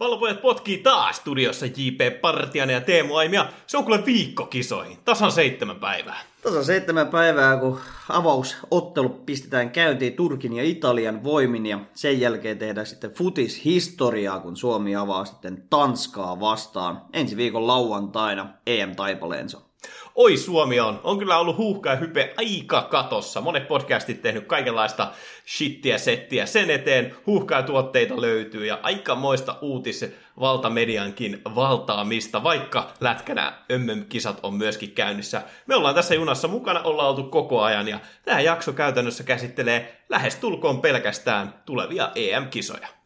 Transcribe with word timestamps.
Pallopojat 0.00 0.42
potkii 0.42 0.78
taas 0.78 1.16
studiossa 1.16 1.66
J.P. 1.66 2.20
Partianen 2.20 2.74
ja 2.74 2.80
Teemu 2.80 3.16
Aimia. 3.16 3.46
Se 3.66 3.76
on 3.76 3.84
kuule 3.84 4.06
viikko 4.06 4.46
kisoihin. 4.46 4.98
Tasan 5.04 5.32
seitsemän 5.32 5.76
päivää. 5.76 6.20
Tasa 6.42 6.64
seitsemän 6.64 7.08
päivää, 7.08 7.56
kun 7.56 7.80
avausottelu 8.08 9.08
pistetään 9.08 9.70
käyntiin 9.70 10.12
Turkin 10.12 10.52
ja 10.52 10.64
Italian 10.64 11.24
voimin 11.24 11.66
ja 11.66 11.78
sen 11.94 12.20
jälkeen 12.20 12.58
tehdään 12.58 12.86
sitten 12.86 13.10
futishistoriaa, 13.10 14.40
kun 14.40 14.56
Suomi 14.56 14.96
avaa 14.96 15.24
sitten 15.24 15.64
Tanskaa 15.70 16.40
vastaan 16.40 17.02
ensi 17.12 17.36
viikon 17.36 17.66
lauantaina 17.66 18.48
EM-taipaleensa. 18.66 19.69
Oi 20.14 20.36
Suomi 20.36 20.80
on. 20.80 21.00
On 21.04 21.18
kyllä 21.18 21.38
ollut 21.38 21.56
huuhka 21.56 21.90
ja 21.90 21.96
hype 21.96 22.34
aika 22.36 22.82
katossa. 22.82 23.40
Monet 23.40 23.68
podcastit 23.68 24.22
tehnyt 24.22 24.46
kaikenlaista 24.46 25.12
shittiä, 25.46 25.98
settiä 25.98 26.46
sen 26.46 26.70
eteen. 26.70 27.16
Huuhkaa 27.26 27.62
tuotteita 27.62 28.20
löytyy 28.20 28.66
ja 28.66 28.78
aikamoista 28.82 29.56
uutis 29.60 30.04
valtamediankin 30.40 31.42
valtaamista, 31.54 32.42
vaikka 32.42 32.92
lätkänä 33.00 33.52
ömmöm-kisat 33.72 34.40
on 34.42 34.54
myöskin 34.54 34.92
käynnissä. 34.92 35.42
Me 35.66 35.74
ollaan 35.74 35.94
tässä 35.94 36.14
junassa 36.14 36.48
mukana, 36.48 36.82
ollaan 36.82 37.08
oltu 37.08 37.22
koko 37.22 37.62
ajan 37.62 37.88
ja 37.88 38.00
tämä 38.24 38.40
jakso 38.40 38.72
käytännössä 38.72 39.24
käsittelee 39.24 40.02
lähes 40.08 40.36
tulkoon 40.36 40.80
pelkästään 40.80 41.54
tulevia 41.66 42.10
EM-kisoja. 42.14 42.99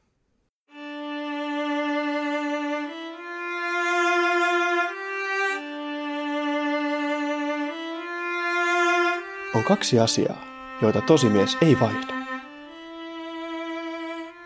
On 9.55 9.65
kaksi 9.65 10.01
asiaa, 10.01 10.45
joita 10.83 11.01
tosimies 11.01 11.59
ei 11.61 11.81
vaihda. 11.81 12.15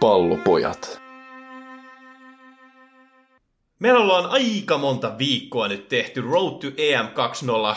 Pallopojat. 0.01 1.08
Meillä 3.79 4.01
ollaan 4.01 4.27
aika 4.27 4.79
monta 4.79 5.19
viikkoa 5.19 5.69
nyt 5.69 5.89
tehty 5.89 6.21
Road 6.21 6.61
to 6.61 6.67
EM 6.77 7.07
2.0, 7.07 7.77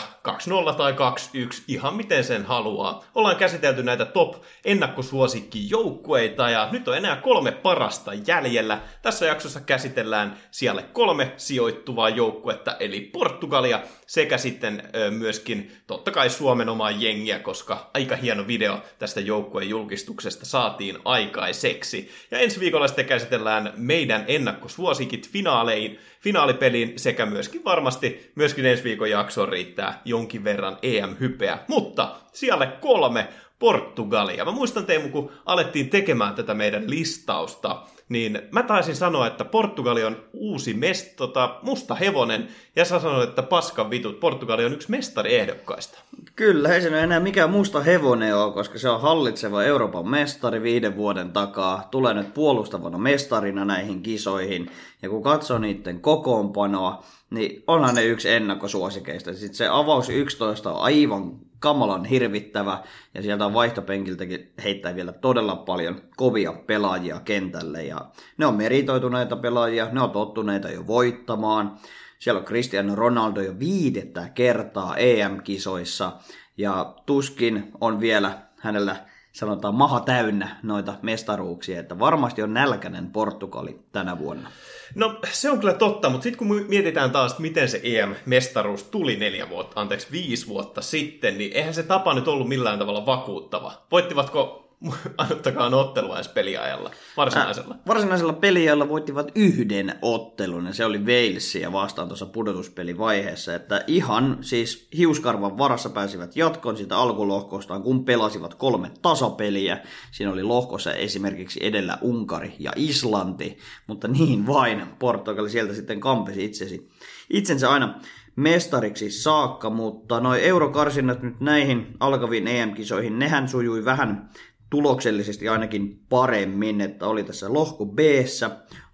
2.0 0.68 0.74
tai 0.74 0.92
2.1, 0.92 1.62
ihan 1.68 1.94
miten 1.96 2.24
sen 2.24 2.44
haluaa. 2.44 3.04
Ollaan 3.14 3.36
käsitelty 3.36 3.82
näitä 3.82 4.04
top 4.04 4.34
ennakkosuosikkijoukkueita 4.64 6.50
ja 6.50 6.68
nyt 6.72 6.88
on 6.88 6.96
enää 6.96 7.16
kolme 7.16 7.52
parasta 7.52 8.12
jäljellä. 8.26 8.80
Tässä 9.02 9.26
jaksossa 9.26 9.60
käsitellään 9.60 10.38
siellä 10.50 10.82
kolme 10.82 11.32
sijoittuvaa 11.36 12.08
joukkuetta, 12.08 12.76
eli 12.80 13.00
Portugalia 13.00 13.80
sekä 14.06 14.38
sitten 14.38 14.82
myöskin 15.10 15.72
totta 15.86 16.10
kai 16.10 16.30
Suomen 16.30 16.68
omaa 16.68 16.90
jengiä, 16.90 17.38
koska 17.38 17.90
aika 17.94 18.16
hieno 18.16 18.46
video 18.46 18.80
tästä 18.98 19.20
joukkueen 19.20 19.68
julkistuksesta 19.68 20.46
saatiin 20.46 20.98
aikaiseksi. 21.04 22.10
Ja 22.30 22.38
ensi 22.38 22.60
viikolla 22.60 22.88
sitten 22.88 23.06
käsitellään 23.06 23.72
meidän 23.76 24.24
ennakkosuosikit 24.26 25.30
finaaleihin, 25.30 25.91
finaalipeliin 26.20 26.92
sekä 26.96 27.26
myöskin 27.26 27.64
varmasti 27.64 28.32
myöskin 28.34 28.66
ensi 28.66 28.84
viikon 28.84 29.10
jaksoon 29.10 29.48
riittää 29.48 30.00
jonkin 30.04 30.44
verran 30.44 30.78
EM-hypeä. 30.82 31.58
Mutta 31.68 32.16
siellä 32.32 32.66
kolme 32.66 33.28
Portugalia. 33.62 34.44
Mä 34.44 34.50
muistan 34.50 34.86
Teemu, 34.86 35.08
kun 35.08 35.30
alettiin 35.46 35.90
tekemään 35.90 36.34
tätä 36.34 36.54
meidän 36.54 36.90
listausta, 36.90 37.82
niin 38.08 38.42
mä 38.50 38.62
taisin 38.62 38.96
sanoa, 38.96 39.26
että 39.26 39.44
Portugali 39.44 40.04
on 40.04 40.16
uusi 40.32 40.74
mest, 40.74 41.16
tota, 41.16 41.58
musta 41.62 41.94
hevonen, 41.94 42.48
ja 42.76 42.84
sä 42.84 43.00
sanoit, 43.00 43.28
että 43.28 43.42
paskan 43.42 43.90
vitut, 43.90 44.20
Portugali 44.20 44.64
on 44.64 44.72
yksi 44.72 44.90
mestariehdokkaista. 44.90 45.98
Kyllä, 46.36 46.68
ei 46.68 46.82
se 46.82 47.02
enää 47.02 47.20
mikään 47.20 47.50
musta 47.50 47.80
hevonen 47.80 48.36
ole, 48.36 48.52
koska 48.52 48.78
se 48.78 48.88
on 48.88 49.00
hallitseva 49.00 49.62
Euroopan 49.62 50.08
mestari 50.08 50.62
viiden 50.62 50.96
vuoden 50.96 51.32
takaa. 51.32 51.88
Tulee 51.90 52.14
nyt 52.14 52.34
puolustavana 52.34 52.98
mestarina 52.98 53.64
näihin 53.64 54.02
kisoihin. 54.02 54.70
Ja 55.02 55.08
kun 55.08 55.22
katsoo 55.22 55.58
niiden 55.58 56.00
kokoonpanoa, 56.00 57.04
niin 57.32 57.64
onhan 57.66 57.94
ne 57.94 58.04
yksi 58.04 58.30
ennakkosuosikeista. 58.30 59.32
Sitten 59.32 59.54
se 59.54 59.68
avaus 59.68 60.08
11 60.08 60.72
on 60.72 60.82
aivan 60.82 61.38
kamalan 61.58 62.04
hirvittävä, 62.04 62.82
ja 63.14 63.22
sieltä 63.22 63.46
on 63.46 63.54
vaihtopenkiltäkin 63.54 64.52
heittää 64.64 64.94
vielä 64.94 65.12
todella 65.12 65.56
paljon 65.56 66.02
kovia 66.16 66.52
pelaajia 66.52 67.20
kentälle, 67.20 67.84
ja 67.84 68.10
ne 68.36 68.46
on 68.46 68.54
meritoituneita 68.54 69.36
pelaajia, 69.36 69.88
ne 69.92 70.00
on 70.00 70.10
tottuneita 70.10 70.70
jo 70.70 70.86
voittamaan. 70.86 71.76
Siellä 72.18 72.38
on 72.38 72.44
Cristiano 72.44 72.94
Ronaldo 72.94 73.40
jo 73.40 73.58
viidettä 73.58 74.28
kertaa 74.28 74.96
EM-kisoissa, 74.96 76.12
ja 76.56 76.94
tuskin 77.06 77.72
on 77.80 78.00
vielä 78.00 78.38
hänellä 78.58 78.96
sanotaan 79.32 79.74
maha 79.74 80.00
täynnä 80.00 80.56
noita 80.62 80.94
mestaruuksia, 81.02 81.80
että 81.80 81.98
varmasti 81.98 82.42
on 82.42 82.54
nälkäinen 82.54 83.10
Portugali 83.10 83.80
tänä 83.92 84.18
vuonna. 84.18 84.50
No 84.94 85.18
se 85.32 85.50
on 85.50 85.60
kyllä 85.60 85.74
totta, 85.74 86.10
mutta 86.10 86.22
sitten 86.22 86.38
kun 86.38 86.64
mietitään 86.68 87.10
taas, 87.10 87.38
miten 87.38 87.68
se 87.68 87.80
EM-mestaruus 87.84 88.82
tuli 88.82 89.16
neljä 89.16 89.48
vuotta, 89.48 89.80
anteeksi 89.80 90.06
viisi 90.12 90.46
vuotta 90.46 90.82
sitten, 90.82 91.38
niin 91.38 91.52
eihän 91.52 91.74
se 91.74 91.82
tapa 91.82 92.14
nyt 92.14 92.28
ollut 92.28 92.48
millään 92.48 92.78
tavalla 92.78 93.06
vakuuttava. 93.06 93.72
Voittivatko 93.90 94.61
ainuttakaan 95.18 95.74
ottelua 95.74 96.16
edes 96.16 96.28
peliajalla, 96.28 96.90
varsinaisella? 97.16 97.74
Äh, 97.74 97.80
varsinaisella 97.86 98.32
peliajalla 98.32 98.88
voittivat 98.88 99.32
yhden 99.34 99.94
ottelun, 100.02 100.66
ja 100.66 100.74
se 100.74 100.84
oli 100.84 100.98
Walesia 100.98 101.72
vastaan 101.72 102.08
tuossa 102.08 102.26
pudotuspelivaiheessa, 102.26 103.54
että 103.54 103.84
ihan 103.86 104.38
siis 104.40 104.88
hiuskarvan 104.96 105.58
varassa 105.58 105.90
pääsivät 105.90 106.36
jatkoon 106.36 106.76
siitä 106.76 106.96
alkulohkostaan, 106.96 107.82
kun 107.82 108.04
pelasivat 108.04 108.54
kolme 108.54 108.90
tasapeliä. 109.02 109.78
Siinä 110.10 110.32
oli 110.32 110.42
lohkossa 110.42 110.92
esimerkiksi 110.92 111.60
edellä 111.62 111.98
Unkari 112.00 112.54
ja 112.58 112.72
Islanti, 112.76 113.58
mutta 113.86 114.08
niin 114.08 114.46
vain 114.46 114.86
Portugali 114.98 115.50
sieltä 115.50 115.74
sitten 115.74 116.00
kampesi 116.00 116.44
itsesi, 116.44 116.90
itsensä 117.30 117.70
aina 117.70 117.94
mestariksi 118.36 119.10
saakka, 119.10 119.70
mutta 119.70 120.20
noin 120.20 120.42
eurokarsinnat 120.42 121.22
nyt 121.22 121.40
näihin 121.40 121.86
alkaviin 122.00 122.48
EM-kisoihin, 122.48 123.18
nehän 123.18 123.48
sujui 123.48 123.84
vähän 123.84 124.30
tuloksellisesti 124.72 125.48
ainakin 125.48 126.00
paremmin, 126.08 126.80
että 126.80 127.06
oli 127.06 127.24
tässä 127.24 127.52
lohko 127.52 127.86
b 127.86 127.98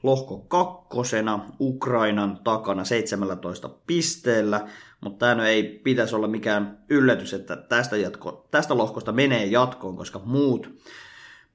lohko 0.03 0.39
kakkosena 0.39 1.47
Ukrainan 1.61 2.39
takana 2.45 2.85
17 2.85 3.69
pisteellä, 3.87 4.69
mutta 5.01 5.27
tämä 5.27 5.49
ei 5.49 5.63
pitäisi 5.63 6.17
olla 6.17 6.29
mikään 6.29 6.79
yllätys, 6.89 7.35
että 7.35 7.57
tästä, 7.57 7.97
jatko, 7.97 8.47
tästä 8.51 8.79
lohkosta 8.79 9.13
menee 9.13 9.47
jatkoon, 9.47 9.97
koska 9.97 10.21
muut, 10.25 10.71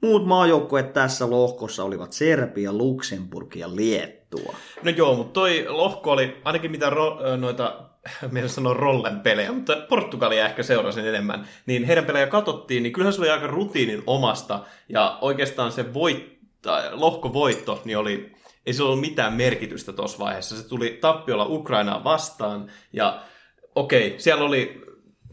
muut 0.02 0.26
maajoukkueet 0.26 0.94
tässä 0.94 1.30
lohkossa 1.30 1.84
olivat 1.84 2.14
Serbia, 2.14 2.74
Luxemburg 2.74 3.56
ja 3.56 3.76
Liettua. 3.76 4.56
No 4.84 4.92
joo, 4.92 5.16
mutta 5.16 5.34
toi 5.34 5.66
lohko 5.70 6.12
oli 6.12 6.42
ainakin 6.44 6.72
mitä 6.72 6.90
ro, 6.90 7.38
noita 7.38 7.93
minä 8.32 8.48
sanon 8.48 8.76
rollen 8.76 9.20
pelejä, 9.20 9.52
mutta 9.52 9.76
Portugalia 9.90 10.46
ehkä 10.46 10.64
seurasin 10.64 11.08
enemmän, 11.08 11.48
niin 11.66 11.84
heidän 11.84 12.06
pelejä 12.06 12.28
katsottiin, 12.28 12.84
niin 12.84 12.94
kyllähän 12.94 13.14
se 13.14 13.22
oli 13.22 13.30
aika 13.30 13.48
rutiinin 13.48 14.04
omasta, 14.08 14.66
ja 14.90 15.18
oikeastaan 15.22 15.72
se 15.72 15.94
voit, 15.94 16.40
lohkovoitto, 16.92 17.82
niin 17.86 17.98
oli, 17.98 18.32
ei 18.66 18.74
sillä 18.74 18.90
ollut 18.90 19.02
mitään 19.02 19.34
merkitystä 19.34 19.94
tuossa 19.94 20.20
vaiheessa. 20.20 20.58
Se 20.58 20.68
tuli 20.68 20.98
tappiolla 21.02 21.46
Ukrainaa 21.46 22.04
vastaan, 22.04 22.72
ja 22.94 23.22
okei, 23.76 24.08
okay, 24.08 24.20
siellä 24.20 24.44
oli 24.44 24.84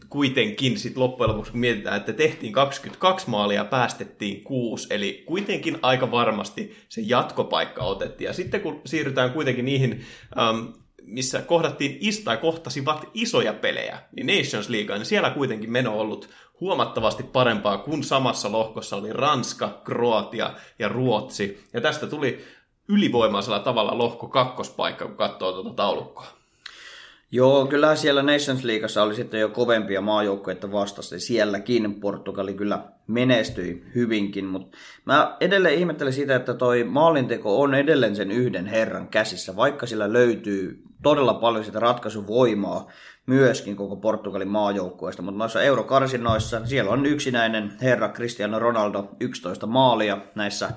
kuitenkin 0.09 0.79
sit 0.79 0.97
loppujen 0.97 1.29
lopuksi, 1.29 1.51
kun 1.51 1.59
mietitään, 1.59 1.97
että 1.97 2.13
tehtiin 2.13 2.53
22 2.53 3.29
maalia 3.29 3.57
ja 3.57 3.65
päästettiin 3.65 4.43
6, 4.43 4.87
eli 4.89 5.23
kuitenkin 5.25 5.77
aika 5.81 6.11
varmasti 6.11 6.75
se 6.89 7.01
jatkopaikka 7.01 7.83
otettiin. 7.83 8.25
Ja 8.25 8.33
sitten 8.33 8.61
kun 8.61 8.81
siirrytään 8.85 9.31
kuitenkin 9.31 9.65
niihin 9.65 10.05
um, 10.49 10.73
missä 11.05 11.41
kohdattiin 11.41 11.97
is- 11.99 12.23
tai 12.23 12.37
kohtasivat 12.37 13.09
isoja 13.13 13.53
pelejä, 13.53 13.99
niin 14.15 14.27
Nations 14.27 14.69
League, 14.69 14.95
niin 14.95 15.05
siellä 15.05 15.29
kuitenkin 15.29 15.71
meno 15.71 15.99
ollut 15.99 16.29
huomattavasti 16.61 17.23
parempaa, 17.23 17.77
kun 17.77 18.03
samassa 18.03 18.51
lohkossa 18.51 18.95
oli 18.95 19.13
Ranska, 19.13 19.81
Kroatia 19.83 20.53
ja 20.79 20.87
Ruotsi. 20.87 21.63
Ja 21.73 21.81
tästä 21.81 22.07
tuli 22.07 22.45
ylivoimaisella 22.87 23.59
tavalla 23.59 23.97
lohko 23.97 24.27
kakkospaikka, 24.27 25.05
kun 25.05 25.17
katsoo 25.17 25.51
tuota 25.51 25.73
taulukkoa. 25.73 26.27
Joo, 27.33 27.65
kyllä 27.65 27.95
siellä 27.95 28.23
Nations 28.23 28.63
Leagueassa 28.63 29.03
oli 29.03 29.15
sitten 29.15 29.39
jo 29.39 29.49
kovempia 29.49 30.01
maajoukkoja 30.01 30.71
vastassa. 30.71 31.19
Sielläkin 31.19 31.99
Portugali 32.01 32.53
kyllä 32.53 32.83
menestyi 33.07 33.83
hyvinkin, 33.95 34.45
mutta 34.45 34.77
mä 35.05 35.37
edelleen 35.39 35.79
ihmettelen 35.79 36.13
sitä, 36.13 36.35
että 36.35 36.53
toi 36.53 36.83
maalinteko 36.83 37.61
on 37.61 37.73
edelleen 37.73 38.15
sen 38.15 38.31
yhden 38.31 38.65
herran 38.65 39.07
käsissä, 39.07 39.55
vaikka 39.55 39.85
sillä 39.85 40.13
löytyy 40.13 40.83
todella 41.03 41.33
paljon 41.33 41.65
sitä 41.65 41.79
ratkaisuvoimaa 41.79 42.87
myöskin 43.25 43.75
koko 43.75 43.95
Portugalin 43.95 44.47
maajoukkueesta, 44.47 45.21
mutta 45.21 45.37
noissa 45.37 45.61
eurokarsinoissa 45.61 46.65
siellä 46.65 46.91
on 46.91 47.05
yksinäinen 47.05 47.73
herra 47.81 48.09
Cristiano 48.09 48.59
Ronaldo 48.59 49.09
11 49.19 49.67
maalia 49.67 50.17
näissä 50.35 50.71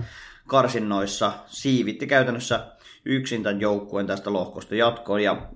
karsinnoissa, 0.47 1.32
siivitti 1.47 2.06
käytännössä 2.06 2.67
yksin 3.05 3.43
tämän 3.43 3.61
joukkueen 3.61 4.06
tästä 4.06 4.32
lohkosta 4.32 4.75
jatkoon 4.75 5.23
ja 5.23 5.47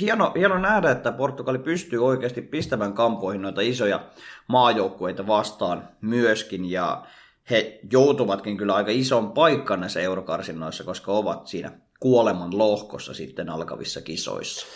hieno, 0.00 0.32
hieno 0.36 0.58
nähdä, 0.58 0.90
että 0.90 1.12
Portugali 1.12 1.58
pystyy 1.58 2.06
oikeasti 2.06 2.42
pistämään 2.42 2.92
kampoihin 2.92 3.42
noita 3.42 3.60
isoja 3.60 4.00
maajoukkueita 4.46 5.26
vastaan 5.26 5.88
myöskin 6.00 6.70
ja 6.70 7.04
he 7.50 7.80
joutuvatkin 7.92 8.56
kyllä 8.56 8.74
aika 8.74 8.90
ison 8.90 9.32
paikkaan 9.32 9.80
näissä 9.80 10.00
eurokarsinnoissa, 10.00 10.84
koska 10.84 11.12
ovat 11.12 11.46
siinä 11.46 11.72
kuoleman 12.00 12.58
lohkossa 12.58 13.14
sitten 13.14 13.50
alkavissa 13.50 14.00
kisoissa. 14.00 14.66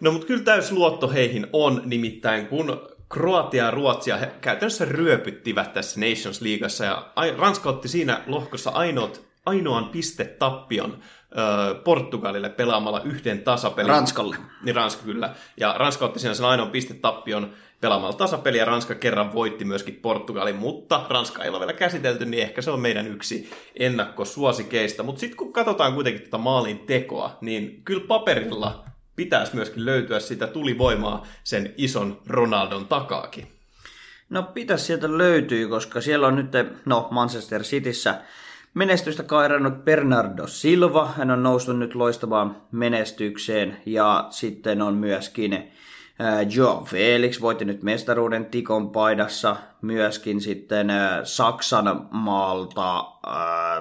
No 0.00 0.12
mutta 0.12 0.26
kyllä 0.26 0.42
täys 0.42 0.72
luotto 0.72 1.08
heihin 1.08 1.46
on, 1.52 1.82
nimittäin 1.84 2.46
kun 2.46 2.88
Kroatia 3.08 3.64
ja 3.64 3.70
Ruotsia 3.70 4.16
he 4.16 4.32
käytännössä 4.40 4.84
ryöpyttivät 4.84 5.72
tässä 5.72 6.00
Nations 6.00 6.40
Leagueassa 6.40 6.84
ja 6.84 7.12
Ranska 7.38 7.68
otti 7.68 7.88
siinä 7.88 8.22
lohkossa 8.26 8.70
ainoat, 8.70 9.20
ainoan 9.46 9.84
pistetappion 9.84 10.98
ö, 11.00 11.74
Portugalille 11.74 12.48
pelaamalla 12.48 13.00
yhden 13.00 13.42
tasapelin. 13.42 13.88
Ranskalle. 13.88 14.36
Niin 14.62 14.76
Ranska 14.76 15.02
kyllä. 15.02 15.34
Ja 15.56 15.74
Ranska 15.78 16.04
otti 16.04 16.20
siinä 16.20 16.34
sen 16.34 16.46
ainoan 16.46 16.70
pistetappion 16.70 17.52
pelaamalla 17.80 18.16
tasapeli 18.16 18.58
ja 18.58 18.64
Ranska 18.64 18.94
kerran 18.94 19.34
voitti 19.34 19.64
myöskin 19.64 19.94
Portugalin, 19.94 20.56
mutta 20.56 21.06
Ranska 21.08 21.44
ei 21.44 21.50
ole 21.50 21.60
vielä 21.60 21.72
käsitelty, 21.72 22.24
niin 22.24 22.42
ehkä 22.42 22.62
se 22.62 22.70
on 22.70 22.80
meidän 22.80 23.06
yksi 23.06 23.50
ennakkosuosikeista. 23.78 25.02
Mutta 25.02 25.20
sitten 25.20 25.36
kun 25.36 25.52
katsotaan 25.52 25.94
kuitenkin 25.94 26.22
tätä 26.22 26.38
maalin 26.38 26.78
tekoa, 26.78 27.38
niin 27.40 27.82
kyllä 27.84 28.06
paperilla 28.06 28.84
pitäisi 29.16 29.54
myöskin 29.54 29.84
löytyä 29.84 30.20
sitä 30.20 30.46
tulivoimaa 30.46 31.26
sen 31.44 31.74
ison 31.76 32.20
Ronaldon 32.26 32.86
takaakin. 32.86 33.46
No 34.30 34.42
pitäisi 34.42 34.84
sieltä 34.84 35.18
löytyy, 35.18 35.68
koska 35.68 36.00
siellä 36.00 36.26
on 36.26 36.36
nyt, 36.36 36.52
no 36.84 37.08
Manchester 37.10 37.62
Cityssä 37.62 38.20
menestystä 38.74 39.22
kairannut 39.22 39.84
Bernardo 39.84 40.46
Silva. 40.46 41.12
Hän 41.16 41.30
on 41.30 41.42
noussut 41.42 41.78
nyt 41.78 41.94
loistavaan 41.94 42.62
menestykseen 42.72 43.76
ja 43.86 44.26
sitten 44.30 44.82
on 44.82 44.94
myöskin 44.94 45.70
Joe 46.54 46.84
Felix 46.84 47.40
voitti 47.40 47.64
nyt 47.64 47.82
mestaruuden 47.82 48.44
Tikon 48.46 48.90
paidassa, 48.90 49.56
myöskin 49.82 50.40
sitten 50.40 50.92
Saksan 51.24 52.08
maalta 52.10 52.98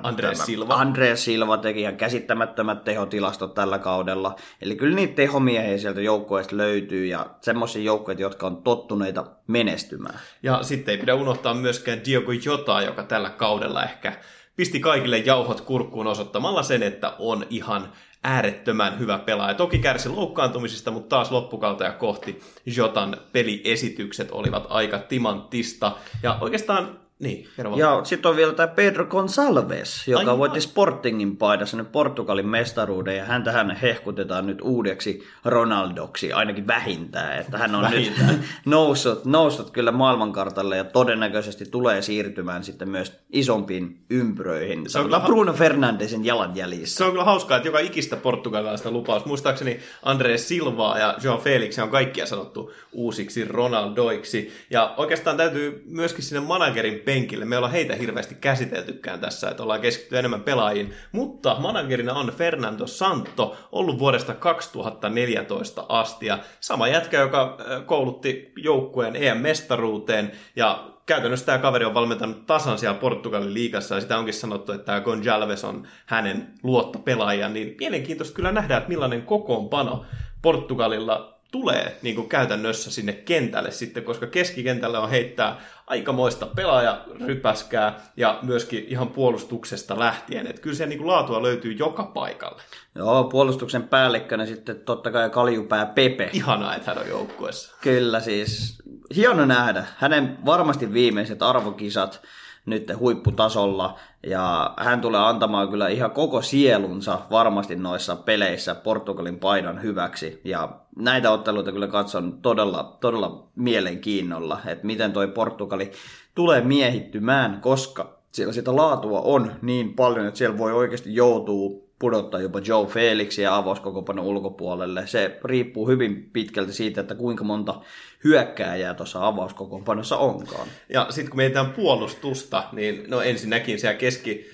Andres 0.03 0.45
Silva. 0.45 0.73
Andres 0.73 1.25
Silva 1.25 1.57
teki 1.57 1.81
ihan 1.81 1.97
käsittämättömät 1.97 2.83
tehotilastot 2.83 3.53
tällä 3.53 3.79
kaudella. 3.79 4.35
Eli 4.61 4.75
kyllä 4.75 4.95
niitä 4.95 5.15
tehomiehiä 5.15 5.77
sieltä 5.77 6.01
joukkueesta 6.01 6.57
löytyy 6.57 7.05
ja 7.05 7.25
semmoisia 7.41 7.83
joukkueita, 7.83 8.21
jotka 8.21 8.47
on 8.47 8.63
tottuneita 8.63 9.25
menestymään. 9.47 10.19
Ja 10.43 10.63
sitten 10.63 10.91
ei 10.91 10.97
pidä 10.97 11.15
unohtaa 11.15 11.53
myöskään 11.53 12.01
Diogo 12.05 12.31
Jotaa, 12.31 12.81
joka 12.81 13.03
tällä 13.03 13.29
kaudella 13.29 13.83
ehkä 13.83 14.13
pisti 14.55 14.79
kaikille 14.79 15.17
jauhot 15.17 15.61
kurkkuun 15.61 16.07
osoittamalla 16.07 16.63
sen, 16.63 16.83
että 16.83 17.13
on 17.19 17.45
ihan 17.49 17.91
äärettömän 18.23 18.99
hyvä 18.99 19.19
pelaaja. 19.19 19.53
Toki 19.53 19.79
kärsi 19.79 20.09
loukkaantumisista, 20.09 20.91
mutta 20.91 21.09
taas 21.09 21.31
loppukautta 21.31 21.83
ja 21.83 21.91
kohti 21.91 22.41
Jotan 22.65 23.17
peliesitykset 23.31 24.31
olivat 24.31 24.65
aika 24.69 24.99
timanttista. 24.99 25.91
Ja 26.23 26.37
oikeastaan 26.41 26.99
niin, 27.19 27.47
Ja 27.75 28.01
sitten 28.03 28.29
on 28.29 28.35
vielä 28.35 28.53
tämä 28.53 28.67
Pedro 28.67 29.05
Gonçalves, 29.05 30.03
joka 30.07 30.19
Aivan. 30.19 30.37
voitti 30.37 30.61
Sportingin 30.61 31.37
paidassa 31.37 31.77
nyt 31.77 31.91
Portugalin 31.91 32.47
mestaruuden, 32.47 33.17
ja 33.17 33.25
häntä 33.25 33.51
hän 33.51 33.75
hehkutetaan 33.75 34.47
nyt 34.47 34.57
uudeksi 34.61 35.23
Ronaldoksi, 35.45 36.33
ainakin 36.33 36.67
vähintään, 36.67 37.39
että 37.39 37.57
hän 37.57 37.75
on 37.75 37.81
vähintään. 37.81 38.27
nyt 38.27 38.41
noussut, 38.65 39.25
noussut 39.25 39.71
kyllä 39.71 39.91
maailmankartalle 39.91 40.77
ja 40.77 40.83
todennäköisesti 40.83 41.65
tulee 41.65 42.01
siirtymään 42.01 42.63
sitten 42.63 42.89
myös 42.89 43.19
isompiin 43.31 44.01
ympyröihin. 44.09 44.89
Se 44.89 44.99
on 44.99 45.05
kyllä 45.05 45.19
Bruno 45.19 45.53
Fernandesin 45.53 46.25
jalanjäljissä. 46.25 46.97
Se 46.97 47.03
on 47.03 47.11
kyllä 47.11 47.25
hauskaa, 47.25 47.57
että 47.57 47.67
joka 47.67 47.79
ikistä 47.79 48.15
portugalilaista 48.15 48.91
lupaus. 48.91 49.25
Muistaakseni 49.25 49.79
Andres 50.03 50.47
Silvaa 50.47 50.99
ja 50.99 51.15
Joao 51.23 51.37
Felix 51.37 51.79
on 51.79 51.89
kaikkia 51.89 52.25
sanottu 52.25 52.71
uusiksi 52.91 53.45
Ronaldoiksi. 53.45 54.53
Ja 54.69 54.93
oikeastaan 54.97 55.37
täytyy 55.37 55.83
myöskin 55.85 56.23
sinne 56.23 56.39
managerin 56.39 56.99
penkille. 57.09 57.45
Me 57.45 57.57
ollaan 57.57 57.71
heitä 57.71 57.95
hirveästi 57.95 58.35
käsiteltykään 58.35 59.19
tässä, 59.19 59.49
että 59.49 59.63
ollaan 59.63 59.81
keskitty 59.81 60.17
enemmän 60.17 60.43
pelaajiin. 60.43 60.93
Mutta 61.11 61.55
managerina 61.59 62.13
on 62.13 62.33
Fernando 62.37 62.87
Santo, 62.87 63.57
ollut 63.71 63.99
vuodesta 63.99 64.33
2014 64.33 65.85
asti. 65.89 66.25
Ja 66.25 66.39
sama 66.59 66.87
jätkä, 66.87 67.17
joka 67.17 67.57
koulutti 67.85 68.53
joukkueen 68.57 69.15
EM-mestaruuteen. 69.15 70.31
Ja 70.55 70.89
käytännössä 71.05 71.45
tämä 71.45 71.57
kaveri 71.57 71.85
on 71.85 71.93
valmentanut 71.93 72.45
tasan 72.45 72.77
siellä 72.77 72.99
Portugalin 72.99 73.53
liigassa, 73.53 73.95
ja 73.95 74.01
sitä 74.01 74.17
onkin 74.17 74.33
sanottu, 74.33 74.71
että 74.71 74.85
tämä 74.85 75.01
Gonjalves 75.01 75.63
on 75.63 75.87
hänen 76.05 76.53
luottopelaaja, 76.63 77.49
niin 77.49 77.75
mielenkiintoista 77.79 78.35
kyllä 78.35 78.51
nähdä, 78.51 78.77
että 78.77 78.89
millainen 78.89 79.21
kokoonpano 79.21 80.05
Portugalilla 80.41 81.39
tulee 81.51 81.97
niin 82.01 82.15
kuin 82.15 82.29
käytännössä 82.29 82.91
sinne 82.91 83.13
kentälle 83.13 83.71
sitten, 83.71 84.03
koska 84.03 84.27
keskikentällä 84.27 84.99
on 84.99 85.09
heittää 85.09 85.61
aikamoista 85.89 86.45
pelaajarypäskää 86.45 87.99
ja 88.17 88.39
myöskin 88.41 88.85
ihan 88.87 89.07
puolustuksesta 89.07 89.99
lähtien. 89.99 90.47
Että 90.47 90.61
kyllä 90.61 90.75
se 90.75 90.85
niin 90.85 90.97
kuin 90.99 91.07
laatua 91.07 91.43
löytyy 91.43 91.71
joka 91.71 92.03
paikalle. 92.03 92.61
Joo, 92.95 93.23
puolustuksen 93.23 93.83
päällikkönä 93.83 94.45
sitten 94.45 94.79
totta 94.79 95.11
kai 95.11 95.29
Kaljupää 95.29 95.85
Pepe. 95.85 96.29
Ihanaa, 96.33 96.75
että 96.75 96.91
hän 96.91 97.03
on 97.03 97.09
joukkueessa. 97.09 97.75
Kyllä 97.81 98.19
siis. 98.19 98.77
Hieno 99.15 99.45
nähdä. 99.45 99.85
Hänen 99.97 100.37
varmasti 100.45 100.93
viimeiset 100.93 101.43
arvokisat 101.43 102.21
nyt 102.69 102.91
huipputasolla. 102.99 103.99
Ja 104.27 104.73
hän 104.77 105.01
tulee 105.01 105.21
antamaan 105.21 105.69
kyllä 105.69 105.87
ihan 105.87 106.11
koko 106.11 106.41
sielunsa 106.41 107.19
varmasti 107.31 107.75
noissa 107.75 108.15
peleissä 108.15 108.75
Portugalin 108.75 109.39
paidan 109.39 109.81
hyväksi. 109.81 110.41
Ja 110.43 110.69
näitä 110.95 111.31
otteluita 111.31 111.71
kyllä 111.71 111.87
katson 111.87 112.41
todella, 112.41 112.97
todella 112.99 113.47
mielenkiinnolla, 113.55 114.59
että 114.65 114.87
miten 114.87 115.13
toi 115.13 115.27
Portugali 115.27 115.91
tulee 116.35 116.61
miehittymään, 116.61 117.61
koska 117.61 118.19
siellä 118.31 118.53
sitä 118.53 118.75
laatua 118.75 119.21
on 119.21 119.51
niin 119.61 119.93
paljon, 119.93 120.27
että 120.27 120.37
siellä 120.37 120.57
voi 120.57 120.73
oikeasti 120.73 121.15
joutua 121.15 121.88
pudottaa 121.99 122.41
jopa 122.41 122.59
Joe 122.59 122.87
Felixia 122.87 123.55
avauskokopanon 123.55 124.25
ulkopuolelle. 124.25 125.07
Se 125.07 125.39
riippuu 125.43 125.87
hyvin 125.87 126.29
pitkälti 126.33 126.73
siitä, 126.73 127.01
että 127.01 127.15
kuinka 127.15 127.43
monta 127.43 127.81
hyökkääjää 128.23 128.93
tuossa 128.93 129.27
avauskokopanossa 129.27 130.17
onkaan. 130.17 130.67
Ja 130.89 131.07
sitten 131.09 131.29
kun 131.29 131.37
mietitään 131.37 131.71
puolustusta, 131.71 132.63
niin 132.71 133.03
no 133.07 133.21
ensinnäkin 133.21 133.79
siellä 133.79 133.97
keski, 133.97 134.49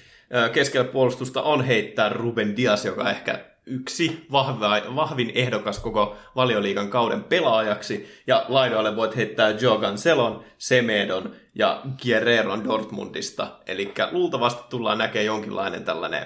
keskellä 0.54 0.92
puolustusta 0.92 1.42
on 1.42 1.64
heittää 1.64 2.10
Ruben 2.10 2.58
Dias, 2.58 2.86
joka 2.86 3.10
ehkä 3.10 3.46
yksi 3.66 4.26
vahva, 4.32 4.82
vahvin 4.96 5.32
ehdokas 5.36 5.80
koko 5.80 6.16
valioliigan 6.36 6.90
kauden 6.90 7.24
pelaajaksi, 7.24 8.08
ja 8.28 8.46
laidoille 8.48 8.96
voit 8.96 9.16
heittää 9.16 9.50
Joe 9.50 9.98
Selon, 9.98 10.44
Semedon 10.58 11.36
ja 11.56 11.82
Guerreron 12.04 12.64
Dortmundista. 12.64 13.48
Eli 13.68 13.94
luultavasti 14.12 14.64
tullaan 14.70 14.98
näkemään 14.98 15.26
jonkinlainen 15.26 15.84
tällainen 15.84 16.26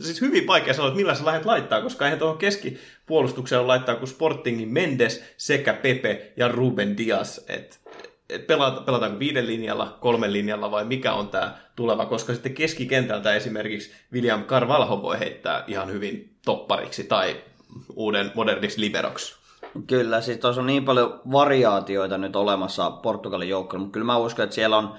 siis 0.00 0.20
hyvin 0.20 0.46
vaikea 0.46 0.74
sanoa, 0.74 0.88
että 0.88 0.96
millä 0.96 1.14
sä 1.14 1.24
lähdet 1.24 1.44
laittaa, 1.44 1.82
koska 1.82 2.04
eihän 2.04 2.18
tuohon 2.18 2.38
keskipuolustukseen 2.38 3.68
laittaa 3.68 3.96
kuin 3.96 4.08
Sportingin 4.08 4.68
Mendes 4.68 5.24
sekä 5.36 5.74
Pepe 5.74 6.32
ja 6.36 6.48
Ruben 6.48 6.96
Dias. 6.96 7.44
Et, 7.48 7.80
et 8.28 8.46
pelata, 8.46 8.80
pelataanko 8.80 9.18
viiden 9.18 9.46
linjalla, 9.46 9.98
kolmen 10.00 10.32
linjalla 10.32 10.70
vai 10.70 10.84
mikä 10.84 11.12
on 11.12 11.28
tämä 11.28 11.58
tuleva, 11.76 12.06
koska 12.06 12.32
sitten 12.32 12.54
keskikentältä 12.54 13.34
esimerkiksi 13.34 13.92
William 14.12 14.44
Carvalho 14.44 15.02
voi 15.02 15.18
heittää 15.18 15.64
ihan 15.66 15.92
hyvin 15.92 16.36
toppariksi 16.44 17.04
tai 17.04 17.36
uuden 17.94 18.32
moderniksi 18.34 18.80
liberoksi. 18.80 19.42
Kyllä, 19.86 20.20
siis 20.20 20.38
tuossa 20.38 20.60
on 20.60 20.66
niin 20.66 20.84
paljon 20.84 21.20
variaatioita 21.32 22.18
nyt 22.18 22.36
olemassa 22.36 22.90
Portugalin 22.90 23.48
joukkoon, 23.48 23.80
mutta 23.80 23.92
kyllä 23.92 24.06
mä 24.06 24.16
uskon, 24.16 24.42
että 24.42 24.54
siellä 24.54 24.76
on 24.76 24.94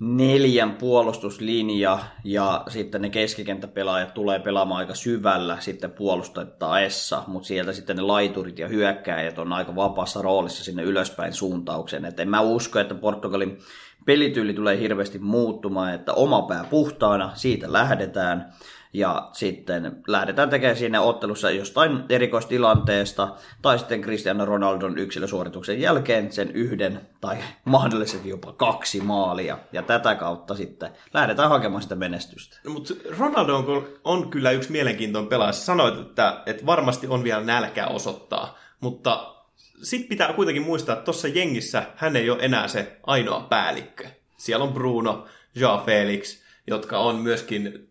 neljän 0.00 0.76
puolustuslinja 0.76 1.98
ja 2.24 2.64
sitten 2.68 3.02
ne 3.02 3.10
keskikenttäpelaajat 3.10 4.14
tulee 4.14 4.38
pelaamaan 4.38 4.78
aika 4.78 4.94
syvällä 4.94 5.56
sitten 5.60 5.90
puolustettaessa, 5.90 7.22
mutta 7.26 7.46
sieltä 7.46 7.72
sitten 7.72 7.96
ne 7.96 8.02
laiturit 8.02 8.58
ja 8.58 8.68
hyökkäjät 8.68 9.38
on 9.38 9.52
aika 9.52 9.76
vapaassa 9.76 10.22
roolissa 10.22 10.64
sinne 10.64 10.82
ylöspäin 10.82 11.32
suuntaukseen. 11.32 12.04
Et 12.04 12.20
en 12.20 12.28
mä 12.28 12.40
usko, 12.40 12.78
että 12.78 12.94
Portugalin 12.94 13.58
pelityyli 14.04 14.54
tulee 14.54 14.78
hirveästi 14.78 15.18
muuttumaan, 15.18 15.94
että 15.94 16.12
oma 16.12 16.42
pää 16.42 16.64
puhtaana, 16.70 17.30
siitä 17.34 17.72
lähdetään 17.72 18.52
ja 18.92 19.28
sitten 19.32 20.02
lähdetään 20.06 20.50
tekemään 20.50 20.76
siinä 20.76 21.00
ottelussa 21.00 21.50
jostain 21.50 22.04
erikoistilanteesta 22.08 23.28
tai 23.62 23.78
sitten 23.78 24.00
Cristiano 24.00 24.44
Ronaldon 24.44 24.98
yksilösuorituksen 24.98 25.80
jälkeen 25.80 26.32
sen 26.32 26.50
yhden 26.50 27.00
tai 27.20 27.36
mahdollisesti 27.64 28.28
jopa 28.28 28.52
kaksi 28.52 29.00
maalia 29.00 29.58
ja 29.72 29.82
tätä 29.82 30.14
kautta 30.14 30.54
sitten 30.54 30.90
lähdetään 31.14 31.48
hakemaan 31.48 31.82
sitä 31.82 31.94
menestystä. 31.94 32.56
No, 32.64 32.70
mutta 32.70 32.94
Ronaldo 33.18 33.56
on, 33.56 33.88
on 34.04 34.30
kyllä 34.30 34.50
yksi 34.50 34.72
mielenkiintoinen 34.72 35.28
pelaaja. 35.28 35.52
Sanoit, 35.52 36.00
että, 36.00 36.42
että 36.46 36.66
varmasti 36.66 37.06
on 37.06 37.24
vielä 37.24 37.44
nälkää 37.44 37.86
osoittaa, 37.86 38.58
mutta 38.80 39.34
sitten 39.82 40.08
pitää 40.08 40.32
kuitenkin 40.32 40.62
muistaa, 40.62 40.92
että 40.92 41.04
tuossa 41.04 41.28
jengissä 41.28 41.82
hän 41.96 42.16
ei 42.16 42.30
ole 42.30 42.42
enää 42.42 42.68
se 42.68 42.96
ainoa 43.06 43.40
päällikkö. 43.40 44.08
Siellä 44.36 44.64
on 44.64 44.72
Bruno, 44.72 45.26
Joao 45.54 45.84
Felix, 45.84 46.40
jotka 46.66 46.98
on 46.98 47.16
myöskin 47.16 47.89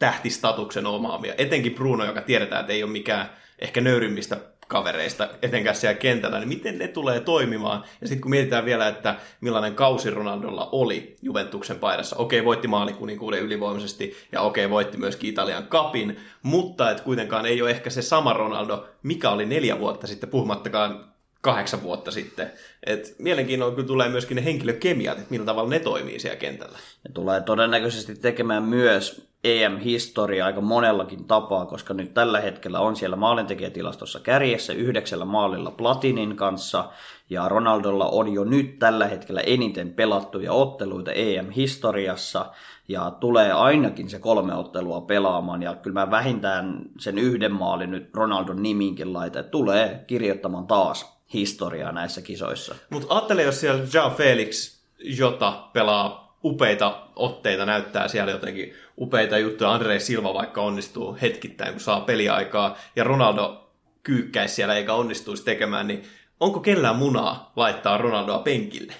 tähtistatuksen 0.00 0.86
omaamia. 0.86 1.34
Etenkin 1.38 1.74
Bruno, 1.74 2.04
joka 2.04 2.20
tiedetään, 2.20 2.60
että 2.60 2.72
ei 2.72 2.82
ole 2.82 2.92
mikään 2.92 3.30
ehkä 3.58 3.80
nöyrimmistä 3.80 4.36
kavereista, 4.68 5.28
etenkään 5.42 5.76
siellä 5.76 5.98
kentällä, 5.98 6.38
niin 6.38 6.48
miten 6.48 6.78
ne 6.78 6.88
tulee 6.88 7.20
toimimaan? 7.20 7.84
Ja 8.00 8.08
sitten 8.08 8.20
kun 8.20 8.30
mietitään 8.30 8.64
vielä, 8.64 8.88
että 8.88 9.14
millainen 9.40 9.74
kausi 9.74 10.10
Ronaldolla 10.10 10.68
oli 10.72 11.16
Juventuksen 11.22 11.78
paidassa. 11.78 12.16
Okei, 12.16 12.44
voitti 12.44 12.68
maalikuninkuuden 12.68 13.42
ylivoimaisesti 13.42 14.16
ja 14.32 14.40
okei, 14.40 14.70
voitti 14.70 14.98
myöskin 14.98 15.30
Italian 15.30 15.66
kapin, 15.66 16.16
mutta 16.42 16.90
et 16.90 17.00
kuitenkaan 17.00 17.46
ei 17.46 17.62
ole 17.62 17.70
ehkä 17.70 17.90
se 17.90 18.02
sama 18.02 18.32
Ronaldo, 18.32 18.88
mikä 19.02 19.30
oli 19.30 19.46
neljä 19.46 19.78
vuotta 19.78 20.06
sitten, 20.06 20.30
puhumattakaan 20.30 21.09
kahdeksan 21.40 21.82
vuotta 21.82 22.10
sitten. 22.10 22.50
Et 22.86 23.14
mielenkiinnolla 23.18 23.74
kyllä 23.74 23.86
tulee 23.86 24.08
myöskin 24.08 24.34
ne 24.34 24.44
henkilökemiat, 24.44 25.18
että 25.18 25.30
millä 25.30 25.46
tavalla 25.46 25.70
ne 25.70 25.78
toimii 25.78 26.18
siellä 26.18 26.36
kentällä. 26.36 26.78
Ne 27.08 27.12
tulee 27.14 27.40
todennäköisesti 27.40 28.14
tekemään 28.14 28.62
myös 28.62 29.30
EM-historia 29.44 30.46
aika 30.46 30.60
monellakin 30.60 31.24
tapaa, 31.24 31.66
koska 31.66 31.94
nyt 31.94 32.14
tällä 32.14 32.40
hetkellä 32.40 32.80
on 32.80 32.96
siellä 32.96 33.16
maalintekijätilastossa 33.16 34.20
kärjessä 34.20 34.72
yhdeksällä 34.72 35.24
maalilla 35.24 35.70
Platinin 35.70 36.36
kanssa, 36.36 36.90
ja 37.30 37.48
Ronaldolla 37.48 38.06
on 38.06 38.32
jo 38.32 38.44
nyt 38.44 38.78
tällä 38.78 39.06
hetkellä 39.06 39.40
eniten 39.40 39.92
pelattuja 39.92 40.52
otteluita 40.52 41.12
EM-historiassa, 41.12 42.46
ja 42.88 43.10
tulee 43.10 43.52
ainakin 43.52 44.10
se 44.10 44.18
kolme 44.18 44.54
ottelua 44.54 45.00
pelaamaan, 45.00 45.62
ja 45.62 45.74
kyllä 45.74 46.00
mä 46.00 46.10
vähintään 46.10 46.82
sen 46.98 47.18
yhden 47.18 47.52
maalin 47.52 47.90
nyt 47.90 48.14
Ronaldon 48.14 48.62
nimiinkin 48.62 49.12
laitan, 49.12 49.44
tulee 49.44 50.04
kirjoittamaan 50.06 50.66
taas 50.66 51.19
historiaa 51.34 51.92
näissä 51.92 52.22
kisoissa. 52.22 52.74
Mutta 52.90 53.14
ajattele, 53.14 53.42
jos 53.42 53.60
siellä 53.60 53.86
Jao 53.94 54.10
Felix, 54.10 54.80
Jota 54.98 55.68
pelaa 55.72 56.36
upeita 56.44 57.06
otteita, 57.16 57.66
näyttää 57.66 58.08
siellä 58.08 58.32
jotenkin 58.32 58.74
upeita 58.98 59.38
juttuja. 59.38 59.72
Andre 59.72 59.98
Silva 59.98 60.34
vaikka 60.34 60.62
onnistuu 60.62 61.16
hetkittäin, 61.22 61.72
kun 61.72 61.80
saa 61.80 62.00
peliaikaa, 62.00 62.78
ja 62.96 63.04
Ronaldo 63.04 63.70
kyykkäisi 64.02 64.54
siellä 64.54 64.74
eikä 64.74 64.94
onnistuisi 64.94 65.44
tekemään, 65.44 65.86
niin 65.86 66.02
onko 66.40 66.60
kellään 66.60 66.96
munaa 66.96 67.52
laittaa 67.56 67.98
Ronaldoa 67.98 68.38
penkille? 68.38 68.94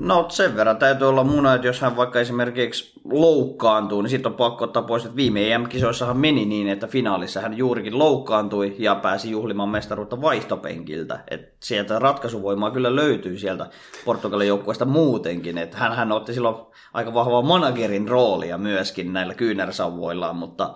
No 0.00 0.26
sen 0.28 0.56
verran 0.56 0.76
täytyy 0.76 1.08
olla 1.08 1.24
muna, 1.24 1.54
että 1.54 1.66
jos 1.66 1.80
hän 1.80 1.96
vaikka 1.96 2.20
esimerkiksi 2.20 2.92
loukkaantuu, 3.04 4.02
niin 4.02 4.10
sitten 4.10 4.32
on 4.32 4.36
pakko 4.36 4.64
ottaa 4.64 4.82
pois, 4.82 5.04
että 5.04 5.16
viime 5.16 5.52
EM-kisoissahan 5.52 6.16
meni 6.16 6.44
niin, 6.44 6.68
että 6.68 6.86
finaalissa 6.86 7.40
hän 7.40 7.56
juurikin 7.56 7.98
loukkaantui 7.98 8.76
ja 8.78 8.94
pääsi 8.94 9.30
juhlimaan 9.30 9.68
mestaruutta 9.68 10.20
vaihtopenkiltä. 10.20 11.24
Et 11.30 11.54
sieltä 11.62 11.98
ratkaisuvoimaa 11.98 12.70
kyllä 12.70 12.96
löytyy 12.96 13.38
sieltä 13.38 13.66
Portugalin 14.04 14.48
joukkueesta 14.48 14.84
muutenkin. 14.84 15.58
Että 15.58 15.76
hän, 15.76 15.96
hän 15.96 16.12
otti 16.12 16.34
silloin 16.34 16.56
aika 16.94 17.14
vahvaa 17.14 17.42
managerin 17.42 18.08
roolia 18.08 18.58
myöskin 18.58 19.12
näillä 19.12 19.34
kyynärsauvoillaan, 19.34 20.36
mutta 20.36 20.74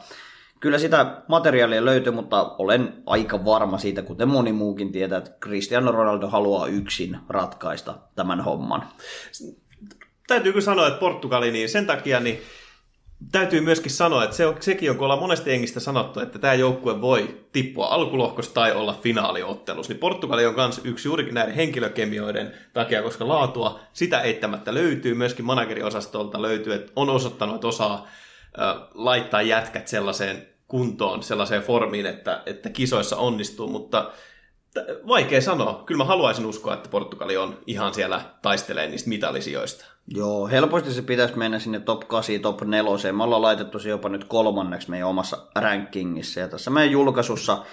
Kyllä 0.61 0.79
sitä 0.79 1.23
materiaalia 1.29 1.85
löytyy, 1.85 2.13
mutta 2.13 2.55
olen 2.59 3.03
aika 3.07 3.45
varma 3.45 3.79
siitä, 3.79 4.03
kuten 4.03 4.29
moni 4.29 4.53
muukin 4.53 4.93
tietää, 4.93 5.19
että 5.19 5.31
Cristiano 5.43 5.93
Ronaldo 5.93 6.29
haluaa 6.29 6.67
yksin 6.67 7.19
ratkaista 7.29 7.95
tämän 8.15 8.41
homman. 8.41 8.85
Täytyy 10.27 10.53
kyllä 10.53 10.65
sanoa, 10.65 10.87
että 10.87 11.01
Portugali, 11.01 11.51
niin 11.51 11.69
sen 11.69 11.87
takia 11.87 12.21
niin 12.21 12.43
täytyy 13.33 13.61
myöskin 13.61 13.91
sanoa, 13.91 14.25
että 14.25 14.37
se 14.37 14.47
on, 14.47 14.57
sekin 14.61 14.91
on, 14.91 14.97
kun 14.97 15.05
ollaan 15.05 15.21
monesti 15.21 15.53
engistä 15.53 15.81
sanottu, 15.81 16.21
että 16.21 16.39
tämä 16.39 16.55
joukkue 16.55 17.01
voi 17.01 17.41
tippua 17.53 17.87
alkulohkosta 17.87 18.55
tai 18.55 18.73
olla 18.73 18.99
finaaliottelussa, 19.03 19.93
niin 19.93 20.01
Portugali 20.01 20.47
on 20.47 20.55
myös 20.55 20.81
yksi 20.85 21.09
juurikin 21.09 21.35
näiden 21.35 21.55
henkilökemioiden 21.55 22.53
takia, 22.73 23.03
koska 23.03 23.29
laatua 23.29 23.81
sitä 23.93 24.21
eittämättä 24.21 24.75
löytyy, 24.75 25.15
myöskin 25.15 25.45
manageriosastolta 25.45 26.43
löytyy, 26.43 26.75
että 26.75 26.93
on 26.97 27.11
osoittanut, 27.11 27.55
että 27.55 27.67
osaa 27.67 28.09
laittaa 28.95 29.43
jätkät 29.43 29.89
sellaiseen 29.89 30.49
kuntoon, 30.69 31.23
sellaiseen 31.23 31.63
formiin, 31.63 32.07
että, 32.07 32.43
että 32.47 32.71
kisoissa 32.71 33.17
onnistuu, 33.17 33.69
mutta 33.69 34.11
vaikea 35.09 35.41
sanoa. 35.41 35.83
Kyllä 35.87 35.99
mä 35.99 36.05
haluaisin 36.05 36.47
uskoa, 36.47 36.75
että 36.75 36.89
Portugali 36.89 37.37
on 37.37 37.59
ihan 37.67 37.95
siellä 37.95 38.21
taistelee 38.43 38.89
niistä 38.89 39.09
mitalisijoista. 39.09 39.85
Joo, 40.07 40.49
helposti 40.49 40.93
se 40.93 41.03
pitäisi 41.03 41.39
mennä 41.39 41.59
sinne 41.59 41.81
top 41.81 42.09
8, 42.09 42.41
top 42.41 42.63
4. 42.63 43.13
Me 43.13 43.25
ollaan 43.25 43.43
laitettu 43.43 43.79
se 43.79 43.89
jopa 43.89 44.09
nyt 44.09 44.25
kolmanneksi 44.25 44.91
meidän 44.91 45.09
omassa 45.09 45.39
rankingissa. 45.55 46.41
Ja 46.41 46.49
tässä 46.49 46.71
meidän 46.71 46.93
julkaisussa 46.93 47.65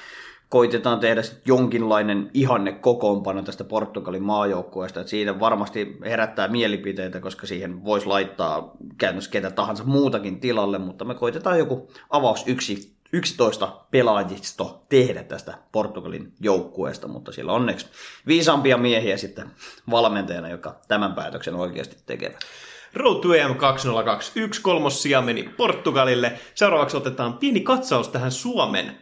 koitetaan 0.50 1.00
tehdä 1.00 1.22
jonkinlainen 1.46 2.32
ihanne 2.34 2.72
kokoonpano 2.72 3.42
tästä 3.42 3.64
Portugalin 3.64 4.24
maajoukkueesta, 4.24 5.08
siitä 5.08 5.40
varmasti 5.40 5.98
herättää 6.06 6.48
mielipiteitä, 6.48 7.20
koska 7.20 7.48
siihen 7.48 7.86
voisi 7.86 8.08
laittaa 8.08 8.72
käytännössä 8.98 9.32
ketä 9.32 9.52
tahansa 9.52 9.84
muutakin 9.84 10.40
tilalle, 10.40 10.78
mutta 10.78 11.06
me 11.06 11.16
koitetaan 11.16 11.60
joku 11.60 11.92
avaus 12.10 12.44
yksi 12.48 12.96
11 13.14 13.86
pelaajisto 13.92 14.86
tehdä 14.90 15.24
tästä 15.24 15.54
Portugalin 15.72 16.34
joukkueesta, 16.40 17.08
mutta 17.08 17.32
siellä 17.32 17.54
onneksi 17.54 17.88
viisaampia 18.28 18.78
miehiä 18.78 19.18
sitten 19.18 19.52
valmentajana, 19.92 20.50
joka 20.50 20.80
tämän 20.88 21.14
päätöksen 21.14 21.56
oikeasti 21.56 21.98
tekevät. 22.06 22.40
Road 22.96 23.22
to 23.22 23.34
EM 23.34 23.56
2021 23.56 24.62
kolmossia 24.62 25.22
meni 25.22 25.44
Portugalille. 25.44 26.32
Seuraavaksi 26.56 26.98
otetaan 26.98 27.34
pieni 27.34 27.60
katsaus 27.60 28.10
tähän 28.10 28.32
Suomen 28.32 28.88
äh, 28.88 28.96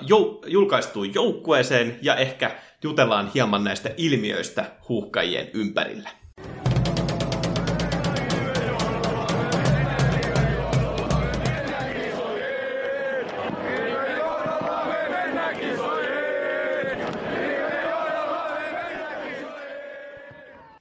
jou- 0.00 0.42
julkaistuun 0.46 1.14
joukkueeseen 1.14 1.98
ja 2.02 2.16
ehkä 2.16 2.50
jutellaan 2.82 3.30
hieman 3.34 3.64
näistä 3.64 3.90
ilmiöistä 3.96 4.64
huuhkajien 4.88 5.50
ympärillä. 5.54 6.10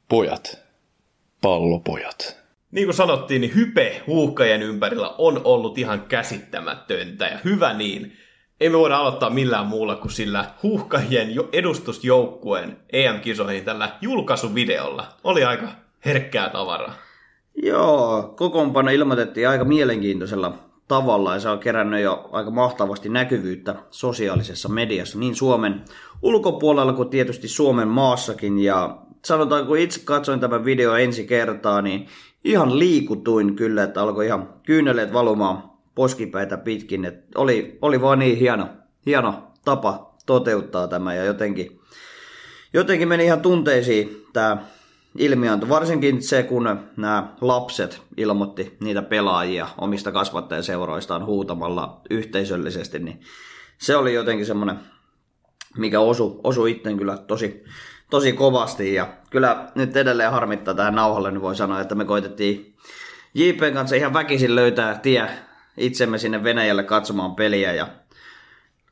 Pojat. 0.07 0.59
Pallopojat. 1.41 2.38
Niin 2.71 2.87
kuin 2.87 2.95
sanottiin, 2.95 3.41
niin 3.41 3.55
hype 3.55 4.01
huuhkajien 4.07 4.61
ympärillä 4.61 5.09
on 5.17 5.41
ollut 5.43 5.77
ihan 5.77 6.01
käsittämätöntä 6.01 7.25
ja 7.25 7.39
hyvä 7.43 7.73
niin. 7.73 8.13
Ei 8.59 8.69
me 8.69 8.77
voida 8.77 8.97
aloittaa 8.97 9.29
millään 9.29 9.65
muulla 9.65 9.95
kuin 9.95 10.11
sillä 10.11 10.45
huuhkajien 10.63 11.29
edustusjoukkueen 11.51 12.77
EM-kisoihin 12.93 13.65
tällä 13.65 13.89
julkaisuvideolla. 14.01 15.07
Oli 15.23 15.43
aika 15.43 15.67
herkkää 16.05 16.49
tavaraa. 16.49 16.93
Joo, 17.63 18.33
kokoonpano 18.35 18.91
ilmoitettiin 18.91 19.49
aika 19.49 19.65
mielenkiintoisella 19.65 20.53
tavalla 20.87 21.33
ja 21.33 21.39
se 21.39 21.49
on 21.49 21.59
kerännyt 21.59 22.01
jo 22.01 22.29
aika 22.31 22.51
mahtavasti 22.51 23.09
näkyvyyttä 23.09 23.75
sosiaalisessa 23.89 24.69
mediassa 24.69 25.19
niin 25.19 25.35
Suomen 25.35 25.81
ulkopuolella 26.21 26.93
kuin 26.93 27.09
tietysti 27.09 27.47
Suomen 27.47 27.87
maassakin 27.87 28.59
ja 28.59 28.97
sanotaan 29.25 29.67
kun 29.67 29.77
itse 29.77 30.01
katsoin 30.05 30.39
tämän 30.39 30.65
video 30.65 30.95
ensi 30.95 31.27
kertaa, 31.27 31.81
niin 31.81 32.07
ihan 32.43 32.79
liikutuin 32.79 33.55
kyllä, 33.55 33.83
että 33.83 34.01
alkoi 34.01 34.25
ihan 34.25 34.53
kyyneleet 34.65 35.13
valumaan 35.13 35.69
poskipäitä 35.95 36.57
pitkin. 36.57 37.05
Että 37.05 37.39
oli, 37.39 37.77
oli 37.81 38.01
vaan 38.01 38.19
niin 38.19 38.37
hieno, 38.37 38.67
hieno 39.05 39.51
tapa 39.65 40.15
toteuttaa 40.25 40.87
tämä 40.87 41.13
ja 41.13 41.23
jotenkin, 41.23 41.79
jotenkin 42.73 43.07
meni 43.07 43.25
ihan 43.25 43.41
tunteisiin 43.41 44.25
tämä 44.33 44.57
ilmiöntä. 45.17 45.69
Varsinkin 45.69 46.23
se, 46.23 46.43
kun 46.43 46.63
nämä 46.97 47.33
lapset 47.41 48.01
ilmoitti 48.17 48.77
niitä 48.79 49.01
pelaajia 49.01 49.67
omista 49.77 50.11
kasvattajaseuroistaan 50.11 51.25
huutamalla 51.25 52.01
yhteisöllisesti, 52.09 52.99
niin 52.99 53.19
se 53.77 53.95
oli 53.95 54.13
jotenkin 54.13 54.45
semmoinen, 54.45 54.79
mikä 55.77 55.99
osui 55.99 56.39
osu 56.43 56.65
itteen 56.65 56.97
kyllä 56.97 57.17
tosi, 57.17 57.63
tosi 58.09 58.33
kovasti. 58.33 58.93
Ja 58.93 59.07
kyllä 59.29 59.67
nyt 59.75 59.97
edelleen 59.97 60.31
harmittaa 60.31 60.73
tähän 60.73 60.95
nauhalle, 60.95 61.31
niin 61.31 61.41
voi 61.41 61.55
sanoa, 61.55 61.81
että 61.81 61.95
me 61.95 62.05
koitettiin 62.05 62.75
JPn 63.33 63.73
kanssa 63.73 63.95
ihan 63.95 64.13
väkisin 64.13 64.55
löytää 64.55 64.95
tie 64.97 65.29
itsemme 65.77 66.17
sinne 66.17 66.43
Venäjälle 66.43 66.83
katsomaan 66.83 67.35
peliä 67.35 67.73
ja 67.73 67.87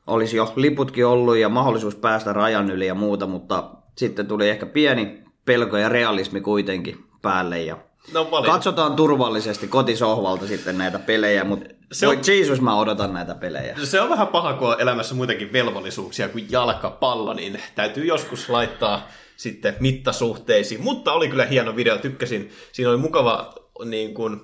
olisi 0.07 0.37
jo 0.37 0.53
liputkin 0.55 1.05
ollut 1.05 1.37
ja 1.37 1.49
mahdollisuus 1.49 1.95
päästä 1.95 2.33
rajan 2.33 2.71
yli 2.71 2.87
ja 2.87 2.95
muuta, 2.95 3.27
mutta 3.27 3.69
sitten 3.95 4.27
tuli 4.27 4.49
ehkä 4.49 4.65
pieni 4.65 5.23
pelko 5.45 5.77
ja 5.77 5.89
realismi 5.89 6.41
kuitenkin 6.41 7.06
päälle 7.21 7.61
ja 7.61 7.77
paljon. 8.13 8.53
Katsotaan 8.53 8.95
turvallisesti 8.95 9.67
kotisohvalta 9.67 10.47
sitten 10.47 10.77
näitä 10.77 10.99
pelejä, 10.99 11.43
mutta 11.43 11.69
Se 11.91 12.07
voi 12.07 12.15
on- 12.15 12.21
Jesus, 12.27 12.61
mä 12.61 12.79
odotan 12.79 13.13
näitä 13.13 13.35
pelejä. 13.35 13.75
Se 13.83 14.01
on 14.01 14.09
vähän 14.09 14.27
paha, 14.27 14.53
kun 14.53 14.67
on 14.69 14.81
elämässä 14.81 15.15
muitakin 15.15 15.53
velvollisuuksia 15.53 16.29
kuin 16.29 16.47
jalkapallo, 16.49 17.33
niin 17.33 17.61
täytyy 17.75 18.05
joskus 18.05 18.49
laittaa 18.49 19.07
sitten 19.37 19.75
mittasuhteisiin. 19.79 20.83
Mutta 20.83 21.13
oli 21.13 21.27
kyllä 21.29 21.45
hieno 21.45 21.75
video, 21.75 21.97
tykkäsin. 21.97 22.51
Siinä 22.71 22.89
oli 22.89 22.97
mukava 22.97 23.53
niin 23.85 24.13
kuin, 24.13 24.41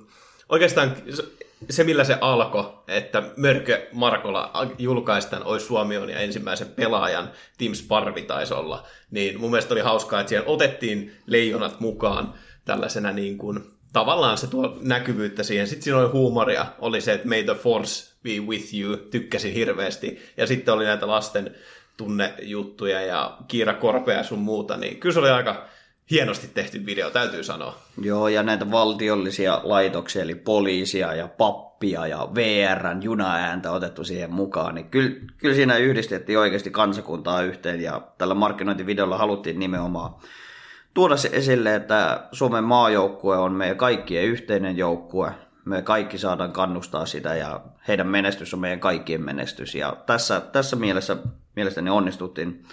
oikeastaan 0.49 0.95
se, 1.69 1.83
millä 1.83 2.03
se 2.03 2.17
alkoi, 2.21 2.73
että 2.87 3.23
Mörkö 3.37 3.87
Markola 3.91 4.51
julkaistaan 4.77 5.43
olisi 5.43 5.65
Suomion 5.65 6.09
ja 6.09 6.19
ensimmäisen 6.19 6.67
pelaajan 6.67 7.31
Tim 7.57 7.73
Sparvi 7.73 8.21
taisi 8.21 8.53
olla, 8.53 8.83
niin 9.11 9.39
mun 9.41 9.51
mielestä 9.51 9.73
oli 9.73 9.81
hauskaa, 9.81 10.19
että 10.19 10.29
siellä 10.29 10.47
otettiin 10.49 11.15
leijonat 11.25 11.79
mukaan 11.79 12.33
tällaisena 12.65 13.11
niin 13.11 13.37
kuin, 13.37 13.59
tavallaan 13.93 14.37
se 14.37 14.47
tuo 14.47 14.77
näkyvyyttä 14.81 15.43
siihen. 15.43 15.67
Sitten 15.67 15.83
siinä 15.83 15.99
oli 15.99 16.11
huumoria, 16.11 16.65
oli 16.79 17.01
se, 17.01 17.13
että 17.13 17.27
May 17.27 17.43
the 17.43 17.55
Force 17.55 18.13
be 18.23 18.29
with 18.29 18.73
you, 18.73 18.97
tykkäsin 18.97 19.53
hirveästi. 19.53 20.21
Ja 20.37 20.47
sitten 20.47 20.73
oli 20.73 20.85
näitä 20.85 21.07
lasten 21.07 21.55
tunnejuttuja 21.97 23.01
ja 23.01 23.37
Kiira 23.47 23.73
Korpea 23.73 24.17
ja 24.17 24.23
sun 24.23 24.39
muuta, 24.39 24.77
niin 24.77 24.99
kyllä 24.99 25.13
se 25.13 25.19
oli 25.19 25.29
aika 25.29 25.65
hienosti 26.11 26.47
tehty 26.53 26.85
video, 26.85 27.09
täytyy 27.09 27.43
sanoa. 27.43 27.77
Joo, 28.01 28.27
ja 28.27 28.43
näitä 28.43 28.71
valtiollisia 28.71 29.61
laitoksia, 29.63 30.21
eli 30.21 30.35
poliisia 30.35 31.13
ja 31.13 31.27
pappia 31.27 32.07
ja 32.07 32.27
VRn 32.35 33.03
junaääntä 33.03 33.71
otettu 33.71 34.03
siihen 34.03 34.33
mukaan, 34.33 34.75
niin 34.75 34.89
kyllä, 34.89 35.11
kyllä 35.37 35.55
siinä 35.55 35.77
yhdistettiin 35.77 36.39
oikeasti 36.39 36.71
kansakuntaa 36.71 37.41
yhteen, 37.41 37.81
ja 37.81 38.01
tällä 38.17 38.33
markkinointivideolla 38.33 39.17
haluttiin 39.17 39.59
nimenomaan 39.59 40.15
tuoda 40.93 41.17
se 41.17 41.29
esille, 41.31 41.75
että 41.75 42.27
Suomen 42.31 42.63
maajoukkue 42.63 43.37
on 43.37 43.51
meidän 43.51 43.77
kaikkien 43.77 44.25
yhteinen 44.25 44.77
joukkue, 44.77 45.31
me 45.65 45.81
kaikki 45.81 46.17
saadaan 46.17 46.51
kannustaa 46.51 47.05
sitä, 47.05 47.35
ja 47.35 47.61
heidän 47.87 48.07
menestys 48.07 48.53
on 48.53 48.59
meidän 48.59 48.79
kaikkien 48.79 49.21
menestys, 49.21 49.75
ja 49.75 49.97
tässä, 50.05 50.39
tässä 50.39 50.75
mielessä 50.75 51.17
mielestäni 51.55 51.89
onnistuttiin 51.89 52.63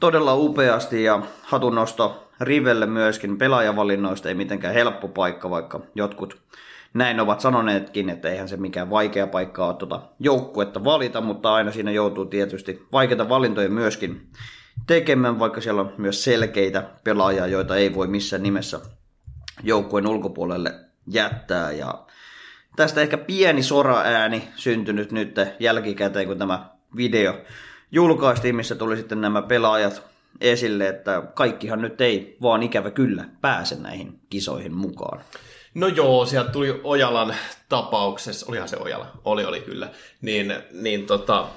todella 0.00 0.34
upeasti 0.34 1.04
ja 1.04 1.22
hatunnosto 1.42 2.28
Rivelle 2.40 2.86
myöskin. 2.86 3.38
Pelaajavalinnoista 3.38 4.28
ei 4.28 4.34
mitenkään 4.34 4.74
helppo 4.74 5.08
paikka, 5.08 5.50
vaikka 5.50 5.80
jotkut 5.94 6.38
näin 6.94 7.20
ovat 7.20 7.40
sanoneetkin, 7.40 8.08
että 8.08 8.28
eihän 8.28 8.48
se 8.48 8.56
mikään 8.56 8.90
vaikea 8.90 9.26
paikka 9.26 9.66
ole 9.66 9.74
tuota 9.74 10.00
joukkuetta 10.18 10.84
valita, 10.84 11.20
mutta 11.20 11.54
aina 11.54 11.70
siinä 11.70 11.90
joutuu 11.90 12.24
tietysti 12.24 12.86
vaikeita 12.92 13.28
valintoja 13.28 13.68
myöskin 13.68 14.30
tekemään, 14.86 15.38
vaikka 15.38 15.60
siellä 15.60 15.80
on 15.80 15.94
myös 15.98 16.24
selkeitä 16.24 16.90
pelaajia, 17.04 17.46
joita 17.46 17.76
ei 17.76 17.94
voi 17.94 18.06
missään 18.06 18.42
nimessä 18.42 18.80
joukkueen 19.62 20.06
ulkopuolelle 20.06 20.74
jättää. 21.06 21.72
Ja 21.72 22.06
tästä 22.76 23.00
ehkä 23.00 23.18
pieni 23.18 23.62
sora-ääni 23.62 24.48
syntynyt 24.56 25.12
nyt 25.12 25.36
jälkikäteen, 25.60 26.26
kun 26.26 26.38
tämä 26.38 26.70
video 26.96 27.34
julkaistiin, 27.92 28.56
missä 28.56 28.74
tuli 28.74 28.96
sitten 28.96 29.20
nämä 29.20 29.42
pelaajat 29.42 30.02
esille, 30.40 30.88
että 30.88 31.22
kaikkihan 31.34 31.82
nyt 31.82 32.00
ei 32.00 32.36
vaan 32.42 32.62
ikävä 32.62 32.90
kyllä 32.90 33.24
pääse 33.40 33.74
näihin 33.74 34.20
kisoihin 34.30 34.74
mukaan. 34.74 35.24
No 35.74 35.86
joo, 35.86 36.26
sieltä 36.26 36.50
tuli 36.50 36.80
Ojalan 36.84 37.34
tapauksessa, 37.68 38.46
olihan 38.48 38.68
se 38.68 38.76
Ojala, 38.76 39.06
oli 39.24 39.44
oli 39.44 39.60
kyllä, 39.60 39.90
niin, 40.20 40.54
niin 40.72 41.06
tota, 41.06 41.48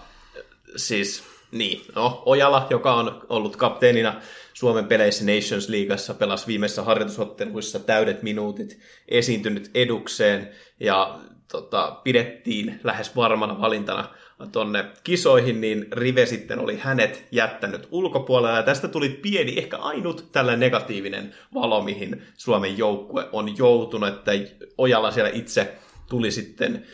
siis 0.76 1.24
niin, 1.56 1.82
no 1.96 2.24
Ojala, 2.26 2.68
joka 2.70 2.94
on 2.94 3.26
ollut 3.30 3.56
kapteenina 3.56 4.22
Suomen 4.54 4.86
peleissä 4.86 5.26
Nations 5.26 5.70
Leagueassa, 5.70 6.14
pelasi 6.14 6.48
viimeisissä 6.48 6.84
harjoitusotteluissa 6.84 7.80
täydet 7.80 8.24
minuutit, 8.24 8.80
esiintynyt 9.08 9.72
edukseen 9.74 10.50
ja 10.80 11.20
tota, 11.52 12.02
pidettiin 12.04 12.80
lähes 12.84 13.16
varmana 13.16 13.62
valintana 13.62 14.10
tonne 14.52 14.86
kisoihin, 15.04 15.62
niin 15.62 15.88
Rive 15.92 16.26
sitten 16.26 16.60
oli 16.60 16.78
hänet 16.78 17.28
jättänyt 17.32 17.88
ulkopuolella. 17.92 18.58
Ja 18.58 18.64
tästä 18.64 18.88
tuli 18.88 19.10
pieni, 19.10 19.58
ehkä 19.58 19.78
ainut 19.78 20.32
tällä 20.32 20.56
negatiivinen 20.56 21.36
valo, 21.54 21.82
mihin 21.82 22.22
Suomen 22.38 22.78
joukkue 22.78 23.30
on 23.32 23.58
joutunut, 23.58 24.10
että 24.10 24.32
Ojala 24.78 25.12
siellä 25.12 25.32
itse 25.34 25.76
tuli 26.10 26.32
sitten 26.32 26.86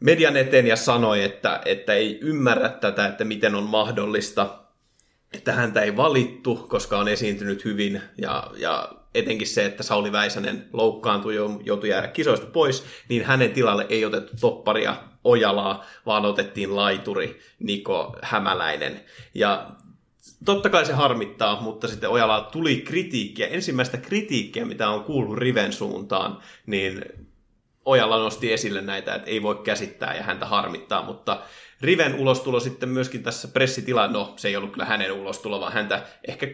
median 0.00 0.36
eteen 0.36 0.66
ja 0.66 0.76
sanoi, 0.76 1.24
että, 1.24 1.60
että 1.64 1.94
ei 1.94 2.18
ymmärrä 2.22 2.68
tätä, 2.68 3.06
että 3.06 3.24
miten 3.24 3.54
on 3.54 3.64
mahdollista, 3.64 4.58
että 5.32 5.52
häntä 5.52 5.80
ei 5.80 5.96
valittu, 5.96 6.56
koska 6.56 6.98
on 6.98 7.08
esiintynyt 7.08 7.64
hyvin 7.64 8.02
ja, 8.18 8.50
ja 8.56 8.88
etenkin 9.14 9.46
se, 9.46 9.64
että 9.64 9.82
Sauli 9.82 10.12
Väisänen 10.12 10.68
loukkaantui, 10.72 11.34
joutui 11.64 11.88
jäädä 11.88 12.08
kisoista 12.08 12.46
pois, 12.46 12.84
niin 13.08 13.24
hänen 13.24 13.50
tilalle 13.50 13.86
ei 13.88 14.04
otettu 14.04 14.32
topparia 14.40 14.96
Ojalaa, 15.24 15.84
vaan 16.06 16.24
otettiin 16.24 16.76
laituri 16.76 17.40
Niko 17.58 18.16
Hämäläinen. 18.22 19.00
Ja 19.34 19.70
totta 20.44 20.70
kai 20.70 20.86
se 20.86 20.92
harmittaa, 20.92 21.60
mutta 21.60 21.88
sitten 21.88 22.10
Ojala 22.10 22.48
tuli 22.52 22.76
kritiikkiä, 22.76 23.46
ensimmäistä 23.46 23.96
kritiikkiä, 23.96 24.64
mitä 24.64 24.88
on 24.88 25.04
kuullut 25.04 25.38
Riven 25.38 25.72
suuntaan, 25.72 26.38
niin 26.66 27.04
Ojala 27.84 28.18
nosti 28.18 28.52
esille 28.52 28.80
näitä, 28.80 29.14
että 29.14 29.30
ei 29.30 29.42
voi 29.42 29.54
käsittää 29.64 30.14
ja 30.14 30.22
häntä 30.22 30.46
harmittaa, 30.46 31.02
mutta 31.02 31.40
Riven 31.80 32.14
ulostulo 32.14 32.60
sitten 32.60 32.88
myöskin 32.88 33.22
tässä 33.22 33.48
pressitila, 33.48 34.08
no 34.08 34.32
se 34.36 34.48
ei 34.48 34.56
ollut 34.56 34.72
kyllä 34.72 34.84
hänen 34.84 35.12
ulostulo, 35.12 35.60
vaan 35.60 35.72
häntä 35.72 36.02
ehkä 36.28 36.46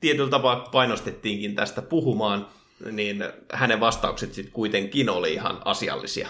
tietyllä 0.00 0.30
tapaa 0.30 0.56
painostettiinkin 0.56 1.54
tästä 1.54 1.82
puhumaan, 1.82 2.46
niin 2.90 3.24
hänen 3.52 3.80
vastaukset 3.80 4.34
sitten 4.34 4.52
kuitenkin 4.52 5.10
oli 5.10 5.32
ihan 5.32 5.60
asiallisia. 5.64 6.28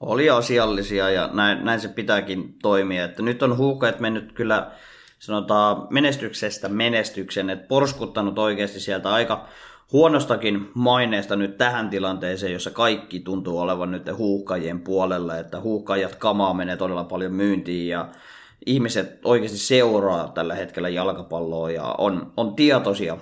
Oli 0.00 0.30
asiallisia 0.30 1.10
ja 1.10 1.30
näin, 1.32 1.64
näin 1.64 1.80
se 1.80 1.88
pitääkin 1.88 2.54
toimia. 2.62 3.04
Että 3.04 3.22
nyt 3.22 3.42
on 3.42 3.56
huuhkajat 3.56 4.00
mennyt 4.00 4.32
kyllä 4.32 4.70
sanotaan 5.20 5.86
menestyksestä 5.90 6.68
menestyksen, 6.68 7.50
että 7.50 7.68
porskuttanut 7.68 8.38
oikeasti 8.38 8.80
sieltä 8.80 9.12
aika 9.12 9.46
huonostakin 9.92 10.70
maineesta 10.74 11.36
nyt 11.36 11.58
tähän 11.58 11.90
tilanteeseen, 11.90 12.52
jossa 12.52 12.70
kaikki 12.70 13.20
tuntuu 13.20 13.58
olevan 13.58 13.90
nyt 13.90 14.16
huuhkajien 14.16 14.80
puolella, 14.80 15.38
että 15.38 15.60
huuhkajat 15.60 16.14
kamaa 16.14 16.54
menee 16.54 16.76
todella 16.76 17.04
paljon 17.04 17.32
myyntiin 17.32 17.88
ja 17.88 18.08
ihmiset 18.66 19.20
oikeasti 19.24 19.58
seuraa 19.58 20.28
tällä 20.28 20.54
hetkellä 20.54 20.88
jalkapalloa 20.88 21.70
ja 21.70 21.94
on, 21.98 22.32
on 22.36 22.54
tietoisia 22.54 23.16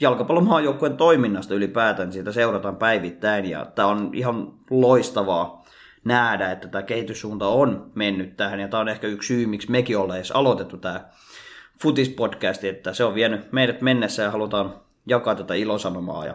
jalkapallomaajoukkueen 0.00 0.96
toiminnasta 0.96 1.54
ylipäätään, 1.54 2.12
siitä 2.12 2.32
seurataan 2.32 2.76
päivittäin 2.76 3.50
ja 3.50 3.66
tämä 3.74 3.88
on 3.88 4.10
ihan 4.12 4.52
loistavaa 4.70 5.61
nähdä, 6.04 6.50
että 6.50 6.68
tämä 6.68 6.82
kehityssuunta 6.82 7.48
on 7.48 7.90
mennyt 7.94 8.36
tähän. 8.36 8.60
Ja 8.60 8.68
tämä 8.68 8.80
on 8.80 8.88
ehkä 8.88 9.06
yksi 9.06 9.26
syy, 9.26 9.46
miksi 9.46 9.70
mekin 9.70 9.98
ollaan 9.98 10.18
edes 10.18 10.30
aloitettu 10.30 10.76
tämä 10.76 11.00
Futispodcast, 11.82 12.64
että 12.64 12.92
se 12.92 13.04
on 13.04 13.14
vienyt 13.14 13.52
meidät 13.52 13.80
mennessä 13.80 14.22
ja 14.22 14.30
halutaan 14.30 14.74
jakaa 15.06 15.34
tätä 15.34 15.54
ilosanomaa. 15.54 16.26
Ja 16.26 16.34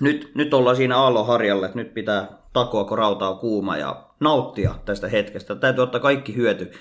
nyt, 0.00 0.30
nyt 0.34 0.54
ollaan 0.54 0.76
siinä 0.76 0.96
aallonharjalla, 0.96 1.66
että 1.66 1.78
nyt 1.78 1.94
pitää 1.94 2.28
takoa, 2.52 2.84
kun 2.84 2.98
rautaa 2.98 3.30
on 3.30 3.38
kuuma 3.38 3.76
ja 3.76 4.04
nauttia 4.20 4.74
tästä 4.84 5.08
hetkestä. 5.08 5.54
Täytyy 5.54 5.82
ottaa 5.82 6.00
kaikki 6.00 6.36
hyöty, 6.36 6.72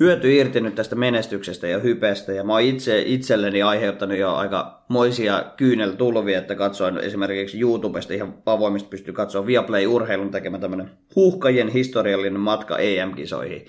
hyöty 0.00 0.34
irti 0.34 0.60
nyt 0.60 0.74
tästä 0.74 0.96
menestyksestä 0.96 1.68
ja 1.68 1.78
hypestä. 1.78 2.32
Ja 2.32 2.44
mä 2.44 2.52
oon 2.52 2.62
itse 2.62 3.02
itselleni 3.02 3.62
aiheuttanut 3.62 4.18
jo 4.18 4.34
aika 4.34 4.84
moisia 4.88 5.44
kyyneltulvia, 5.56 6.38
että 6.38 6.54
katsoin 6.54 6.98
esimerkiksi 6.98 7.60
YouTubesta 7.60 8.14
ihan 8.14 8.34
avoimesti 8.46 8.88
pystyy 8.88 9.14
katsoa 9.14 9.46
Viaplay 9.46 9.86
Urheilun 9.86 10.30
tekemä 10.30 10.58
tämmönen 10.58 10.90
huuhkajien 11.16 11.68
historiallinen 11.68 12.40
matka 12.40 12.78
EM-kisoihin. 12.78 13.66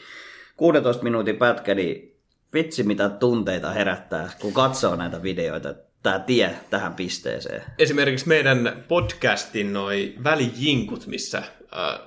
16 0.57 1.03
minuutin 1.03 1.37
pätkä, 1.37 1.75
niin 1.75 2.17
vitsi 2.53 2.83
mitä 2.83 3.09
tunteita 3.09 3.71
herättää, 3.71 4.29
kun 4.41 4.53
katsoo 4.53 4.95
näitä 4.95 5.23
videoita. 5.23 5.86
Tämä 6.07 6.19
tie 6.19 6.55
tähän 6.69 6.93
pisteeseen. 6.93 7.63
Esimerkiksi 7.79 8.27
meidän 8.27 8.83
podcastin 8.87 9.73
noi 9.73 10.13
välijinkut, 10.23 11.07
missä 11.07 11.37
äh, 11.37 11.45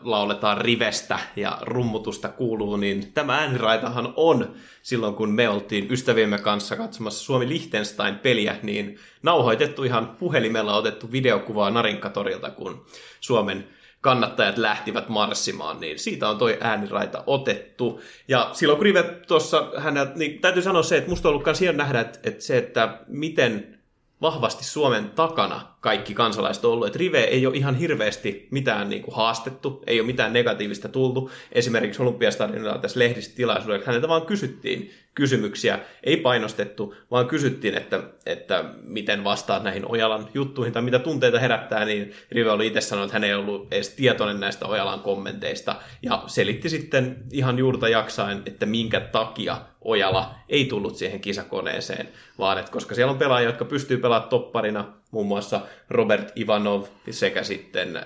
lauletaan 0.02 0.58
rivestä 0.58 1.18
ja 1.36 1.58
rummutusta 1.62 2.28
kuuluu, 2.28 2.76
niin 2.76 3.12
tämä 3.12 3.38
ääniraitahan 3.38 4.12
on 4.16 4.54
silloin, 4.82 5.14
kun 5.14 5.30
me 5.30 5.48
oltiin 5.48 5.92
ystäviemme 5.92 6.38
kanssa 6.38 6.76
katsomassa 6.76 7.24
Suomi 7.24 7.48
Liechtenstein-peliä, 7.48 8.56
niin 8.62 8.98
nauhoitettu 9.22 9.84
ihan 9.84 10.16
puhelimella 10.20 10.76
otettu 10.76 11.12
videokuvaa 11.12 11.70
Narinkatorilta, 11.70 12.50
kun 12.50 12.86
Suomen 13.20 13.68
kannattajat 14.00 14.58
lähtivät 14.58 15.08
marssimaan, 15.08 15.80
niin 15.80 15.98
siitä 15.98 16.28
on 16.28 16.38
toi 16.38 16.58
ääniraita 16.60 17.24
otettu. 17.26 18.00
Ja 18.28 18.50
silloin 18.52 18.76
kun 18.76 18.84
Rive 18.84 19.02
tuossa, 19.02 19.72
hän, 19.76 19.94
niin 20.14 20.40
täytyy 20.40 20.62
sanoa 20.62 20.82
se, 20.82 20.96
että 20.96 21.10
musta 21.10 21.28
on 21.28 21.34
ollut 21.34 21.76
nähdä, 21.76 22.00
että, 22.00 22.18
että 22.24 22.44
se, 22.44 22.58
että 22.58 22.98
miten 23.08 23.79
vahvasti 24.22 24.64
Suomen 24.64 25.10
takana 25.10 25.60
kaikki 25.80 26.14
kansalaiset 26.14 26.64
on 26.64 26.72
ollut. 26.72 26.86
Että 26.86 26.98
Rive 26.98 27.20
ei 27.20 27.46
ole 27.46 27.56
ihan 27.56 27.74
hirveästi 27.74 28.48
mitään 28.50 28.88
niin 28.88 29.02
kuin 29.02 29.16
haastettu, 29.16 29.82
ei 29.86 30.00
ole 30.00 30.06
mitään 30.06 30.32
negatiivista 30.32 30.88
tultu. 30.88 31.30
Esimerkiksi 31.52 32.02
Olympiastadionilla 32.02 32.78
tässä 32.78 32.98
lehdistötilaisuudessa 32.98 33.86
häneltä 33.86 34.08
vaan 34.08 34.26
kysyttiin 34.26 34.90
kysymyksiä, 35.14 35.78
ei 36.04 36.16
painostettu, 36.16 36.94
vaan 37.10 37.26
kysyttiin, 37.26 37.74
että, 37.74 38.02
että 38.26 38.64
miten 38.82 39.24
vastaat 39.24 39.62
näihin 39.62 39.90
Ojalan 39.90 40.28
juttuihin 40.34 40.72
tai 40.72 40.82
mitä 40.82 40.98
tunteita 40.98 41.38
herättää, 41.38 41.84
niin 41.84 42.12
Rive 42.30 42.50
oli 42.50 42.66
itse 42.66 42.80
sanonut, 42.80 43.08
että 43.08 43.14
hän 43.14 43.24
ei 43.24 43.34
ollut 43.34 43.72
edes 43.72 43.88
tietoinen 43.88 44.40
näistä 44.40 44.66
Ojalan 44.66 45.00
kommenteista 45.00 45.76
ja 46.02 46.22
selitti 46.26 46.68
sitten 46.68 47.24
ihan 47.32 47.58
juurta 47.58 47.88
jaksain, 47.88 48.42
että 48.46 48.66
minkä 48.66 49.00
takia 49.00 49.56
Ojala 49.84 50.34
ei 50.48 50.64
tullut 50.64 50.96
siihen 50.96 51.20
kisakoneeseen, 51.20 52.08
vaan 52.38 52.58
että 52.58 52.72
koska 52.72 52.94
siellä 52.94 53.12
on 53.12 53.18
pelaajia, 53.18 53.48
jotka 53.48 53.64
pystyy 53.64 53.96
pelaamaan 53.96 54.30
topparina, 54.30 54.84
muun 55.10 55.26
muassa 55.26 55.60
Robert 55.90 56.32
Ivanov 56.36 56.84
sekä 57.10 57.42
sitten 57.42 57.96
äh, 57.96 58.04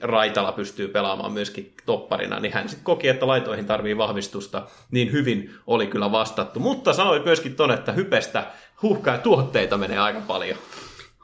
Raitala 0.00 0.52
pystyy 0.52 0.88
pelaamaan 0.88 1.32
myöskin 1.32 1.74
topparina, 1.86 2.40
niin 2.40 2.52
hän 2.52 2.68
sitten 2.68 2.84
koki, 2.84 3.08
että 3.08 3.26
laitoihin 3.26 3.66
tarvii 3.66 3.96
vahvistusta, 3.96 4.66
niin 4.90 5.12
hyvin 5.12 5.54
oli 5.66 5.86
kyllä 5.86 6.12
vastattu. 6.12 6.60
Mutta 6.60 6.92
sanoit 6.92 7.24
myöskin 7.24 7.54
ton, 7.54 7.70
että 7.70 7.92
hypestä 7.92 8.46
huuhkaa 8.82 9.18
tuotteita 9.18 9.78
menee 9.78 9.98
aika 9.98 10.20
paljon. 10.20 10.58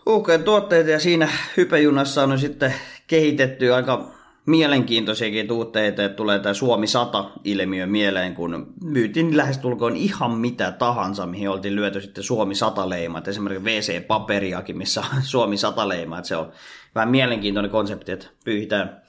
Huuhkeen 0.06 0.44
tuotteita 0.44 0.90
ja 0.90 1.00
siinä 1.00 1.28
hypejunassa 1.56 2.22
on 2.22 2.38
sitten 2.38 2.74
kehitetty 3.06 3.74
aika 3.74 4.15
mielenkiintoisiakin 4.46 5.48
tuotteita, 5.48 6.04
että 6.04 6.16
tulee 6.16 6.38
tämä 6.38 6.54
Suomi 6.54 6.86
100-ilmiö 6.86 7.86
mieleen, 7.86 8.34
kun 8.34 8.74
myytiin 8.82 9.36
lähestulkoon 9.36 9.96
ihan 9.96 10.30
mitä 10.30 10.72
tahansa, 10.72 11.26
mihin 11.26 11.50
oltiin 11.50 11.76
lyöty 11.76 12.00
sitten 12.00 12.24
Suomi 12.24 12.54
100-leimat. 12.54 13.28
Esimerkiksi 13.28 13.70
WC-paperiakin, 13.70 14.76
missä 14.76 15.00
on 15.00 15.22
Suomi 15.32 15.56
100-leima. 15.56 16.18
Että 16.18 16.28
se 16.28 16.36
on 16.36 16.52
vähän 16.94 17.08
mielenkiintoinen 17.08 17.70
konsepti, 17.70 18.12
että 18.12 18.26
pyyhitään 18.44 19.02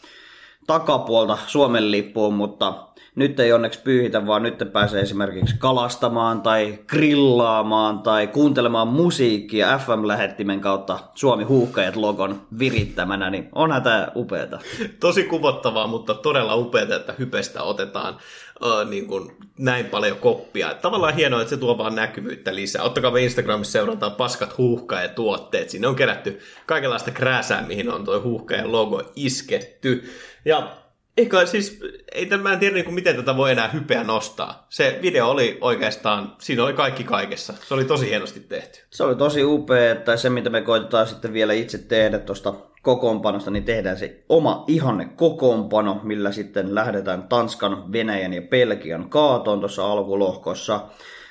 takapuolta 0.67 1.37
Suomen 1.47 1.91
lippuun, 1.91 2.33
mutta 2.33 2.86
nyt 3.17 3.39
ei 3.39 3.53
onneksi 3.53 3.79
pyyhitä, 3.83 4.27
vaan 4.27 4.43
nyt 4.43 4.63
pääsee 4.73 5.01
esimerkiksi 5.01 5.55
kalastamaan 5.59 6.41
tai 6.41 6.79
grillaamaan 6.87 7.99
tai 7.99 8.27
kuuntelemaan 8.27 8.87
musiikkia 8.87 9.77
FM-lähettimen 9.77 10.59
kautta 10.59 10.99
Suomi 11.15 11.43
Huuhkajat 11.43 11.95
logon 11.95 12.41
virittämänä, 12.59 13.29
niin 13.29 13.49
onhan 13.55 13.83
tämä 13.83 14.07
upeata. 14.15 14.59
Tosi 14.99 15.23
kuvottavaa, 15.23 15.87
mutta 15.87 16.13
todella 16.13 16.55
upeata, 16.55 16.95
että 16.95 17.13
hypestä 17.19 17.63
otetaan 17.63 18.17
uh, 18.63 18.89
niin 18.89 19.07
kuin 19.07 19.37
näin 19.57 19.85
paljon 19.85 20.17
koppia. 20.17 20.73
Tavallaan 20.73 21.15
hienoa, 21.15 21.41
että 21.41 21.49
se 21.49 21.57
tuo 21.57 21.77
vaan 21.77 21.95
näkyvyyttä 21.95 22.55
lisää. 22.55 22.83
Ottakaa 22.83 23.11
me 23.11 23.21
Instagramissa 23.21 23.71
seurataan 23.71 24.11
paskat 24.11 24.57
huuhka 24.57 25.01
ja 25.01 25.09
tuotteet. 25.09 25.69
Sinne 25.69 25.87
on 25.87 25.95
kerätty 25.95 26.39
kaikenlaista 26.65 27.11
krääsää, 27.11 27.67
mihin 27.67 27.89
on 27.89 28.05
tuo 28.05 28.21
huuhka 28.21 28.55
ja 28.55 28.71
logo 28.71 29.11
isketty. 29.15 30.03
Ja 30.45 30.71
eikä 31.17 31.45
siis, 31.45 31.79
ei 32.11 32.29
mä 32.41 32.53
en 32.53 32.59
tiedä 32.59 32.75
niin 32.75 32.93
miten 32.93 33.15
tätä 33.15 33.37
voi 33.37 33.51
enää 33.51 33.67
hypeä 33.67 34.03
nostaa. 34.03 34.65
Se 34.69 34.99
video 35.01 35.29
oli 35.29 35.57
oikeastaan, 35.61 36.35
siinä 36.39 36.63
oli 36.63 36.73
kaikki 36.73 37.03
kaikessa. 37.03 37.53
Se 37.67 37.73
oli 37.73 37.85
tosi 37.85 38.09
hienosti 38.09 38.39
tehty. 38.39 38.79
Se 38.89 39.03
oli 39.03 39.15
tosi 39.15 39.43
upea, 39.43 39.91
että 39.91 40.17
se 40.17 40.29
mitä 40.29 40.49
me 40.49 40.61
koitetaan 40.61 41.07
sitten 41.07 41.33
vielä 41.33 41.53
itse 41.53 41.77
tehdä 41.77 42.19
tuosta 42.19 42.53
kokoonpanosta, 42.81 43.51
niin 43.51 43.63
tehdään 43.63 43.97
se 43.97 44.23
oma 44.29 44.63
ihanne 44.67 45.05
kokoonpano, 45.05 45.99
millä 46.03 46.31
sitten 46.31 46.75
lähdetään 46.75 47.23
Tanskan, 47.23 47.91
Venäjän 47.91 48.33
ja 48.33 48.41
Pelkian 48.41 49.09
kaatoon 49.09 49.59
tuossa 49.59 49.91
alkulohkossa. 49.91 50.81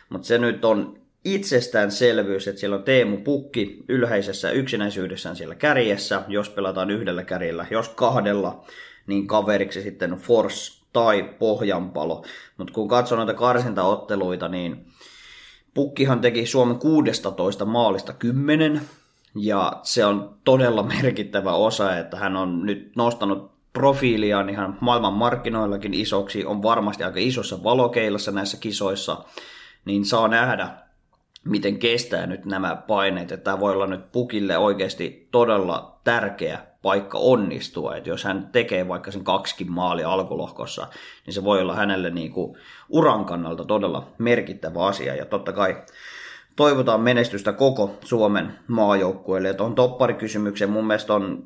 Mutta 0.09 0.27
se 0.27 0.39
nyt 0.39 0.65
on 0.65 0.99
itsestäänselvyys, 1.25 2.49
että 2.49 2.61
siellä 2.61 2.77
on 2.77 2.83
Teemu 2.83 3.17
Pukki 3.17 3.85
ylhäisessä 3.89 4.51
yksinäisyydessään 4.51 5.37
siellä 5.37 5.55
kärjessä, 5.55 6.23
jos 6.29 6.51
pelataan 6.51 6.91
yhdellä 6.91 7.25
kärjellä, 7.25 7.67
jos 7.71 7.89
kahdella, 7.89 8.65
niin 9.07 9.27
kaveriksi 9.27 9.83
sitten 9.83 10.11
Force 10.11 10.83
tai 10.93 11.35
Pohjanpalo. 11.39 12.25
Mutta 12.59 12.73
kun 12.73 12.89
katsoo 12.89 13.17
noita 13.17 13.35
karsintaotteluita, 13.35 14.49
niin 14.49 14.87
Pukkihan 15.75 16.21
teki 16.21 16.47
Suomen 16.47 16.79
16 16.79 17.65
maalista 17.65 18.13
10, 18.13 18.81
ja 19.35 19.73
se 19.83 20.05
on 20.05 20.37
todella 20.45 20.83
merkittävä 20.83 21.53
osa, 21.53 21.97
että 21.97 22.17
hän 22.17 22.37
on 22.37 22.67
nyt 22.67 22.93
nostanut 22.97 23.51
profiiliaan 23.73 24.49
ihan 24.49 24.79
maailman 24.81 25.13
markkinoillakin 25.13 25.95
isoksi, 25.95 26.45
on 26.45 26.63
varmasti 26.63 27.05
aika 27.05 27.19
isossa 27.21 27.63
valokeilassa 27.63 28.33
näissä 28.33 28.57
kisoissa, 28.57 29.25
niin 29.85 30.05
saa 30.05 30.29
nähdä, 30.29 30.69
miten 31.45 31.79
kestää 31.79 32.27
nyt 32.27 32.45
nämä 32.45 32.77
paineet. 32.77 33.33
Että 33.33 33.45
tämä 33.45 33.61
voi 33.61 33.73
olla 33.73 33.87
nyt 33.87 34.13
Pukille 34.13 34.59
oikeasti 34.59 35.29
todella 35.31 36.01
tärkeä 36.05 36.67
paikka 36.87 37.19
onnistua. 37.19 37.97
Että 37.97 38.11
jos 38.11 38.25
hän 38.25 38.49
tekee 38.53 38.89
vaikka 38.89 39.11
sen 39.11 39.25
kaksikin 39.25 39.73
maali 39.73 40.05
alkulohkossa, 40.05 40.87
niin 41.27 41.35
se 41.35 41.45
voi 41.45 41.61
olla 41.61 41.75
hänelle 41.75 42.11
niin 42.11 42.33
kuin 42.33 42.57
uran 42.89 43.25
kannalta 43.25 43.65
todella 43.65 44.07
merkittävä 44.19 44.87
asia. 44.87 45.15
Ja 45.15 45.27
totta 45.27 45.53
kai 45.53 45.77
toivotaan 46.57 47.01
menestystä 47.01 47.53
koko 47.53 47.95
Suomen 48.05 48.59
maajoukkueelle. 48.69 49.55
Tuohon 49.55 49.75
topparikysymykseen 49.75 50.71
mun 50.71 50.87
mielestä 50.87 51.15
on 51.15 51.43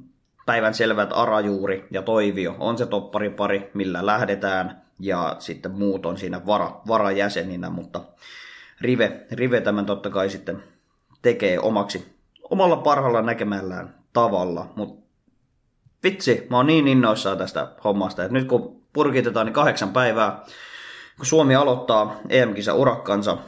päivän 0.47 0.75
selvät 0.75 1.11
Arajuuri 1.13 1.87
ja 1.91 2.03
Toivio 2.03 2.57
on 2.59 2.79
se 2.79 2.87
topparipari, 2.87 3.71
millä 3.75 4.07
lähdetään, 4.07 4.83
ja 4.99 5.37
sitten 5.39 5.73
muut 5.73 6.07
on 6.07 6.19
siinä 6.19 6.47
vara, 6.47 6.81
varajäseninä, 6.89 7.71
mutta 7.71 8.01
Rive, 8.81 9.27
Rive 9.31 9.61
tämän 9.61 9.87
totta 9.87 10.11
kai 10.11 10.31
sitten 10.31 10.63
tekee 11.23 11.61
omaksi, 11.61 12.17
omalla 12.51 12.77
parhaalla 12.77 13.23
näkemällään 13.23 13.95
tavalla, 14.13 14.67
mutta 14.77 15.10
vitsi, 16.03 16.47
mä 16.51 16.57
oon 16.57 16.67
niin 16.67 16.89
innoissaan 16.89 17.39
tästä 17.39 17.69
hommasta, 17.85 18.25
että 18.25 18.39
nyt 18.39 18.49
kun 18.49 18.81
purkitetaan 18.93 19.47
niin 19.47 19.55
kahdeksan 19.55 19.93
päivää, 19.93 20.45
kun 21.17 21.27
Suomi 21.27 21.55
aloittaa 21.55 22.21
EM-kisa 22.29 22.75
urakkansa, 22.75 23.39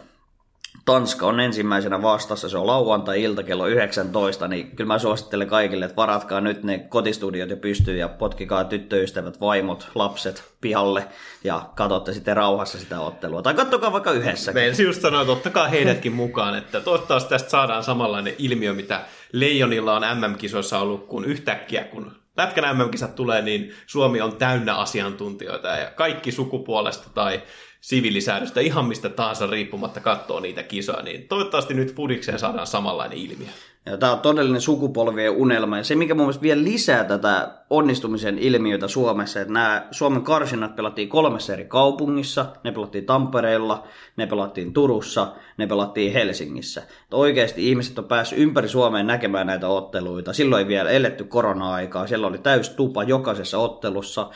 Tanska 0.84 1.26
on 1.26 1.40
ensimmäisenä 1.40 2.02
vastassa, 2.02 2.48
se 2.48 2.58
on 2.58 2.66
lauantai-ilta 2.66 3.42
kello 3.42 3.66
19, 3.66 4.48
niin 4.48 4.76
kyllä 4.76 4.88
mä 4.88 4.98
suosittelen 4.98 5.48
kaikille, 5.48 5.84
että 5.84 5.96
varatkaa 5.96 6.40
nyt 6.40 6.62
ne 6.62 6.78
kotistudiot 6.78 7.50
jo 7.50 7.56
pystyy 7.56 7.96
ja 7.96 8.08
potkikaa 8.08 8.64
tyttöystävät, 8.64 9.40
vaimot, 9.40 9.88
lapset 9.94 10.44
pihalle 10.60 11.04
ja 11.44 11.62
katsotte 11.74 12.12
sitten 12.12 12.36
rauhassa 12.36 12.78
sitä 12.78 13.00
ottelua. 13.00 13.42
Tai 13.42 13.54
kattokaa 13.54 13.92
vaikka 13.92 14.12
yhdessä. 14.12 14.52
Me 14.52 14.66
ensin 14.66 14.86
just 14.86 15.02
sanoin, 15.02 15.20
että 15.22 15.32
ottakaa 15.32 15.68
heidätkin 15.68 16.12
mukaan, 16.12 16.58
että 16.58 16.80
toivottavasti 16.80 17.28
tästä 17.28 17.50
saadaan 17.50 17.84
samanlainen 17.84 18.34
ilmiö, 18.38 18.72
mitä 18.72 19.00
Leijonilla 19.32 19.96
on 19.96 20.02
MM-kisoissa 20.02 20.78
ollut, 20.78 21.06
kun 21.06 21.24
yhtäkkiä 21.24 21.84
kun 21.84 22.21
Lätkän 22.36 22.76
MM-kisat 22.76 23.14
tulee, 23.14 23.42
niin 23.42 23.74
Suomi 23.86 24.20
on 24.20 24.36
täynnä 24.36 24.74
asiantuntijoita 24.76 25.68
ja 25.68 25.90
kaikki 25.90 26.32
sukupuolesta 26.32 27.10
tai 27.14 27.42
sivilisäädöstä 27.82 28.60
ihan 28.60 28.84
mistä 28.84 29.08
tahansa 29.08 29.46
riippumatta 29.46 30.00
katsoo 30.00 30.40
niitä 30.40 30.62
kisoja, 30.62 31.02
niin 31.02 31.28
toivottavasti 31.28 31.74
nyt 31.74 31.94
Fudikseen 31.94 32.38
saadaan 32.38 32.66
samanlainen 32.66 33.18
ilmiö. 33.18 33.48
Ja 33.86 33.96
tämä 33.96 34.12
on 34.12 34.20
todellinen 34.20 34.60
sukupolvien 34.60 35.32
unelma. 35.32 35.78
Ja 35.78 35.84
se, 35.84 35.94
mikä 35.94 36.14
mun 36.14 36.24
mielestä 36.24 36.42
vielä 36.42 36.64
lisää 36.64 37.04
tätä 37.04 37.50
onnistumisen 37.70 38.38
ilmiötä 38.38 38.88
Suomessa, 38.88 39.40
että 39.40 39.52
nämä 39.52 39.86
Suomen 39.90 40.22
karsinnat 40.22 40.76
pelattiin 40.76 41.08
kolmessa 41.08 41.52
eri 41.52 41.64
kaupungissa. 41.64 42.46
Ne 42.64 42.72
pelattiin 42.72 43.06
Tampereella, 43.06 43.86
ne 44.16 44.26
pelattiin 44.26 44.72
Turussa, 44.72 45.32
ne 45.56 45.66
pelattiin 45.66 46.12
Helsingissä. 46.12 46.80
Että 46.80 47.16
oikeasti 47.16 47.68
ihmiset 47.68 47.98
on 47.98 48.04
päässyt 48.04 48.38
ympäri 48.38 48.68
Suomeen 48.68 49.06
näkemään 49.06 49.46
näitä 49.46 49.68
otteluita. 49.68 50.32
Silloin 50.32 50.60
ei 50.60 50.68
vielä 50.68 50.90
eletty 50.90 51.24
korona-aikaa. 51.24 52.06
Siellä 52.06 52.26
oli 52.26 52.38
täys 52.38 52.70
tupa 52.70 53.02
jokaisessa 53.02 53.58
ottelussa. 53.58 54.30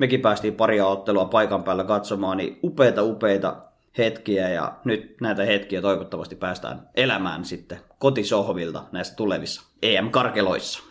Mekin 0.00 0.20
päästiin 0.20 0.54
paria 0.54 0.86
ottelua 0.86 1.24
paikan 1.24 1.64
päällä 1.64 1.84
katsomaan, 1.84 2.36
niin 2.36 2.58
upeita 2.64 3.02
upeita 3.02 3.56
hetkiä 3.98 4.48
ja 4.48 4.72
nyt 4.84 5.16
näitä 5.20 5.44
hetkiä 5.44 5.82
toivottavasti 5.82 6.36
päästään 6.36 6.88
elämään 6.94 7.44
sitten 7.44 7.78
kotisohvilta 7.98 8.84
näissä 8.92 9.16
tulevissa 9.16 9.62
EM-karkeloissa. 9.82 10.82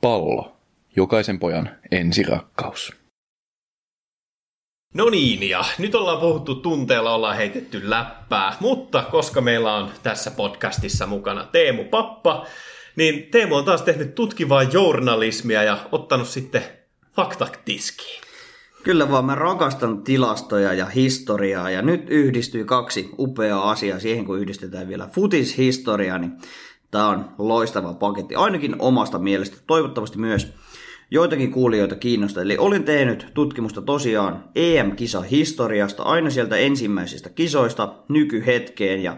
Pallo. 0.00 0.56
Jokaisen 0.96 1.38
pojan 1.38 1.70
ensirakkaus. 1.90 3.05
No 4.96 5.10
niin, 5.10 5.48
ja 5.48 5.64
nyt 5.78 5.94
ollaan 5.94 6.20
puhuttu 6.20 6.54
tunteella, 6.54 7.14
ollaan 7.14 7.36
heitetty 7.36 7.90
läppää, 7.90 8.56
mutta 8.60 9.04
koska 9.10 9.40
meillä 9.40 9.74
on 9.74 9.90
tässä 10.02 10.30
podcastissa 10.30 11.06
mukana 11.06 11.44
Teemu 11.44 11.84
Pappa, 11.84 12.46
niin 12.96 13.30
Teemu 13.30 13.54
on 13.54 13.64
taas 13.64 13.82
tehnyt 13.82 14.14
tutkivaa 14.14 14.62
journalismia 14.62 15.62
ja 15.62 15.78
ottanut 15.92 16.28
sitten 16.28 16.62
faktaktiskiin. 17.16 18.20
Kyllä 18.82 19.10
vaan 19.10 19.24
mä 19.24 19.34
rakastan 19.34 20.02
tilastoja 20.02 20.72
ja 20.72 20.86
historiaa 20.86 21.70
ja 21.70 21.82
nyt 21.82 22.04
yhdistyy 22.08 22.64
kaksi 22.64 23.10
upeaa 23.18 23.70
asiaa 23.70 23.98
siihen, 23.98 24.24
kun 24.24 24.38
yhdistetään 24.38 24.88
vielä 24.88 25.08
futishistoria, 25.14 26.18
niin 26.18 26.32
Tämä 26.90 27.08
on 27.08 27.24
loistava 27.38 27.94
paketti, 27.94 28.34
ainakin 28.34 28.76
omasta 28.78 29.18
mielestä. 29.18 29.56
Toivottavasti 29.66 30.18
myös 30.18 30.52
joitakin 31.10 31.52
kuulijoita 31.52 31.96
kiinnostaa. 31.96 32.42
Eli 32.42 32.58
olin 32.58 32.84
tehnyt 32.84 33.26
tutkimusta 33.34 33.82
tosiaan 33.82 34.44
EM-kisa 34.54 35.20
historiasta, 35.20 36.02
aina 36.02 36.30
sieltä 36.30 36.56
ensimmäisistä 36.56 37.28
kisoista 37.28 37.94
nykyhetkeen. 38.08 39.02
Ja 39.02 39.16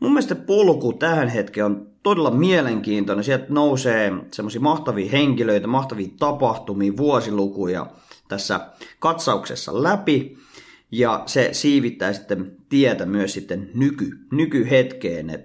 mun 0.00 0.12
mielestä 0.12 0.34
polku 0.34 0.92
tähän 0.92 1.28
hetkeen 1.28 1.66
on 1.66 1.86
todella 2.02 2.30
mielenkiintoinen. 2.30 3.24
Sieltä 3.24 3.46
nousee 3.48 4.12
semmoisia 4.32 4.60
mahtavia 4.60 5.10
henkilöitä, 5.10 5.66
mahtavia 5.66 6.08
tapahtumia, 6.18 6.96
vuosilukuja 6.96 7.86
tässä 8.28 8.60
katsauksessa 8.98 9.82
läpi. 9.82 10.36
Ja 10.90 11.22
se 11.26 11.48
siivittää 11.52 12.12
sitten 12.12 12.56
tietä 12.68 13.06
myös 13.06 13.32
sitten 13.32 13.70
nyky, 13.74 14.18
nykyhetkeen. 14.32 15.30
Et 15.30 15.40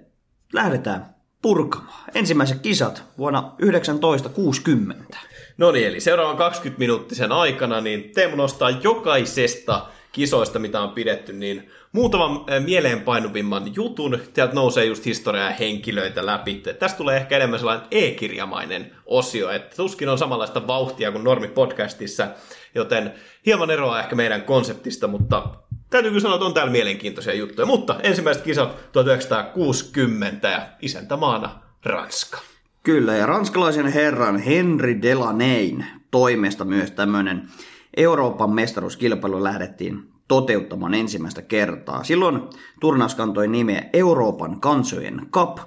lähdetään 0.52 1.14
purkamaan. 1.42 2.04
Ensimmäiset 2.14 2.60
kisat 2.60 3.02
vuonna 3.18 3.42
1960. 3.42 5.18
No 5.60 5.72
niin, 5.72 5.86
eli 5.86 6.00
seuraavan 6.00 6.52
20-minuuttisen 6.52 7.32
aikana 7.32 7.80
niin 7.80 8.10
Teemu 8.14 8.36
nostaa 8.36 8.70
jokaisesta 8.70 9.86
kisoista, 10.12 10.58
mitä 10.58 10.80
on 10.80 10.90
pidetty, 10.90 11.32
niin 11.32 11.70
muutaman 11.92 12.44
eh, 12.48 12.62
mieleenpainuvimman 12.62 13.74
jutun. 13.74 14.18
Täältä 14.34 14.54
nousee 14.54 14.84
just 14.84 15.04
historiaa 15.04 15.44
ja 15.44 15.56
henkilöitä 15.56 16.26
läpi. 16.26 16.62
Tästä 16.78 16.98
tulee 16.98 17.16
ehkä 17.16 17.36
enemmän 17.36 17.58
sellainen 17.58 17.86
e-kirjamainen 17.90 18.92
osio, 19.06 19.50
että 19.50 19.76
tuskin 19.76 20.08
on 20.08 20.18
samanlaista 20.18 20.66
vauhtia 20.66 21.12
kuin 21.12 21.24
normi 21.24 21.48
podcastissa, 21.48 22.28
joten 22.74 23.14
hieman 23.46 23.70
eroa 23.70 24.00
ehkä 24.00 24.16
meidän 24.16 24.42
konseptista, 24.42 25.06
mutta 25.06 25.46
täytyy 25.90 26.10
kyllä 26.10 26.22
sanoa, 26.22 26.36
että 26.36 26.46
on 26.46 26.54
täällä 26.54 26.72
mielenkiintoisia 26.72 27.34
juttuja. 27.34 27.66
Mutta 27.66 27.96
ensimmäiset 28.02 28.42
kisat 28.42 28.92
1960 28.92 30.48
ja 30.48 30.66
isäntämaana 30.82 31.50
Ranska. 31.84 32.49
Kyllä, 32.82 33.14
ja 33.14 33.26
ranskalaisen 33.26 33.86
herran 33.86 34.38
Henri 34.38 35.02
Delanein 35.02 35.86
toimesta 36.10 36.64
myös 36.64 36.90
tämmöinen 36.90 37.48
Euroopan 37.96 38.50
mestaruuskilpailu 38.50 39.44
lähdettiin 39.44 40.10
toteuttamaan 40.28 40.94
ensimmäistä 40.94 41.42
kertaa. 41.42 42.04
Silloin 42.04 42.40
turnaus 42.80 43.14
kantoi 43.14 43.48
nimeä 43.48 43.90
Euroopan 43.92 44.60
kansojen 44.60 45.26
Cup, 45.32 45.58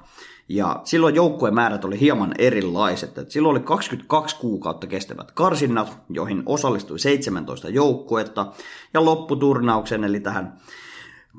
ja 0.49 0.81
silloin 0.83 1.15
joukkueen 1.15 1.53
määrät 1.53 1.85
oli 1.85 1.99
hieman 1.99 2.33
erilaiset. 2.37 3.17
Et 3.17 3.31
silloin 3.31 3.51
oli 3.51 3.59
22 3.59 4.35
kuukautta 4.39 4.87
kestävät 4.87 5.31
karsinnat, 5.31 5.97
joihin 6.09 6.43
osallistui 6.45 6.99
17 6.99 7.69
joukkuetta, 7.69 8.53
ja 8.93 9.05
lopputurnauksen, 9.05 10.03
eli 10.03 10.19
tähän 10.19 10.57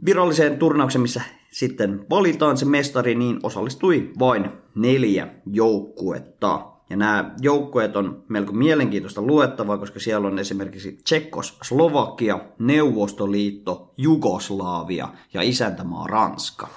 viralliseen 0.04 0.58
turnaukseen, 0.58 1.02
missä 1.02 1.20
sitten 1.50 2.06
valitaan 2.10 2.56
se 2.56 2.64
mestari, 2.64 3.14
niin 3.14 3.40
osallistui 3.42 4.10
vain 4.18 4.48
neljä 4.74 5.28
joukkuetta. 5.46 6.66
Ja 6.90 6.96
nämä 6.96 7.34
joukkueet 7.40 7.96
on 7.96 8.24
melko 8.28 8.52
mielenkiintoista 8.52 9.22
luettavaa, 9.22 9.78
koska 9.78 10.00
siellä 10.00 10.28
on 10.28 10.38
esimerkiksi 10.38 10.98
Tsekkos, 11.04 11.58
Slovakia, 11.62 12.38
Neuvostoliitto, 12.58 13.94
Jugoslavia 13.96 15.08
ja 15.34 15.42
isäntämaa 15.42 16.06
Ranska. 16.06 16.68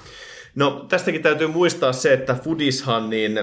No 0.56 0.86
tästäkin 0.90 1.22
täytyy 1.22 1.48
muistaa 1.48 1.94
se, 1.94 2.14
että 2.14 2.34
Fudishan 2.44 3.10
niin 3.10 3.40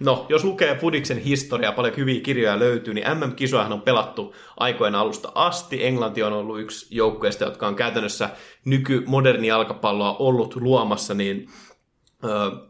no, 0.00 0.26
jos 0.28 0.44
lukee 0.44 0.76
Fudiksen 0.76 1.18
historiaa, 1.18 1.72
paljon 1.72 1.96
hyviä 1.96 2.20
kirjoja 2.20 2.58
löytyy, 2.58 2.94
niin 2.94 3.06
MM-kisojahan 3.18 3.72
on 3.72 3.82
pelattu 3.82 4.34
aikojen 4.56 4.94
alusta 4.94 5.32
asti. 5.34 5.84
Englanti 5.86 6.22
on 6.22 6.32
ollut 6.32 6.60
yksi 6.60 6.86
joukkueista, 6.96 7.44
jotka 7.44 7.66
on 7.66 7.76
käytännössä 7.76 8.30
nykymoderni 8.64 9.46
jalkapalloa 9.46 10.16
ollut 10.18 10.56
luomassa, 10.56 11.14
niin 11.14 11.48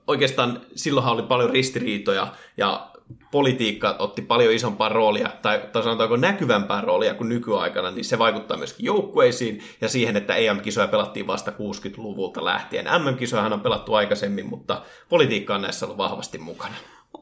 oikeastaan 0.06 0.60
silloinhan 0.74 1.14
oli 1.14 1.22
paljon 1.22 1.50
ristiriitoja 1.50 2.32
ja 2.56 2.90
politiikka 3.30 3.96
otti 3.98 4.22
paljon 4.22 4.54
isompaa 4.54 4.88
roolia, 4.88 5.30
tai, 5.42 5.62
tai 5.72 5.82
sanotaanko 5.82 6.16
näkyvämpää 6.16 6.80
roolia 6.80 7.14
kuin 7.14 7.28
nykyaikana, 7.28 7.90
niin 7.90 8.04
se 8.04 8.18
vaikuttaa 8.18 8.56
myöskin 8.56 8.86
joukkueisiin 8.86 9.62
ja 9.80 9.88
siihen, 9.88 10.16
että 10.16 10.34
EM-kisoja 10.34 10.88
pelattiin 10.88 11.26
vasta 11.26 11.50
60-luvulta 11.50 12.44
lähtien. 12.44 12.84
MM-kisojahan 12.84 13.52
on 13.52 13.60
pelattu 13.60 13.94
aikaisemmin, 13.94 14.46
mutta 14.46 14.82
politiikka 15.08 15.54
on 15.54 15.62
näissä 15.62 15.86
ollut 15.86 15.98
vahvasti 15.98 16.38
mukana. 16.38 16.74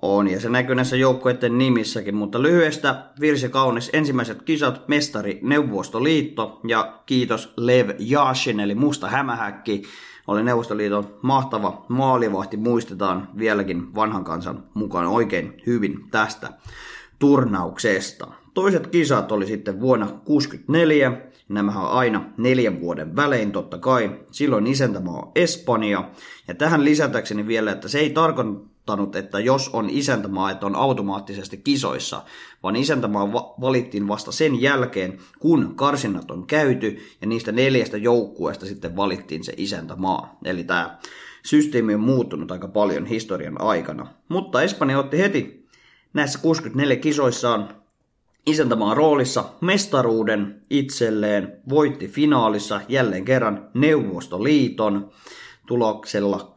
On, 0.03 0.29
ja 0.29 0.41
se 0.41 0.49
näkyy 0.49 0.75
näissä 0.75 0.97
joukkueiden 0.97 1.59
nimissäkin, 1.59 2.15
mutta 2.15 2.43
lyhyestä 2.43 3.05
virsi 3.21 3.49
kaunis 3.49 3.91
ensimmäiset 3.93 4.43
kisat, 4.43 4.89
mestari 4.89 5.39
Neuvostoliitto, 5.43 6.61
ja 6.69 6.99
kiitos 7.07 7.53
Lev 7.57 7.91
Yashin, 8.11 8.61
eli 8.61 8.75
musta 8.75 9.09
hämähäkki, 9.09 9.83
oli 10.27 10.43
Neuvostoliiton 10.43 11.19
mahtava 11.23 11.85
maalivahti, 11.89 12.57
muistetaan 12.57 13.29
vieläkin 13.39 13.95
vanhan 13.95 14.25
kansan 14.25 14.65
mukaan 14.75 15.07
oikein 15.07 15.63
hyvin 15.67 16.11
tästä 16.11 16.53
turnauksesta. 17.19 18.27
Toiset 18.55 18.87
kisat 18.87 19.33
oli 19.33 19.47
sitten 19.47 19.81
vuonna 19.81 20.07
1964, 20.07 21.35
Nämähän 21.49 21.85
on 21.85 21.91
aina 21.91 22.25
neljän 22.37 22.81
vuoden 22.81 23.17
välein 23.17 23.53
totta 23.53 23.79
kai. 23.79 24.21
Silloin 24.31 24.67
isäntämaa 24.67 25.33
Espanja. 25.35 26.11
Ja 26.49 26.55
tähän 26.55 26.85
lisätäkseni 26.85 27.47
vielä, 27.47 27.73
että 27.73 27.89
se 27.89 27.99
ei 27.99 28.11
tarkoittanut, 28.87 29.17
että 29.17 29.41
jos 29.41 29.69
on 29.69 29.91
isäntämaa, 29.91 30.51
että 30.51 30.67
on 30.67 30.77
automaattisesti 30.77 31.57
kisoissa, 31.57 32.23
vaan 32.63 32.77
isäntämaa 32.77 33.33
va- 33.33 33.55
valittiin 33.61 34.09
vasta 34.09 34.33
sen 34.33 34.63
jälkeen, 34.63 35.19
kun 35.39 35.77
karsinnat 35.77 36.31
on 36.31 36.47
käyty, 36.47 36.99
ja 37.21 37.27
niistä 37.27 37.53
neljästä 37.53 37.97
joukkueesta 37.97 38.67
sitten 38.67 38.97
valittiin 38.97 39.45
se 39.45 39.55
isäntämaa. 39.57 40.39
Eli 40.45 40.65
tämä 40.65 40.99
systeemi 41.45 41.95
on 41.95 42.01
muuttunut 42.01 42.51
aika 42.51 42.69
paljon 42.69 43.07
historian 43.07 43.61
aikana. 43.61 44.07
Mutta 44.29 44.63
Espanja 44.63 44.99
otti 44.99 45.19
heti 45.19 45.67
näissä 46.13 46.39
64 46.39 46.97
kisoissaan 46.97 47.69
isäntämaan 48.47 48.97
roolissa 48.97 49.45
mestaruuden 49.61 50.63
itselleen, 50.71 51.53
voitti 51.69 52.09
finaalissa 52.09 52.81
jälleen 52.89 53.25
kerran 53.25 53.71
Neuvostoliiton 53.75 55.11
tuloksella 55.67 56.53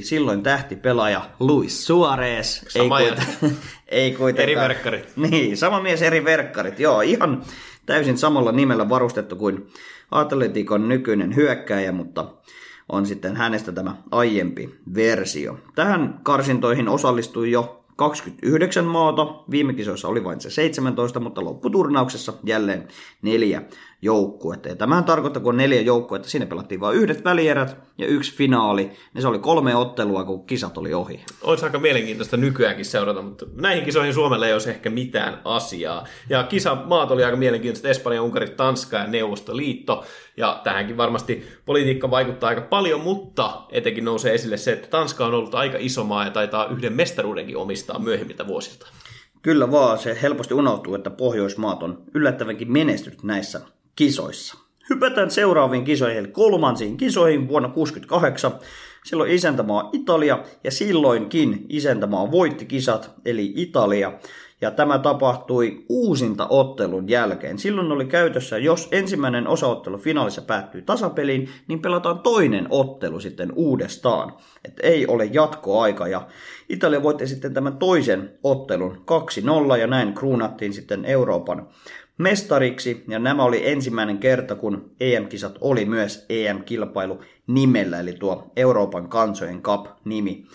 2-1. 0.00 0.02
Silloin 0.02 0.42
tähtipelaaja 0.42 1.30
Luis 1.40 1.86
Suarez. 1.86 2.62
Sama 2.68 3.00
ei, 3.00 3.06
kuiten, 3.06 3.26
ei 3.88 4.12
kuitenkaan. 4.12 4.42
Eri 4.42 4.56
verkkarit. 4.56 5.16
Niin, 5.16 5.56
sama 5.56 5.80
mies 5.80 6.02
eri 6.02 6.24
verkkarit. 6.24 6.80
Joo, 6.80 7.00
ihan 7.00 7.42
täysin 7.86 8.18
samalla 8.18 8.52
nimellä 8.52 8.88
varustettu 8.88 9.36
kuin 9.36 9.66
Atletikon 10.10 10.88
nykyinen 10.88 11.36
hyökkäjä, 11.36 11.92
mutta 11.92 12.34
on 12.88 13.06
sitten 13.06 13.36
hänestä 13.36 13.72
tämä 13.72 13.96
aiempi 14.10 14.74
versio. 14.94 15.58
Tähän 15.74 16.20
karsintoihin 16.22 16.88
osallistui 16.88 17.50
jo 17.50 17.84
29 17.96 18.84
maata, 18.84 19.26
viime 19.50 19.74
kisoissa 19.74 20.08
oli 20.08 20.24
vain 20.24 20.40
se 20.40 20.50
17, 20.50 21.20
mutta 21.20 21.44
lopputurnauksessa 21.44 22.32
jälleen 22.44 22.88
neljä 23.22 23.62
joukkuetta. 24.02 24.68
Ja 24.68 24.76
tämähän 24.76 25.04
tarkoittaa, 25.04 25.42
kun 25.42 25.54
on 25.54 25.56
neljä 25.56 25.80
joukkuetta, 25.80 26.28
siinä 26.28 26.46
pelattiin 26.46 26.80
vain 26.80 26.96
yhdet 26.96 27.24
välierät 27.24 27.76
ja 27.98 28.06
yksi 28.06 28.36
finaali, 28.36 28.90
niin 29.14 29.22
se 29.22 29.28
oli 29.28 29.38
kolme 29.38 29.76
ottelua, 29.76 30.24
kun 30.24 30.46
kisat 30.46 30.78
oli 30.78 30.94
ohi. 30.94 31.24
Olisi 31.42 31.64
aika 31.64 31.78
mielenkiintoista 31.78 32.36
nykyäänkin 32.36 32.84
seurata, 32.84 33.22
mutta 33.22 33.46
näihin 33.54 33.84
kisoihin 33.84 34.14
Suomelle 34.14 34.46
ei 34.46 34.52
olisi 34.52 34.70
ehkä 34.70 34.90
mitään 34.90 35.40
asiaa. 35.44 36.06
Ja 36.30 36.42
kisamaat 36.42 37.10
oli 37.10 37.24
aika 37.24 37.36
mielenkiintoista, 37.36 37.88
Espanja, 37.88 38.22
Unkari, 38.22 38.48
Tanska 38.48 38.96
ja 38.96 39.06
Neuvostoliitto. 39.06 40.04
Ja 40.36 40.60
tähänkin 40.64 40.96
varmasti 40.96 41.48
politiikka 41.64 42.10
vaikuttaa 42.10 42.48
aika 42.48 42.60
paljon, 42.60 43.00
mutta 43.00 43.62
etenkin 43.72 44.04
nousee 44.04 44.34
esille 44.34 44.56
se, 44.56 44.72
että 44.72 44.88
Tanska 44.88 45.26
on 45.26 45.34
ollut 45.34 45.54
aika 45.54 45.78
iso 45.80 46.04
maa 46.04 46.24
ja 46.24 46.30
taitaa 46.30 46.66
yhden 46.66 46.92
mestaruudenkin 46.92 47.56
omistaa 47.56 47.98
myöhemmiltä 47.98 48.46
vuosilta. 48.46 48.86
Kyllä 49.42 49.70
vaan, 49.70 49.98
se 49.98 50.18
helposti 50.22 50.54
unohtuu, 50.54 50.94
että 50.94 51.10
Pohjoismaat 51.10 51.82
on 51.82 52.02
yllättävänkin 52.14 52.72
menestynyt 52.72 53.22
näissä 53.22 53.60
kisoissa. 53.98 54.58
Hypätään 54.90 55.30
seuraaviin 55.30 55.84
kisoihin, 55.84 56.18
eli 56.18 56.28
kolmansiin 56.28 56.96
kisoihin 56.96 57.48
vuonna 57.48 57.68
1968. 57.68 58.52
Silloin 59.04 59.30
isäntämaa 59.30 59.90
Italia, 59.92 60.38
ja 60.64 60.70
silloinkin 60.70 61.66
isäntämaa 61.68 62.30
voitti 62.30 62.66
kisat, 62.66 63.10
eli 63.24 63.52
Italia. 63.56 64.12
Ja 64.60 64.70
tämä 64.70 64.98
tapahtui 64.98 65.84
uusinta 65.88 66.46
ottelun 66.50 67.08
jälkeen. 67.08 67.58
Silloin 67.58 67.92
oli 67.92 68.04
käytössä, 68.04 68.58
jos 68.58 68.88
ensimmäinen 68.92 69.48
osaottelu 69.48 69.98
finaalissa 69.98 70.42
päättyy 70.42 70.82
tasapeliin, 70.82 71.48
niin 71.68 71.82
pelataan 71.82 72.18
toinen 72.18 72.66
ottelu 72.70 73.20
sitten 73.20 73.52
uudestaan. 73.54 74.32
Et 74.64 74.80
ei 74.82 75.06
ole 75.06 75.24
jatkoaika. 75.24 76.08
Ja 76.08 76.26
Italia 76.68 77.02
voitti 77.02 77.26
sitten 77.26 77.54
tämän 77.54 77.76
toisen 77.76 78.30
ottelun 78.42 79.04
2-0 79.74 79.76
ja 79.76 79.86
näin 79.86 80.14
kruunattiin 80.14 80.72
sitten 80.72 81.04
Euroopan 81.04 81.68
mestariksi, 82.18 83.04
ja 83.08 83.18
nämä 83.18 83.44
oli 83.44 83.68
ensimmäinen 83.68 84.18
kerta, 84.18 84.54
kun 84.54 84.90
EM-kisat 85.00 85.58
oli 85.60 85.84
myös 85.84 86.26
EM-kilpailu 86.28 87.20
nimellä, 87.46 88.00
eli 88.00 88.12
tuo 88.12 88.52
Euroopan 88.56 89.08
kansojen 89.08 89.62
Cup-nimi 89.62 90.46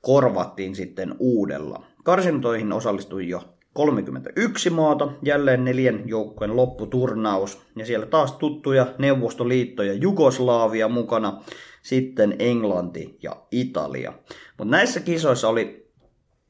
korvattiin 0.00 0.74
sitten 0.74 1.14
uudella. 1.18 1.84
Karsintoihin 2.04 2.72
osallistui 2.72 3.28
jo 3.28 3.42
31 3.72 4.70
maata, 4.70 5.08
jälleen 5.22 5.64
neljän 5.64 6.02
joukkueen 6.08 6.56
lopputurnaus. 6.56 7.62
Ja 7.76 7.86
siellä 7.86 8.06
taas 8.06 8.32
tuttuja 8.32 8.86
Neuvostoliitto 8.98 9.82
ja 9.82 9.92
Jugoslaavia 9.94 10.88
mukana, 10.88 11.42
sitten 11.82 12.36
Englanti 12.38 13.18
ja 13.22 13.36
Italia. 13.50 14.12
Mutta 14.58 14.70
näissä 14.70 15.00
kisoissa 15.00 15.48
oli 15.48 15.90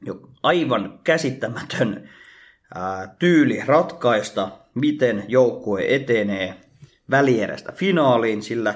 jo 0.05 0.19
aivan 0.43 0.99
käsittämätön 1.03 2.09
ää, 2.75 3.15
tyyli 3.19 3.61
ratkaista, 3.65 4.51
miten 4.73 5.23
joukkue 5.27 5.85
etenee 5.87 6.55
välierästä 7.09 7.71
finaaliin, 7.71 8.43
sillä 8.43 8.75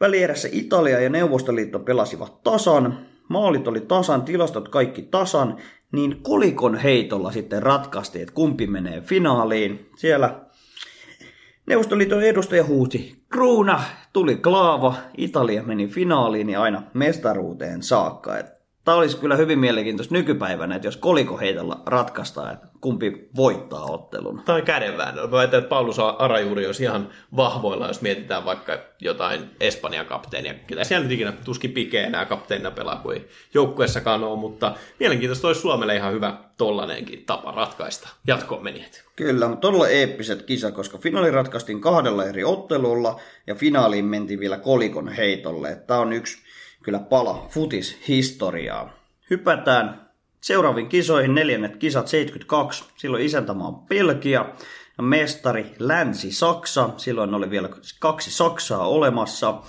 välierässä 0.00 0.48
Italia 0.52 1.00
ja 1.00 1.10
Neuvostoliitto 1.10 1.78
pelasivat 1.78 2.42
tasan, 2.42 3.06
maalit 3.28 3.68
oli 3.68 3.80
tasan, 3.80 4.22
tilastot 4.22 4.68
kaikki 4.68 5.02
tasan, 5.02 5.56
niin 5.92 6.22
kolikon 6.22 6.76
heitolla 6.76 7.32
sitten 7.32 7.62
ratkaistiin, 7.62 8.22
että 8.22 8.34
kumpi 8.34 8.66
menee 8.66 9.00
finaaliin. 9.00 9.90
Siellä 9.96 10.40
Neuvostoliiton 11.66 12.22
edustaja 12.22 12.64
huusi, 12.64 13.24
kruuna, 13.28 13.82
tuli 14.12 14.36
klaava, 14.36 14.94
Italia 15.16 15.62
meni 15.62 15.86
finaaliin 15.86 16.50
ja 16.50 16.62
aina 16.62 16.82
mestaruuteen 16.94 17.82
saakka. 17.82 18.38
Et 18.38 18.59
Tämä 18.90 18.98
olisi 18.98 19.16
kyllä 19.16 19.36
hyvin 19.36 19.58
mielenkiintoista 19.58 20.14
nykypäivänä, 20.14 20.74
että 20.74 20.88
jos 20.88 20.96
koliko 20.96 21.38
heitolla 21.38 21.82
ratkaistaan, 21.86 22.52
että 22.52 22.66
kumpi 22.80 23.28
voittaa 23.36 23.84
ottelun. 23.84 24.42
Tai 24.44 24.62
kädenväännö. 24.62 25.22
Mä 25.22 25.30
väitän, 25.30 25.58
että 25.58 25.68
Paulus 25.68 25.98
Arajuuri 25.98 26.66
olisi 26.66 26.82
ihan 26.82 27.08
vahvoilla, 27.36 27.88
jos 27.88 28.00
mietitään 28.00 28.44
vaikka 28.44 28.78
jotain 29.00 29.50
Espanjan 29.60 30.06
kapteenia. 30.06 30.54
Kyllä 30.54 30.84
siellä 30.84 31.02
nyt 31.02 31.12
ikinä 31.12 31.32
tuskin 31.32 31.72
pikeä 31.72 32.06
enää 32.06 32.24
kapteenina 32.24 32.70
pelaa, 32.70 32.96
kuin 32.96 33.16
ei 33.16 33.28
joukkueessakaan 33.54 34.24
ole, 34.24 34.38
mutta 34.38 34.74
mielenkiintoista 35.00 35.46
olisi 35.46 35.60
Suomelle 35.60 35.96
ihan 35.96 36.12
hyvä 36.12 36.38
tollanenkin 36.56 37.24
tapa 37.26 37.52
ratkaista 37.52 38.08
jatkoon 38.26 38.64
menijät. 38.64 39.04
Kyllä, 39.16 39.48
mutta 39.48 39.60
todella 39.60 39.88
eeppiset 39.88 40.42
kisa, 40.42 40.72
koska 40.72 40.98
finaali 40.98 41.30
ratkaistiin 41.30 41.80
kahdella 41.80 42.24
eri 42.24 42.44
ottelulla 42.44 43.20
ja 43.46 43.54
finaaliin 43.54 44.04
mentiin 44.04 44.40
vielä 44.40 44.58
kolikon 44.58 45.08
heitolle. 45.08 45.76
Tämä 45.86 46.00
on 46.00 46.12
yksi 46.12 46.38
kyllä 46.82 46.98
pala 46.98 47.46
futis-historiaa. 47.50 48.90
Hypätään 49.30 50.10
seuraaviin 50.40 50.88
kisoihin, 50.88 51.34
neljännet 51.34 51.76
kisat 51.76 52.08
72, 52.08 52.84
silloin 52.96 53.24
isäntämaa 53.24 53.68
on 53.68 53.86
ja 54.98 55.02
mestari 55.02 55.74
Länsi-Saksa, 55.78 56.90
silloin 56.96 57.34
oli 57.34 57.50
vielä 57.50 57.68
kaksi 57.98 58.30
Saksaa 58.30 58.86
olemassa. 58.88 59.62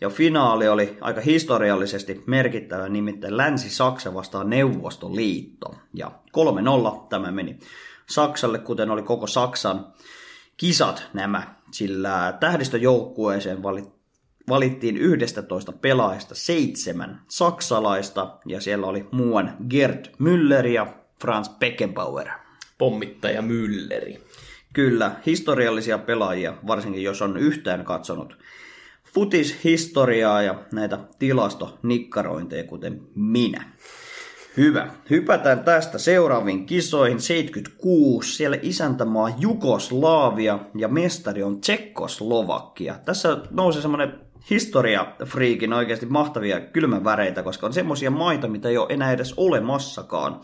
Ja 0.00 0.10
finaali 0.10 0.68
oli 0.68 0.98
aika 1.00 1.20
historiallisesti 1.20 2.22
merkittävä, 2.26 2.88
nimittäin 2.88 3.36
Länsi-Saksa 3.36 4.14
vastaan 4.14 4.50
Neuvostoliitto. 4.50 5.74
Ja 5.94 6.12
3-0 6.94 7.06
tämä 7.08 7.32
meni 7.32 7.58
Saksalle, 8.10 8.58
kuten 8.58 8.90
oli 8.90 9.02
koko 9.02 9.26
Saksan 9.26 9.86
kisat 10.56 11.08
nämä, 11.12 11.54
sillä 11.70 12.36
tähdistöjoukkueeseen 12.40 13.62
valittiin 13.62 14.01
valittiin 14.48 14.96
11 14.96 15.72
pelaajasta 15.72 16.34
seitsemän 16.34 17.20
saksalaista, 17.28 18.38
ja 18.46 18.60
siellä 18.60 18.86
oli 18.86 19.08
muuan 19.10 19.56
Gerd 19.70 20.06
Müller 20.06 20.66
ja 20.66 20.86
Franz 21.20 21.48
Beckenbauer. 21.58 22.28
Pommittaja 22.78 23.42
Mülleri. 23.42 24.20
Kyllä, 24.72 25.12
historiallisia 25.26 25.98
pelaajia, 25.98 26.54
varsinkin 26.66 27.02
jos 27.02 27.22
on 27.22 27.36
yhtään 27.36 27.84
katsonut 27.84 28.36
futishistoriaa 29.14 30.42
ja 30.42 30.54
näitä 30.72 30.98
tilastonikkarointeja, 31.18 32.64
kuten 32.64 33.00
minä. 33.14 33.72
Hyvä. 34.56 34.88
Hypätään 35.10 35.64
tästä 35.64 35.98
seuraaviin 35.98 36.66
kisoihin. 36.66 37.20
76. 37.20 38.36
Siellä 38.36 38.58
isäntämaa 38.62 39.34
Jugoslaavia 39.38 40.58
ja 40.74 40.88
mestari 40.88 41.42
on 41.42 41.60
Tsekkoslovakia. 41.60 42.98
Tässä 43.04 43.38
nousi 43.50 43.82
semmoinen 43.82 44.20
historia-friikin 44.50 45.72
oikeasti 45.72 46.06
mahtavia 46.06 46.60
kylmäväreitä, 46.60 47.42
koska 47.42 47.66
on 47.66 47.72
semmoisia 47.72 48.10
maita, 48.10 48.48
mitä 48.48 48.68
ei 48.68 48.78
ole 48.78 48.86
enää 48.90 49.12
edes 49.12 49.34
olemassakaan. 49.36 50.40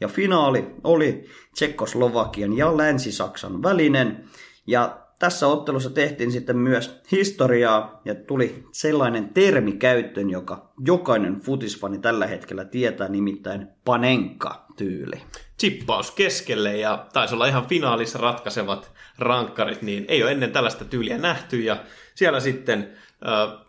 Ja 0.00 0.08
finaali 0.08 0.74
oli 0.84 1.24
Tsekkoslovakian 1.54 2.56
ja 2.56 2.76
Länsi-Saksan 2.76 3.62
välinen. 3.62 4.24
Ja 4.66 4.98
tässä 5.18 5.46
ottelussa 5.46 5.90
tehtiin 5.90 6.32
sitten 6.32 6.56
myös 6.56 7.00
historiaa 7.12 8.00
ja 8.04 8.14
tuli 8.14 8.64
sellainen 8.72 9.28
termi 9.28 9.72
käyttöön, 9.72 10.30
joka 10.30 10.72
jokainen 10.86 11.40
futisfani 11.40 11.98
tällä 11.98 12.26
hetkellä 12.26 12.64
tietää, 12.64 13.08
nimittäin 13.08 13.68
panenka-tyyli. 13.84 15.22
Chippaus 15.58 16.10
keskelle 16.10 16.76
ja 16.76 17.06
taisi 17.12 17.34
olla 17.34 17.46
ihan 17.46 17.66
finaalissa 17.66 18.18
ratkaisevat 18.18 18.92
rankkarit, 19.18 19.82
niin 19.82 20.04
ei 20.08 20.22
ole 20.22 20.32
ennen 20.32 20.52
tällaista 20.52 20.84
tyyliä 20.84 21.18
nähty 21.18 21.60
ja 21.60 21.76
siellä 22.14 22.40
sitten 22.40 22.90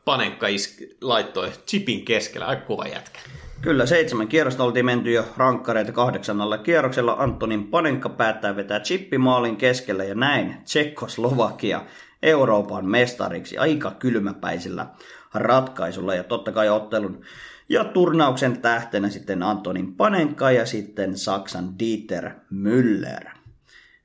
Panekka 0.05 0.47
iski, 0.47 0.97
laittoi 1.01 1.51
chipin 1.67 2.05
keskellä, 2.05 2.47
aika 2.47 2.65
kova 2.65 2.85
jätkä. 2.85 3.19
Kyllä, 3.61 3.85
seitsemän 3.85 4.27
kierrosta 4.27 4.63
oltiin 4.63 4.85
menty 4.85 5.11
jo 5.11 5.25
rankkareita 5.37 5.91
kahdeksannalla 5.91 6.57
kierroksella. 6.57 7.15
Antonin 7.19 7.67
Panenka 7.67 8.09
päättää 8.09 8.55
vetää 8.55 8.79
chippimaalin 8.79 9.57
keskelle 9.57 10.05
ja 10.05 10.15
näin 10.15 10.57
Tsekkoslovakia 10.63 11.85
Euroopan 12.23 12.85
mestariksi 12.85 13.57
aika 13.57 13.91
kylmäpäisellä 13.91 14.85
ratkaisulla. 15.33 16.15
Ja 16.15 16.23
totta 16.23 16.51
kai 16.51 16.69
ottelun 16.69 17.21
ja 17.69 17.83
turnauksen 17.83 18.61
tähtenä 18.61 19.09
sitten 19.09 19.43
Antonin 19.43 19.95
Panenka 19.95 20.51
ja 20.51 20.65
sitten 20.65 21.17
Saksan 21.17 21.79
Dieter 21.79 22.29
Müller. 22.53 23.29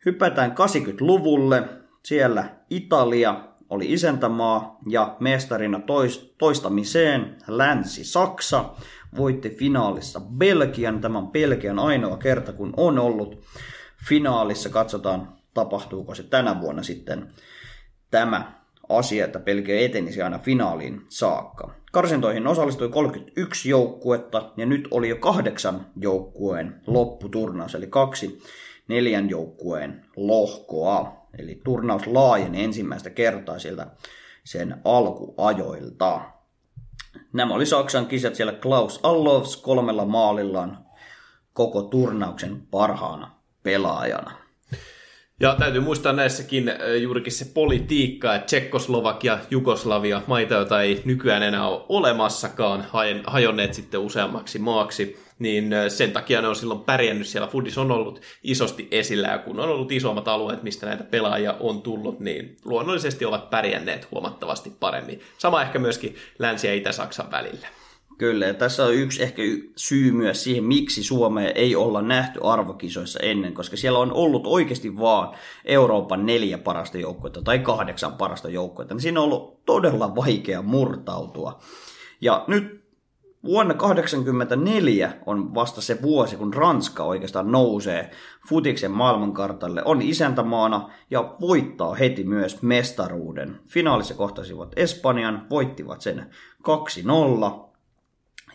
Hypätään 0.07 0.51
80-luvulle. 0.51 1.63
Siellä 2.03 2.45
Italia 2.71 3.41
oli 3.71 3.93
isäntämaa 3.93 4.79
ja 4.89 5.17
mestarina 5.21 5.81
toistamiseen 6.39 7.37
Länsi-Saksa 7.49 8.65
voitti 9.17 9.51
finaalissa 9.51 10.21
Belgian. 10.21 11.01
Tämä 11.01 11.19
on 11.19 11.29
Belgian 11.29 11.79
ainoa 11.79 12.17
kerta, 12.17 12.53
kun 12.53 12.75
on 12.77 12.99
ollut 12.99 13.45
finaalissa. 14.09 14.69
Katsotaan, 14.69 15.37
tapahtuuko 15.55 16.15
se 16.15 16.23
tänä 16.23 16.61
vuonna 16.61 16.83
sitten 16.83 17.29
tämä 18.11 18.53
asia, 18.89 19.25
että 19.25 19.39
Belgia 19.39 19.81
etenisi 19.81 20.23
aina 20.23 20.39
finaaliin 20.39 21.01
saakka. 21.09 21.75
Karsintoihin 21.93 22.47
osallistui 22.47 22.89
31 22.89 23.69
joukkuetta 23.69 24.53
ja 24.57 24.67
nyt 24.67 24.89
oli 24.91 25.09
jo 25.09 25.17
kahdeksan 25.17 25.87
joukkueen 25.97 26.81
lopputurnaus, 26.87 27.75
eli 27.75 27.87
kaksi 27.87 28.43
neljän 28.89 29.31
joukkueen 29.31 30.05
lohkoa. 30.17 31.26
Eli 31.39 31.61
turnaus 31.65 32.07
laajeni 32.07 32.65
ensimmäistä 32.65 33.11
kertaa 33.11 33.59
sieltä 33.59 33.87
sen 34.45 34.81
alkuajoilta. 34.85 36.21
Nämä 37.33 37.55
oli 37.55 37.67
Saksan 37.67 38.07
kisat 38.07 38.35
siellä 38.35 38.53
Klaus 38.53 39.01
Allofs 39.03 39.57
kolmella 39.57 40.05
maalillaan 40.05 40.87
koko 41.53 41.83
turnauksen 41.83 42.67
parhaana 42.71 43.31
pelaajana. 43.63 44.46
Ja 45.41 45.57
täytyy 45.59 45.81
muistaa 45.81 46.13
näissäkin 46.13 46.69
äh, 46.69 46.77
juurikin 47.03 47.33
se 47.33 47.45
politiikka, 47.55 48.35
että 48.35 48.47
Tsekkoslovakia, 48.47 49.39
Jugoslavia, 49.51 50.23
maita, 50.27 50.55
joita 50.55 50.83
ei 50.83 51.03
nykyään 51.05 51.43
enää 51.43 51.69
ole 51.69 51.85
olemassakaan, 51.89 52.87
hajonneet 53.27 53.75
sitten 53.75 54.01
useammaksi 54.01 54.59
maaksi, 54.59 55.27
niin 55.39 55.75
sen 55.89 56.13
takia 56.13 56.43
ne 56.43 56.49
on 56.49 56.57
silloin 56.57 56.81
pärjännyt 56.81 57.27
siellä. 57.27 57.49
Foodis 57.49 57.79
on 57.79 57.91
ollut 57.91 58.23
isosti 58.43 58.89
esillä 58.91 59.29
ja 59.29 59.39
kun 59.39 59.61
on 59.61 59.69
ollut 59.69 59.93
isommat 59.93 60.29
alueet, 60.29 60.63
mistä 60.63 60.87
näitä 60.87 61.05
pelaajia 61.05 61.57
on 61.61 61.83
tullut, 61.83 62.21
niin 62.21 62.57
luonnollisesti 62.65 63.25
ovat 63.25 63.51
pärjänneet 63.51 64.11
huomattavasti 64.11 64.73
paremmin. 64.81 65.21
Sama 65.39 65.63
ehkä 65.63 65.79
myöskin 65.79 66.17
Länsi- 66.39 66.67
ja 66.67 66.75
Itä-Saksan 66.75 67.31
välillä. 67.31 67.69
Kyllä, 68.19 68.47
ja 68.47 68.55
tässä 68.55 68.85
on 68.85 68.95
yksi 68.95 69.23
ehkä 69.23 69.43
syy 69.77 70.13
myös 70.13 70.45
siihen, 70.45 70.65
miksi 70.65 71.03
Suomea 71.03 71.51
ei 71.51 71.77
olla 71.77 72.03
nähty 72.03 72.41
arvokisoissa 72.43 73.21
ennen, 73.23 73.55
koska 73.55 73.77
siellä 73.77 73.99
on 73.99 74.13
ollut 74.13 74.47
oikeasti 74.47 74.99
vaan 74.99 75.37
Euroopan 75.65 76.27
neljä 76.27 76.59
parasta 76.59 76.99
joukkuetta 76.99 77.43
tai 77.43 77.59
kahdeksan 77.59 78.13
parasta 78.13 78.49
joukkuetta. 78.49 78.95
Niin 78.95 79.03
siinä 79.03 79.21
on 79.21 79.25
ollut 79.25 79.65
todella 79.65 80.15
vaikea 80.15 80.63
murtautua. 80.63 81.59
Ja 82.21 82.45
nyt 82.47 82.87
Vuonna 83.47 83.75
1984 83.75 85.13
on 85.27 85.55
vasta 85.55 85.81
se 85.81 86.03
vuosi, 86.03 86.37
kun 86.37 86.55
Ranska 86.55 87.05
oikeastaan 87.05 87.53
nousee 87.53 88.11
futiksen 88.49 88.91
maailmankartalle, 88.91 89.85
on 89.85 90.03
isäntämaana 90.03 90.91
ja 91.11 91.35
voittaa 91.41 91.95
heti 91.95 92.25
myös 92.25 92.63
mestaruuden. 92.63 93.61
Finaalissa 93.67 94.15
kohtasivat 94.15 94.73
Espanjan, 94.77 95.47
voittivat 95.51 96.01
sen 96.01 96.27
2-0 96.69 97.66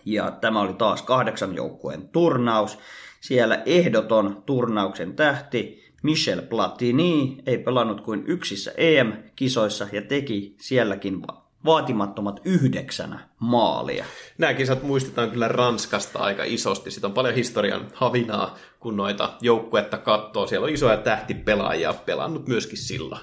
ja 0.06 0.32
tämä 0.32 0.62
oli 0.62 0.74
taas 0.74 1.02
kahdeksan 1.02 1.56
joukkueen 1.56 2.10
turnaus. 2.10 2.80
Siellä 3.22 3.62
ehdoton 3.66 4.44
turnauksen 4.46 5.16
tähti 5.16 5.82
Michel 6.04 6.42
Platini 6.42 7.38
ei 7.46 7.58
pelannut 7.58 8.02
kuin 8.02 8.24
yksissä 8.28 8.72
EM-kisoissa 8.78 9.88
ja 9.92 10.02
teki 10.02 10.56
sielläkin 10.60 11.22
vaatimattomat 11.66 12.42
yhdeksän 12.46 13.20
maalia. 13.40 14.06
Nämä 14.38 14.54
kisat 14.54 14.84
muistetaan 14.84 15.32
kyllä 15.32 15.48
Ranskasta 15.48 16.20
aika 16.20 16.44
isosti. 16.44 16.92
Siitä 16.92 17.08
on 17.08 17.14
paljon 17.14 17.36
historian 17.36 17.88
havinaa, 17.94 18.58
kun 18.80 18.98
noita 18.98 19.34
joukkuetta 19.42 19.98
katsoo. 19.98 20.48
Siellä 20.48 20.66
on 20.66 20.74
isoja 20.74 20.98
tähtipelaajia 20.98 21.94
pelannut 21.94 22.48
myöskin 22.48 22.78
silloin. 22.78 23.22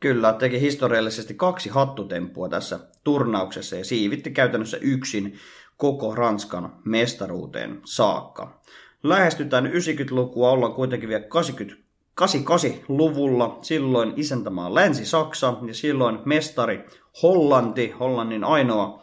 Kyllä, 0.00 0.32
teki 0.32 0.60
historiallisesti 0.60 1.34
kaksi 1.34 1.68
hattutemppua 1.68 2.48
tässä 2.48 2.80
turnauksessa 3.04 3.76
ja 3.76 3.84
siivitti 3.84 4.30
käytännössä 4.30 4.76
yksin 4.76 5.38
koko 5.76 6.14
Ranskan 6.14 6.72
mestaruuteen 6.84 7.80
saakka. 7.84 8.60
Lähestytään 9.02 9.66
90-lukua, 9.66 10.50
ollaan 10.50 10.74
kuitenkin 10.74 11.08
vielä 11.08 11.24
80 11.24 11.84
88-luvulla, 12.20 13.58
silloin 13.62 14.12
isäntämaa 14.16 14.74
Länsi-Saksa 14.74 15.54
ja 15.66 15.74
silloin 15.74 16.18
mestari 16.24 16.84
Hollanti, 17.22 17.90
Hollannin 17.90 18.44
ainoa 18.44 19.02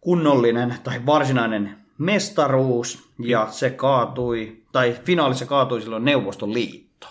kunnollinen 0.00 0.74
tai 0.84 1.06
varsinainen 1.06 1.76
mestaruus 1.98 3.08
ja 3.18 3.48
se 3.50 3.70
kaatui, 3.70 4.62
tai 4.72 4.96
finaalissa 5.04 5.46
kaatui 5.46 5.80
silloin 5.80 6.04
Neuvostoliitto. 6.04 7.06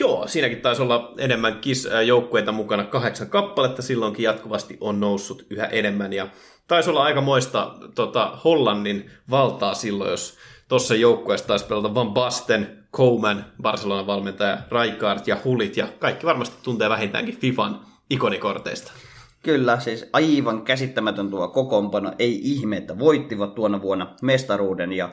Joo, 0.00 0.26
siinäkin 0.26 0.60
taisi 0.60 0.82
olla 0.82 1.12
enemmän 1.18 1.60
joukkueita 2.06 2.52
mukana, 2.52 2.84
kahdeksan 2.84 3.30
kappaletta 3.30 3.82
silloinkin 3.82 4.24
jatkuvasti 4.24 4.78
on 4.80 5.00
noussut 5.00 5.46
yhä 5.50 5.66
enemmän 5.66 6.12
ja 6.12 6.28
taisi 6.68 6.90
olla 6.90 7.02
aika 7.02 7.20
moista 7.20 7.74
tota, 7.94 8.38
Hollannin 8.44 9.10
valtaa 9.30 9.74
silloin, 9.74 10.10
jos 10.10 10.36
tuossa 10.68 10.94
joukkueessa 10.94 11.46
taisi 11.46 11.66
pelata 11.66 11.94
Van 11.94 12.14
Basten, 12.14 12.78
Coman, 12.92 13.44
Barcelonan 13.62 14.06
valmentaja, 14.06 14.58
Rijkaard 14.70 15.20
ja 15.26 15.36
Hulit 15.44 15.76
ja 15.76 15.88
kaikki 15.98 16.26
varmasti 16.26 16.56
tuntee 16.62 16.88
vähintäänkin 16.88 17.38
FIFAn 17.40 17.80
ikonikorteista. 18.10 18.92
Kyllä, 19.42 19.80
siis 19.80 20.06
aivan 20.12 20.62
käsittämätön 20.62 21.30
tuo 21.30 21.48
kokoonpano. 21.48 22.12
Ei 22.18 22.40
ihme, 22.42 22.76
että 22.76 22.98
voittivat 22.98 23.54
tuona 23.54 23.82
vuonna 23.82 24.14
mestaruuden 24.22 24.92
ja 24.92 25.10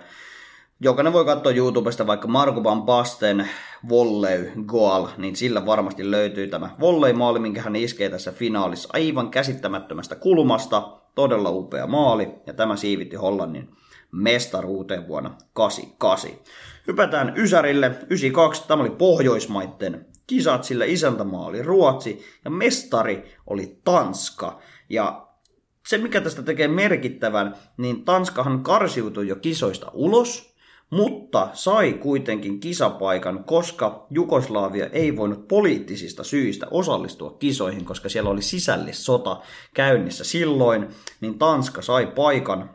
Jokainen 0.80 1.14
voi 1.14 1.26
katsoa 1.26 1.52
YouTubesta 1.52 2.08
vaikka 2.08 2.28
Marko 2.28 2.64
Van 2.64 2.84
Basten 2.84 3.50
volley 3.90 4.52
goal, 4.66 5.08
niin 5.18 5.36
sillä 5.36 5.66
varmasti 5.66 6.12
löytyy 6.12 6.48
tämä 6.48 6.76
volley-maali, 6.80 7.40
minkä 7.40 7.62
hän 7.62 7.76
iskee 7.76 8.10
tässä 8.10 8.32
finaalissa 8.32 8.90
aivan 8.94 9.32
käsittämättömästä 9.32 10.16
kulmasta. 10.16 11.02
Todella 11.16 11.50
upea 11.50 11.88
maali, 11.88 12.30
ja 12.48 12.54
tämä 12.54 12.76
siivitti 12.76 13.16
Hollannin 13.16 13.70
mestaruuteen 14.12 15.08
vuonna 15.08 15.38
88. 15.54 16.32
Hypätään 16.88 17.34
Ysärille 17.38 17.88
92, 17.88 18.68
tämä 18.68 18.82
oli 18.82 18.90
Pohjoismaiden 18.90 20.06
kisat, 20.28 20.64
sillä 20.64 20.86
isäntämaa 20.86 21.46
oli 21.46 21.62
Ruotsi 21.62 22.26
ja 22.46 22.52
mestari 22.52 23.36
oli 23.48 23.80
Tanska. 23.84 24.60
Ja 24.90 25.28
se, 25.88 25.98
mikä 25.98 26.22
tästä 26.22 26.44
tekee 26.44 26.68
merkittävän, 26.68 27.56
niin 27.78 28.06
Tanskahan 28.06 28.64
karsiutui 28.64 29.28
jo 29.28 29.36
kisoista 29.36 29.92
ulos, 29.94 30.55
mutta 30.90 31.50
sai 31.54 31.94
kuitenkin 31.94 32.60
kisapaikan, 32.60 33.44
koska 33.44 34.08
Jugoslaavia 34.10 34.86
ei 34.86 35.18
voinut 35.18 35.48
poliittisista 35.48 36.24
syistä 36.24 36.68
osallistua 36.72 37.36
kisoihin, 37.40 37.86
koska 37.86 38.10
siellä 38.10 38.30
oli 38.30 38.42
sisällissota 38.42 39.42
käynnissä 39.74 40.24
silloin, 40.24 40.88
niin 41.22 41.40
Tanska 41.40 41.82
sai 41.82 42.08
paikan 42.08 42.70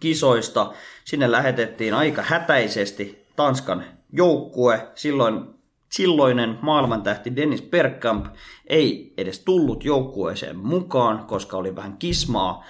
kisoista. 0.00 0.72
Sinne 1.04 1.30
lähetettiin 1.30 1.94
aika 1.94 2.22
hätäisesti 2.22 3.26
Tanskan 3.36 3.84
joukkue. 4.12 4.88
Silloin 4.94 5.44
silloinen 5.92 6.58
maailmantähti 6.62 7.36
Dennis 7.36 7.62
Bergkamp 7.62 8.26
ei 8.66 9.14
edes 9.16 9.38
tullut 9.38 9.84
joukkueeseen 9.84 10.56
mukaan, 10.56 11.24
koska 11.26 11.56
oli 11.56 11.76
vähän 11.76 11.96
kismaa 11.96 12.64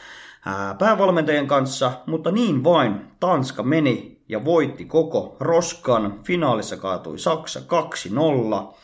päävalmentajien 0.78 1.46
kanssa, 1.46 1.92
mutta 2.06 2.30
niin 2.30 2.64
vain 2.64 3.00
Tanska 3.20 3.62
meni 3.62 4.17
ja 4.28 4.44
voitti 4.44 4.84
koko 4.84 5.36
roskan. 5.40 6.20
Finaalissa 6.24 6.76
kaatui 6.76 7.18
Saksa 7.18 7.60
2-0 7.60 8.74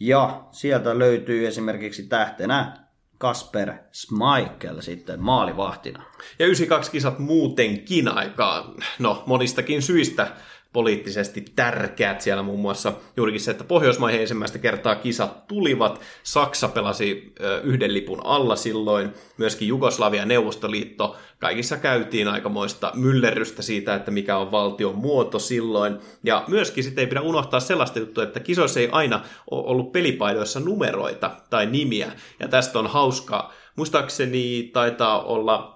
ja 0.00 0.44
sieltä 0.50 0.98
löytyy 0.98 1.46
esimerkiksi 1.46 2.02
tähtenä 2.02 2.86
Kasper 3.18 3.72
Schmeichel 3.92 4.80
sitten 4.80 5.22
maalivahtina. 5.22 6.02
Ja 6.38 6.46
92 6.46 6.90
kisat 6.90 7.18
muutenkin 7.18 8.08
aika, 8.08 8.74
no 8.98 9.22
monistakin 9.26 9.82
syistä 9.82 10.28
poliittisesti 10.76 11.44
tärkeät 11.56 12.20
siellä 12.20 12.42
muun 12.42 12.60
muassa 12.60 12.92
juurikin 13.16 13.40
se, 13.40 13.50
että 13.50 13.64
Pohjoismaihin 13.64 14.20
ensimmäistä 14.20 14.58
kertaa 14.58 14.94
kisat 14.94 15.46
tulivat. 15.46 16.00
Saksa 16.22 16.68
pelasi 16.68 17.34
yhden 17.62 17.94
lipun 17.94 18.26
alla 18.26 18.56
silloin, 18.56 19.14
myöskin 19.36 19.68
Jugoslavia 19.68 20.20
ja 20.20 20.26
Neuvostoliitto. 20.26 21.16
Kaikissa 21.38 21.76
käytiin 21.76 22.28
aikamoista 22.28 22.92
myllerrystä 22.94 23.62
siitä, 23.62 23.94
että 23.94 24.10
mikä 24.10 24.36
on 24.36 24.50
valtion 24.50 24.94
muoto 24.94 25.38
silloin. 25.38 25.96
Ja 26.24 26.44
myöskin 26.48 26.84
sitten 26.84 27.02
ei 27.02 27.08
pidä 27.08 27.20
unohtaa 27.20 27.60
sellaista 27.60 27.98
juttua, 27.98 28.24
että 28.24 28.40
kisoissa 28.40 28.80
ei 28.80 28.88
aina 28.92 29.20
ollut 29.50 29.92
pelipaidoissa 29.92 30.60
numeroita 30.60 31.30
tai 31.50 31.66
nimiä. 31.66 32.12
Ja 32.40 32.48
tästä 32.48 32.78
on 32.78 32.86
hauska. 32.86 33.52
Muistaakseni 33.76 34.70
taitaa 34.72 35.22
olla 35.22 35.75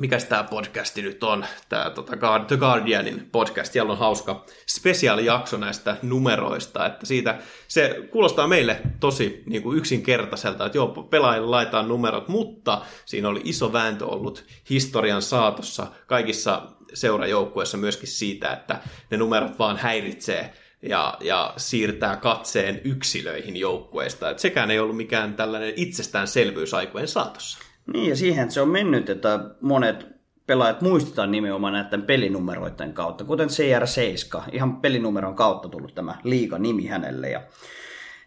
mikä 0.00 0.18
tämä 0.18 0.44
podcasti 0.44 1.02
nyt 1.02 1.24
on, 1.24 1.44
tämä 1.68 1.90
tota, 1.90 2.16
The 2.46 2.56
Guardianin 2.56 3.28
podcast, 3.32 3.72
siellä 3.72 3.92
on 3.92 3.98
hauska 3.98 4.44
spesiaalijakso 4.66 5.56
näistä 5.56 5.96
numeroista, 6.02 6.86
että 6.86 7.06
siitä 7.06 7.38
se 7.68 8.08
kuulostaa 8.10 8.48
meille 8.48 8.80
tosi 9.00 9.42
niin 9.46 9.62
kuin 9.62 9.78
yksinkertaiselta, 9.78 10.66
että 10.66 10.78
joo, 10.78 10.88
pelaajille 10.88 11.48
laitetaan 11.48 11.88
numerot, 11.88 12.28
mutta 12.28 12.82
siinä 13.04 13.28
oli 13.28 13.40
iso 13.44 13.72
vääntö 13.72 14.06
ollut 14.06 14.44
historian 14.70 15.22
saatossa 15.22 15.86
kaikissa 16.06 16.62
seurajoukkueissa 16.94 17.76
myöskin 17.76 18.08
siitä, 18.08 18.52
että 18.52 18.80
ne 19.10 19.16
numerot 19.16 19.58
vaan 19.58 19.76
häiritsee 19.76 20.54
ja, 20.82 21.16
ja 21.20 21.54
siirtää 21.56 22.16
katseen 22.16 22.80
yksilöihin 22.84 23.56
joukkueista. 23.56 24.30
Et 24.30 24.38
sekään 24.38 24.70
ei 24.70 24.78
ollut 24.78 24.96
mikään 24.96 25.34
tällainen 25.34 25.72
itsestäänselvyys 25.76 26.74
aikojen 26.74 27.08
saatossa. 27.08 27.58
Niin, 27.92 28.08
ja 28.10 28.16
siihen 28.16 28.50
se 28.50 28.60
on 28.60 28.68
mennyt, 28.68 29.10
että 29.10 29.40
monet 29.60 30.06
pelaajat 30.46 30.80
muistetaan 30.80 31.30
nimenomaan 31.30 31.72
näiden 31.72 32.02
pelinumeroiden 32.02 32.92
kautta, 32.92 33.24
kuten 33.24 33.48
CR7, 33.48 34.42
ihan 34.52 34.76
pelinumeron 34.76 35.34
kautta 35.34 35.68
tullut 35.68 35.94
tämä 35.94 36.14
liiga 36.24 36.58
nimi 36.58 36.86
hänelle, 36.86 37.30
ja 37.30 37.42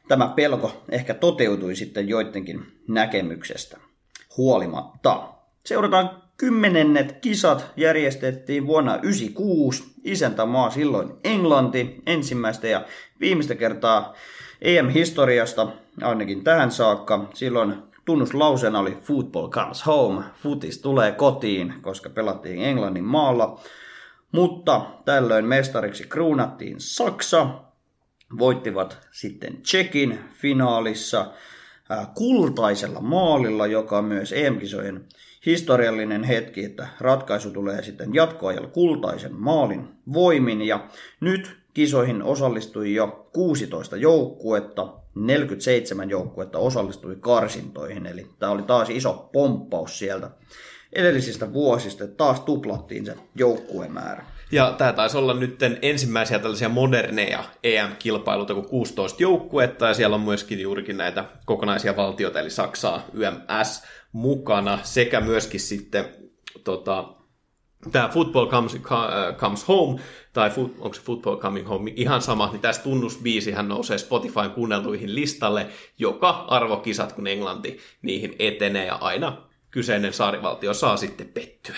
tämä 0.07 0.33
pelko 0.35 0.83
ehkä 0.89 1.13
toteutui 1.13 1.75
sitten 1.75 2.09
joidenkin 2.09 2.65
näkemyksestä 2.87 3.77
huolimatta. 4.37 5.27
Seurataan 5.65 6.09
kymmenennet 6.37 7.19
kisat 7.21 7.65
järjestettiin 7.77 8.67
vuonna 8.67 8.91
1996. 8.91 9.83
Isäntämaa 10.03 10.69
silloin 10.69 11.13
Englanti 11.23 12.01
ensimmäistä 12.05 12.67
ja 12.67 12.85
viimeistä 13.19 13.55
kertaa 13.55 14.13
EM-historiasta, 14.61 15.67
ainakin 16.01 16.43
tähän 16.43 16.71
saakka. 16.71 17.29
Silloin 17.33 17.88
tunnuslauseena 18.09 18.79
oli 18.79 18.97
Football 19.01 19.49
comes 19.49 19.85
home, 19.85 20.23
futis 20.43 20.81
tulee 20.81 21.11
kotiin, 21.11 21.73
koska 21.81 22.09
pelattiin 22.09 22.61
Englannin 22.61 23.03
maalla. 23.03 23.59
Mutta 24.31 24.85
tällöin 25.05 25.45
mestariksi 25.45 26.03
kruunattiin 26.03 26.75
Saksa, 26.79 27.47
voittivat 28.39 28.97
sitten 29.11 29.61
Tsekin 29.61 30.19
finaalissa 30.33 31.31
kultaisella 32.13 33.01
maalilla, 33.01 33.67
joka 33.67 33.97
on 33.97 34.05
myös 34.05 34.31
EM-kisojen 34.31 35.05
historiallinen 35.45 36.23
hetki, 36.23 36.65
että 36.65 36.87
ratkaisu 36.99 37.51
tulee 37.51 37.83
sitten 37.83 38.13
jatkoajalla 38.13 38.67
kultaisen 38.67 39.33
maalin 39.33 39.87
voimin. 40.13 40.61
Ja 40.61 40.87
nyt 41.19 41.57
kisoihin 41.73 42.23
osallistui 42.23 42.93
jo 42.93 43.29
16 43.33 43.97
joukkuetta, 43.97 44.98
47 45.15 46.09
joukkuetta 46.09 46.59
osallistui 46.59 47.17
karsintoihin, 47.19 48.05
eli 48.05 48.27
tämä 48.39 48.51
oli 48.51 48.63
taas 48.63 48.89
iso 48.89 49.29
pomppaus 49.33 49.99
sieltä 49.99 50.31
edellisistä 50.93 51.53
vuosista, 51.53 52.03
että 52.03 52.15
taas 52.15 52.39
tuplattiin 52.39 53.05
se 53.05 53.15
joukkuemäärä. 53.35 54.25
Ja 54.51 54.75
tämä 54.77 54.93
taisi 54.93 55.17
olla 55.17 55.33
nyt 55.33 55.59
ensimmäisiä 55.81 56.39
tällaisia 56.39 56.69
moderneja 56.69 57.43
EM-kilpailuita 57.63 58.53
kuin 58.53 58.67
16 58.67 59.23
joukkuetta, 59.23 59.87
ja 59.87 59.93
siellä 59.93 60.15
on 60.15 60.21
myöskin 60.21 60.59
juurikin 60.59 60.97
näitä 60.97 61.25
kokonaisia 61.45 61.95
valtioita, 61.95 62.39
eli 62.39 62.49
Saksaa, 62.49 63.05
YMS 63.13 63.83
mukana, 64.11 64.79
sekä 64.83 65.21
myöskin 65.21 65.59
sitten 65.59 66.05
tota, 66.63 67.18
tämä 67.91 68.09
Football 68.09 68.47
comes, 68.47 68.73
uh, 68.73 68.81
comes 69.37 69.67
Home, 69.67 69.99
tai 70.33 70.49
foot, 70.49 70.75
onko 70.79 70.93
se 70.93 71.01
Football 71.01 71.37
Coming 71.37 71.69
Home, 71.69 71.91
ihan 71.95 72.21
sama, 72.21 72.51
niin 72.51 72.61
tässä 72.61 72.81
tunnusbiisihän 72.81 73.67
nousee 73.67 73.97
Spotifyn 73.97 74.51
kuunneltuihin 74.51 75.15
listalle 75.15 75.67
joka 75.97 76.29
arvokisat, 76.29 77.13
kun 77.13 77.27
Englanti 77.27 77.79
niihin 78.01 78.35
etenee, 78.39 78.85
ja 78.85 78.95
aina 78.95 79.37
kyseinen 79.71 80.13
saarivaltio 80.13 80.73
saa 80.73 80.97
sitten 80.97 81.27
pettyä. 81.27 81.75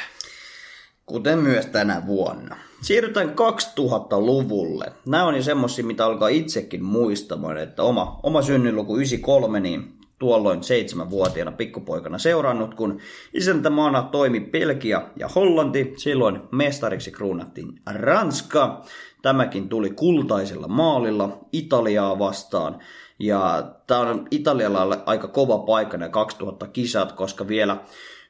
Kuten 1.05 1.39
myös 1.39 1.65
tänä 1.65 2.03
vuonna. 2.07 2.57
Siirrytään 2.81 3.29
2000-luvulle. 3.29 4.93
Nämä 5.05 5.25
on 5.25 5.35
jo 5.35 5.43
semmoisia, 5.43 5.85
mitä 5.85 6.05
alkaa 6.05 6.27
itsekin 6.27 6.83
muistamaan, 6.83 7.57
että 7.57 7.83
oma, 7.83 8.19
oma 8.23 8.41
synnyluku 8.41 8.95
93, 8.95 9.59
niin 9.59 10.00
tuolloin 10.21 10.63
seitsemänvuotiaana 10.63 11.51
pikkupoikana 11.51 12.17
seurannut, 12.17 12.73
kun 12.75 12.99
isäntämaana 13.33 14.03
toimi 14.03 14.39
Belgia 14.39 15.01
ja 15.15 15.27
Hollanti. 15.27 15.93
Silloin 15.97 16.39
mestariksi 16.51 17.11
kruunattiin 17.11 17.81
Ranska. 17.85 18.81
Tämäkin 19.21 19.69
tuli 19.69 19.89
kultaisella 19.89 20.67
maalilla 20.67 21.39
Italiaa 21.51 22.19
vastaan. 22.19 22.79
Ja 23.19 23.71
tämä 23.87 23.99
on 23.99 24.27
Italialla 24.31 25.03
aika 25.05 25.27
kova 25.27 25.57
paikka 25.57 25.97
nämä 25.97 26.09
2000 26.09 26.67
kisat, 26.67 27.11
koska 27.11 27.47
vielä 27.47 27.77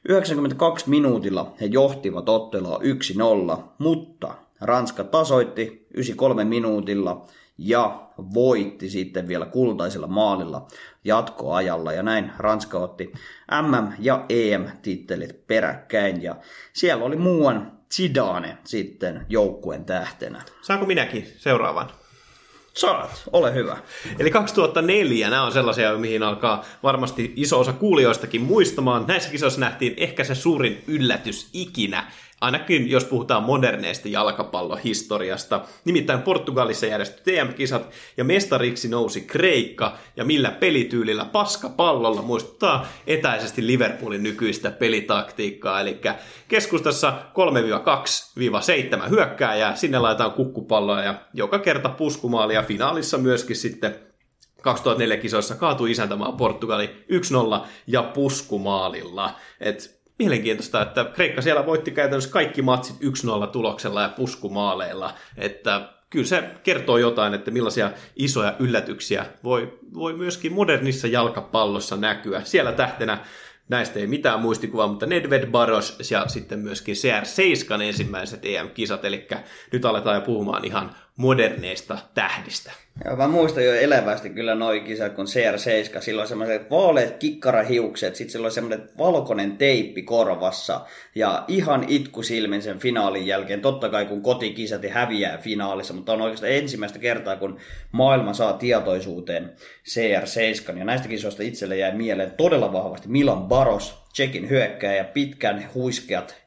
92 0.08 0.90
minuutilla 0.90 1.54
he 1.60 1.66
johtivat 1.66 2.28
ottelua 2.28 2.80
1-0, 3.56 3.58
mutta 3.78 4.34
Ranska 4.60 5.04
tasoitti 5.04 5.62
93 5.62 6.44
minuutilla 6.44 7.26
ja 7.68 8.02
voitti 8.34 8.90
sitten 8.90 9.28
vielä 9.28 9.46
kultaisella 9.46 10.06
maalilla 10.06 10.66
jatkoajalla. 11.04 11.92
Ja 11.92 12.02
näin 12.02 12.32
Ranska 12.38 12.78
otti 12.78 13.12
MM- 13.62 13.92
ja 13.98 14.24
EM-tittelit 14.28 15.46
peräkkäin. 15.46 16.22
Ja 16.22 16.36
siellä 16.72 17.04
oli 17.04 17.16
muuan 17.16 17.72
Zidane 17.94 18.58
sitten 18.64 19.26
joukkueen 19.28 19.84
tähtenä. 19.84 20.42
Saanko 20.62 20.86
minäkin 20.86 21.26
seuraavan? 21.36 21.90
Saat, 22.74 23.22
ole 23.32 23.54
hyvä. 23.54 23.76
Eli 24.18 24.30
2004, 24.30 25.30
nämä 25.30 25.42
on 25.42 25.52
sellaisia, 25.52 25.98
mihin 25.98 26.22
alkaa 26.22 26.64
varmasti 26.82 27.32
iso 27.36 27.60
osa 27.60 27.72
kuulijoistakin 27.72 28.42
muistamaan. 28.42 29.04
Näissä 29.08 29.30
kisoissa 29.30 29.60
nähtiin 29.60 29.94
ehkä 29.96 30.24
se 30.24 30.34
suurin 30.34 30.84
yllätys 30.86 31.50
ikinä, 31.52 32.10
ainakin 32.42 32.90
jos 32.90 33.04
puhutaan 33.04 33.42
moderneista 33.42 34.08
jalkapallohistoriasta. 34.08 35.60
Nimittäin 35.84 36.22
Portugalissa 36.22 36.86
järjestetty 36.86 37.30
TM-kisat 37.30 37.90
ja 38.16 38.24
mestariksi 38.24 38.88
nousi 38.88 39.20
Kreikka 39.20 39.96
ja 40.16 40.24
millä 40.24 40.50
pelityylillä 40.50 41.24
paskapallolla 41.24 42.22
muistuttaa 42.22 42.86
etäisesti 43.06 43.66
Liverpoolin 43.66 44.22
nykyistä 44.22 44.70
pelitaktiikkaa. 44.70 45.80
Eli 45.80 46.00
keskustassa 46.48 47.12
3-2-7 49.06 49.08
hyökkääjää, 49.10 49.76
sinne 49.76 49.98
laitetaan 49.98 50.32
kukkupalloa 50.32 51.02
ja 51.02 51.14
joka 51.34 51.58
kerta 51.58 51.88
puskumaali 51.88 52.54
ja 52.54 52.62
finaalissa 52.62 53.18
myöskin 53.18 53.56
sitten 53.56 53.94
2004 54.62 55.16
kisoissa 55.16 55.54
kaatui 55.54 55.90
isäntämaan 55.90 56.36
Portugali 56.36 57.04
1-0 57.62 57.66
ja 57.86 58.02
puskumaalilla. 58.02 59.34
Et 59.60 60.01
mielenkiintoista, 60.22 60.82
että 60.82 61.04
Kreikka 61.14 61.42
siellä 61.42 61.66
voitti 61.66 61.90
käytännössä 61.90 62.30
kaikki 62.30 62.62
matsit 62.62 62.96
1-0 63.44 63.46
tuloksella 63.46 64.02
ja 64.02 64.08
puskumaaleilla, 64.08 65.14
että 65.36 65.88
kyllä 66.10 66.26
se 66.26 66.44
kertoo 66.62 66.98
jotain, 66.98 67.34
että 67.34 67.50
millaisia 67.50 67.90
isoja 68.16 68.54
yllätyksiä 68.58 69.26
voi, 69.44 69.78
voi 69.94 70.12
myöskin 70.12 70.52
modernissa 70.52 71.06
jalkapallossa 71.06 71.96
näkyä. 71.96 72.40
Siellä 72.44 72.72
tähtenä 72.72 73.18
näistä 73.68 73.98
ei 74.00 74.06
mitään 74.06 74.40
muistikuvaa, 74.40 74.86
mutta 74.86 75.06
Nedved 75.06 75.46
Baros 75.46 76.10
ja 76.10 76.28
sitten 76.28 76.58
myöskin 76.58 76.94
CR7 76.94 77.82
ensimmäiset 77.82 78.40
EM-kisat, 78.44 79.04
eli 79.04 79.28
nyt 79.72 79.84
aletaan 79.84 80.16
jo 80.16 80.20
puhumaan 80.20 80.64
ihan 80.64 80.94
moderneista 81.22 81.98
tähdistä. 82.14 82.72
Joo, 83.04 83.16
mä 83.16 83.28
muistan 83.28 83.64
jo 83.64 83.74
elävästi 83.74 84.30
kyllä 84.30 84.54
noin 84.54 84.84
kisat, 84.84 85.12
kun 85.12 85.26
CR7, 85.26 86.00
silloin 86.00 86.28
semmoiset 86.28 86.70
vaaleat 86.70 87.16
kikkarahiukset, 87.18 88.16
sitten 88.16 88.32
silloin 88.32 88.52
semmoinen 88.52 88.88
valkoinen 88.98 89.56
teippi 89.56 90.02
korvassa 90.02 90.80
ja 91.14 91.44
ihan 91.48 91.84
itku 91.88 92.22
silmin 92.22 92.62
sen 92.62 92.78
finaalin 92.78 93.26
jälkeen. 93.26 93.60
Totta 93.60 93.88
kai 93.88 94.06
kun 94.06 94.22
kotikisat 94.22 94.82
häviää 94.90 95.38
finaalissa, 95.38 95.94
mutta 95.94 96.12
on 96.12 96.20
oikeastaan 96.20 96.52
ensimmäistä 96.52 96.98
kertaa, 96.98 97.36
kun 97.36 97.58
maailma 97.92 98.32
saa 98.32 98.52
tietoisuuteen 98.52 99.52
CR7 99.88 100.78
ja 100.78 100.84
näistä 100.84 101.08
kisoista 101.08 101.42
itselle 101.42 101.76
jäi 101.76 101.94
mieleen 101.94 102.30
todella 102.30 102.72
vahvasti 102.72 103.08
Milan 103.08 103.42
Baros, 103.42 104.02
Tsekin 104.12 104.48
hyökkääjä, 104.48 105.04
pitkän 105.04 105.68
huiskeat 105.74 106.41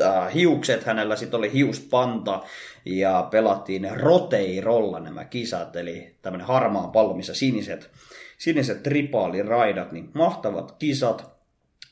äh, 0.00 0.34
hiukset, 0.34 0.84
hänellä 0.84 1.16
sitten 1.16 1.38
oli 1.38 1.52
hiuspanta 1.52 2.42
ja 2.84 3.28
pelattiin 3.30 3.88
roteirolla 4.00 5.00
nämä 5.00 5.24
kisat, 5.24 5.76
eli 5.76 6.14
tämmöinen 6.22 6.46
harmaa 6.46 6.88
pallo, 6.88 7.14
missä 7.14 7.34
siniset, 7.34 7.90
siniset 8.38 8.82
tripaaliraidat, 8.82 9.92
niin 9.92 10.10
mahtavat 10.14 10.76
kisat. 10.78 11.36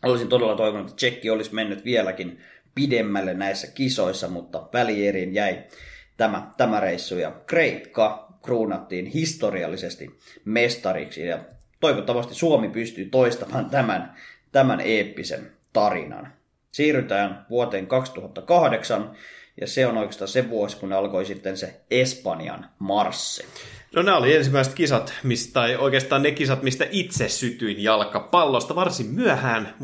Olisin 0.03 0.29
todella 0.29 0.57
toivonut, 0.57 0.87
että 0.87 0.97
Tsekki 0.97 1.31
olisi 1.31 1.55
mennyt 1.55 1.85
vieläkin 1.85 2.41
pidemmälle 2.75 3.35
näissä 3.35 3.67
kisoissa, 3.67 4.29
mutta 4.29 4.69
välieriin 4.73 5.35
jäi 5.35 5.65
tämä, 6.17 6.51
tämä 6.57 6.81
reissu 6.81 7.19
ja 7.19 7.33
Kreikka 7.47 8.25
kruunattiin 8.43 9.07
historiallisesti 9.07 10.19
mestariksi 10.45 11.27
ja 11.27 11.39
toivottavasti 11.81 12.35
Suomi 12.35 12.69
pystyy 12.69 13.05
toistamaan 13.05 13.71
tämän, 13.71 14.15
tämän 14.53 14.81
eeppisen 14.81 15.53
tarinan. 15.73 16.33
Siirrytään 16.75 17.47
vuoteen 17.51 17.87
2008, 17.87 19.11
ja 19.61 19.67
se 19.67 19.87
on 19.87 19.99
oikeastaan 19.99 20.29
se 20.29 20.51
vuosi, 20.51 20.77
kun 20.77 20.93
alkoi 20.93 21.25
sitten 21.25 21.57
se 21.57 21.81
Espanjan 21.91 22.71
marssi. 22.79 23.45
No 23.97 24.03
nämä 24.03 24.17
oli 24.17 24.35
ensimmäiset 24.35 24.75
kisat, 24.75 25.15
mistä, 25.23 25.53
tai 25.53 25.77
oikeastaan 25.77 26.23
ne 26.23 26.31
kisat, 26.31 26.63
mistä 26.63 26.87
itse 26.91 27.29
sytyin 27.29 27.83
jalkapallosta 27.83 28.75
varsin 28.75 29.07
myöhään. 29.07 29.75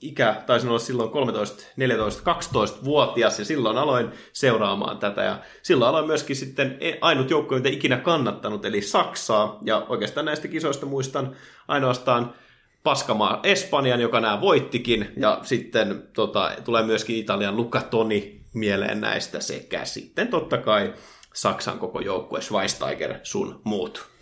Ikä 0.00 0.42
taisi 0.46 0.68
olla 0.68 0.78
silloin 0.78 1.10
13, 1.10 1.62
14, 1.76 2.34
12-vuotias 2.34 3.38
ja 3.38 3.44
silloin 3.44 3.78
aloin 3.78 4.10
seuraamaan 4.32 4.98
tätä. 4.98 5.22
Ja 5.22 5.38
silloin 5.62 5.88
aloin 5.88 6.06
myöskin 6.06 6.36
sitten 6.36 6.76
e- 6.80 6.98
ainut 7.00 7.30
joukko, 7.30 7.54
mitä 7.54 7.68
ikinä 7.68 7.96
kannattanut, 7.96 8.64
eli 8.64 8.82
Saksaa. 8.82 9.58
Ja 9.64 9.86
oikeastaan 9.88 10.26
näistä 10.26 10.48
kisoista 10.48 10.86
muistan 10.86 11.36
ainoastaan 11.68 12.34
paskamaa 12.82 13.40
Espanjan, 13.42 14.00
joka 14.00 14.20
nämä 14.20 14.40
voittikin, 14.40 15.12
ja 15.16 15.38
sitten 15.42 16.02
tota, 16.12 16.52
tulee 16.64 16.82
myöskin 16.82 17.16
Italian 17.16 17.56
Luca 17.56 17.80
Toni 17.80 18.40
mieleen 18.54 19.00
näistä 19.00 19.40
sekä 19.40 19.84
sitten 19.84 20.28
totta 20.28 20.58
kai 20.58 20.94
Saksan 21.34 21.78
koko 21.78 22.00
joukkue, 22.00 22.40
Schweinsteiger 22.40 23.14
sun 23.22 23.60
muut. 23.64 24.12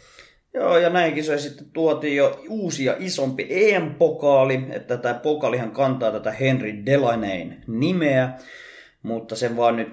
Joo, 0.55 0.79
ja 0.79 0.91
näinkin 0.91 1.25
se 1.25 1.39
sitten 1.39 1.71
tuotiin 1.73 2.17
jo 2.17 2.41
uusi 2.49 2.85
ja 2.85 2.97
isompi 2.99 3.47
EM-pokaali, 3.51 4.67
että 4.71 4.97
tämä 4.97 5.15
pokaalihan 5.15 5.71
kantaa 5.71 6.13
tätä 6.13 6.31
Henry 6.31 6.87
Delaneyn 6.87 7.65
nimeä, 7.67 8.31
mutta 9.03 9.37
sen 9.37 9.57
vaan 9.57 9.77
nyt 9.77 9.89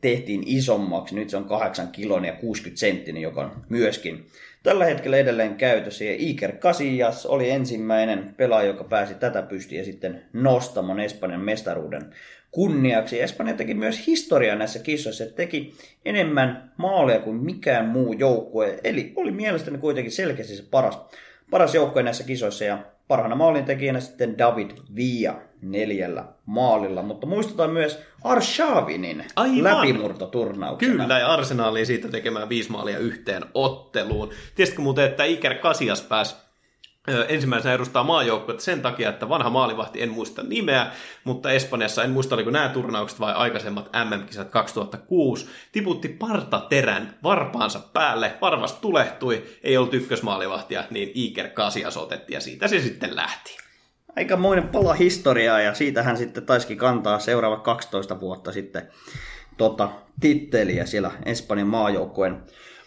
tehtiin 0.00 0.42
isommaksi. 0.46 1.14
Nyt 1.14 1.30
se 1.30 1.36
on 1.36 1.44
8 1.44 1.88
kilon 1.88 2.24
ja 2.24 2.32
60 2.32 2.80
senttinen, 2.80 3.22
joka 3.22 3.40
on 3.40 3.64
myöskin 3.68 4.26
tällä 4.64 4.84
hetkellä 4.84 5.16
edelleen 5.16 5.54
käytössä. 5.54 6.04
Ja 6.04 6.14
Iker 6.18 6.52
Casillas 6.52 7.26
oli 7.26 7.50
ensimmäinen 7.50 8.34
pelaaja, 8.36 8.66
joka 8.66 8.84
pääsi 8.84 9.14
tätä 9.14 9.42
pystiä 9.42 9.84
sitten 9.84 10.22
nostamaan 10.32 11.00
Espanjan 11.00 11.40
mestaruuden 11.40 12.14
kunniaksi. 12.50 13.22
Espanja 13.22 13.54
teki 13.54 13.74
myös 13.74 14.06
historiaa 14.06 14.56
näissä 14.56 14.78
kisoissa, 14.78 15.24
että 15.24 15.36
teki 15.36 15.74
enemmän 16.04 16.72
maaleja 16.76 17.20
kuin 17.20 17.36
mikään 17.36 17.88
muu 17.88 18.12
joukkue. 18.12 18.80
Eli 18.84 19.12
oli 19.16 19.30
mielestäni 19.30 19.78
kuitenkin 19.78 20.12
selkeästi 20.12 20.56
se 20.56 20.64
paras, 20.70 20.98
paras 21.50 21.74
joukkue 21.74 22.02
näissä 22.02 22.24
kisoissa 22.24 22.64
ja 22.64 22.78
parhaana 23.08 23.34
maalintekijänä 23.34 24.00
sitten 24.00 24.38
David 24.38 24.70
Villa 24.96 25.34
neljällä 25.62 26.24
maalilla, 26.46 27.02
mutta 27.02 27.26
muistutaan 27.26 27.70
myös 27.70 28.02
Arshavinin 28.24 29.24
läpimurtoturnauksena. 29.60 30.92
Kyllä, 30.92 31.18
ja 31.18 31.32
Arsenaaliin 31.32 31.86
siitä 31.86 32.08
tekemään 32.08 32.48
viisi 32.48 32.72
maalia 32.72 32.98
yhteen 32.98 33.42
otteluun. 33.54 34.30
Tiesitkö 34.54 34.82
muuten, 34.82 35.04
että 35.04 35.24
Iker 35.24 35.54
Kasias 35.54 36.02
pääsi 36.02 36.36
ensimmäisenä 37.28 37.74
edustaa 37.74 38.04
maajoukkuetta 38.04 38.62
sen 38.64 38.82
takia, 38.82 39.08
että 39.08 39.28
vanha 39.28 39.50
maalivahti, 39.50 40.02
en 40.02 40.10
muista 40.10 40.42
nimeä, 40.42 40.90
mutta 41.24 41.50
Espanjassa, 41.50 42.04
en 42.04 42.10
muista 42.10 42.34
oliko 42.34 42.50
nämä 42.50 42.68
turnaukset 42.68 43.20
vai 43.20 43.34
aikaisemmat 43.34 43.90
MM-kisat 44.04 44.50
2006, 44.50 45.46
tiputti 45.72 46.08
partaterän 46.08 47.18
varpaansa 47.22 47.80
päälle, 47.92 48.32
varvas 48.40 48.72
tulehtui, 48.72 49.44
ei 49.62 49.76
ollut 49.76 49.94
ykkösmaalivahtia, 49.94 50.84
niin 50.90 51.10
Iker 51.14 51.48
Kasias 51.48 51.96
otettiin 51.96 52.34
ja 52.34 52.40
siitä 52.40 52.68
se 52.68 52.80
sitten 52.80 53.16
lähti. 53.16 53.56
Aikamoinen 54.16 54.68
pala 54.68 54.94
historiaa 54.94 55.60
ja 55.60 55.74
siitä 55.74 56.02
hän 56.02 56.16
sitten 56.16 56.46
taisikin 56.46 56.78
kantaa 56.78 57.18
seuraava 57.18 57.56
12 57.56 58.20
vuotta 58.20 58.52
sitten 58.52 58.88
tota, 59.56 59.88
titteliä 60.20 60.86
siellä 60.86 61.10
Espanjan 61.24 61.68
maajoukkueen 61.68 62.42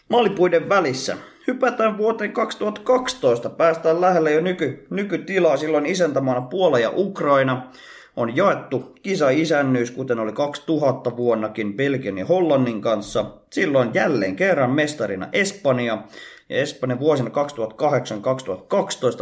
maalipuiden 0.10 0.70
välissä. 0.70 1.18
Hypätään 1.48 1.98
vuoteen 1.98 2.32
2012. 2.34 3.50
Päästään 3.50 4.02
lähelle 4.02 4.32
jo 4.32 4.42
nyky, 4.42 4.88
nykytilaa. 4.90 5.58
Silloin 5.58 5.86
isäntämaana 5.86 6.42
Puola 6.42 6.80
ja 6.80 6.92
Ukraina 6.96 7.72
on 8.16 8.36
jaettu 8.36 8.96
kisa-isännyys, 9.02 9.92
kuten 9.92 10.20
oli 10.20 10.32
2000 10.32 11.18
vuonnakin 11.18 11.74
Belgian 11.74 12.18
ja 12.18 12.26
Hollannin 12.26 12.82
kanssa. 12.82 13.26
Silloin 13.54 13.90
jälleen 13.94 14.36
kerran 14.36 14.72
mestarina 14.72 15.30
Espanja. 15.34 16.04
Ja 16.50 16.58
Espanja 16.58 17.00
vuosina 17.00 17.30
2008-2012 17.30 17.34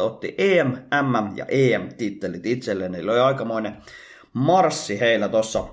otti 0.02 0.36
EM, 0.38 0.68
MM 1.02 1.38
ja 1.38 1.46
EM-tittelit 1.48 2.46
itselleen. 2.46 2.96
Eli 2.96 3.10
oli 3.10 3.20
aikamoinen 3.20 3.78
marssi 4.34 5.00
heillä 5.00 5.28
tuossa 5.28 5.64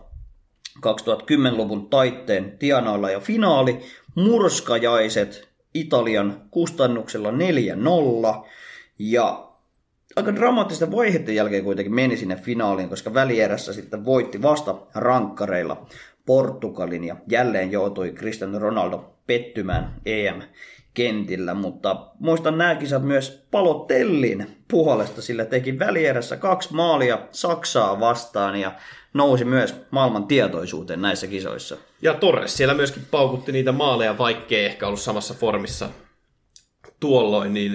2010-luvun 0.78 1.90
taitteen 1.90 2.58
tienoilla 2.58 3.10
ja 3.10 3.20
finaali. 3.20 3.78
Murskajaiset 4.14 5.51
Italian 5.74 6.42
kustannuksella 6.50 7.30
4-0. 7.30 8.46
Ja 8.98 9.48
aika 10.16 10.34
dramaattisten 10.34 10.92
vaiheiden 10.92 11.34
jälkeen 11.34 11.64
kuitenkin 11.64 11.94
meni 11.94 12.16
sinne 12.16 12.36
finaaliin, 12.36 12.88
koska 12.88 13.14
välierässä 13.14 13.72
sitten 13.72 14.04
voitti 14.04 14.42
vasta 14.42 14.74
rankkareilla 14.94 15.86
Portugalin 16.26 17.04
ja 17.04 17.16
jälleen 17.28 17.72
joutui 17.72 18.12
Cristiano 18.12 18.58
Ronaldo 18.58 19.14
pettymään 19.26 19.94
EM-kentillä, 20.06 21.54
mutta 21.54 22.06
muistan 22.18 22.58
nämä 22.58 22.74
kisat 22.74 23.02
myös 23.04 23.46
Palotellin 23.50 24.46
puolesta, 24.70 25.22
sillä 25.22 25.44
teki 25.44 25.78
välierässä 25.78 26.36
kaksi 26.36 26.74
maalia 26.74 27.18
Saksaa 27.30 28.00
vastaan 28.00 28.56
ja 28.56 28.72
nousi 29.14 29.44
myös 29.44 29.74
maailman 29.90 30.26
tietoisuuteen 30.26 31.02
näissä 31.02 31.26
kisoissa. 31.26 31.76
Ja 32.02 32.14
Torres 32.14 32.56
siellä 32.56 32.74
myöskin 32.74 33.06
paukutti 33.10 33.52
niitä 33.52 33.72
maaleja, 33.72 34.18
vaikkei 34.18 34.64
ehkä 34.64 34.86
ollut 34.86 35.00
samassa 35.00 35.34
formissa 35.34 35.88
tuolloin, 37.00 37.54
niin 37.54 37.72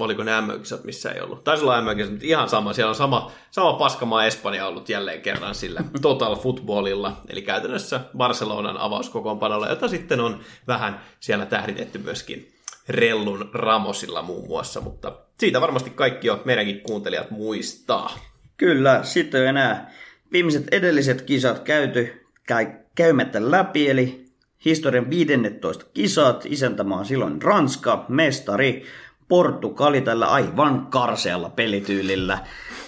oliko 0.00 0.22
ne 0.22 0.40
mm 0.40 0.46
missä 0.84 1.10
ei 1.10 1.20
ollut? 1.20 1.44
Taisi 1.44 1.64
olla 1.64 1.80
mm 1.80 1.86
mutta 2.10 2.26
ihan 2.26 2.48
sama. 2.48 2.72
Siellä 2.72 2.88
on 2.88 2.94
sama, 2.94 3.32
sama 3.50 3.72
paskamaa 3.72 4.24
Espanja 4.24 4.66
ollut 4.66 4.88
jälleen 4.88 5.22
kerran 5.22 5.54
sillä 5.54 5.84
Total 6.02 6.36
Footballilla, 6.36 7.16
eli 7.28 7.42
käytännössä 7.42 8.00
Barcelonan 8.16 8.76
avauskokoonpanolla, 8.76 9.68
jota 9.68 9.88
sitten 9.88 10.20
on 10.20 10.40
vähän 10.66 11.00
siellä 11.20 11.46
tähditetty 11.46 11.98
myöskin 11.98 12.48
Rellun 12.88 13.50
Ramosilla 13.52 14.22
muun 14.22 14.48
muassa, 14.48 14.80
mutta 14.80 15.12
siitä 15.38 15.60
varmasti 15.60 15.90
kaikki 15.90 16.26
jo 16.26 16.42
meidänkin 16.44 16.80
kuuntelijat 16.80 17.30
muistaa. 17.30 18.18
Kyllä, 18.56 19.00
sitten 19.02 19.46
enää 19.46 19.92
viimeiset 20.32 20.68
edelliset 20.72 21.22
kisat 21.22 21.58
käyty 21.58 22.26
käy, 22.46 22.66
käymättä 22.94 23.50
läpi, 23.50 23.90
eli 23.90 24.24
historian 24.64 25.10
15 25.10 25.84
kisat, 25.94 26.46
isäntämaa 26.46 27.04
silloin 27.04 27.42
Ranska, 27.42 28.04
mestari, 28.08 28.84
Portugali 29.28 30.00
tällä 30.00 30.26
aivan 30.26 30.86
karsealla 30.86 31.50
pelityylillä, 31.50 32.38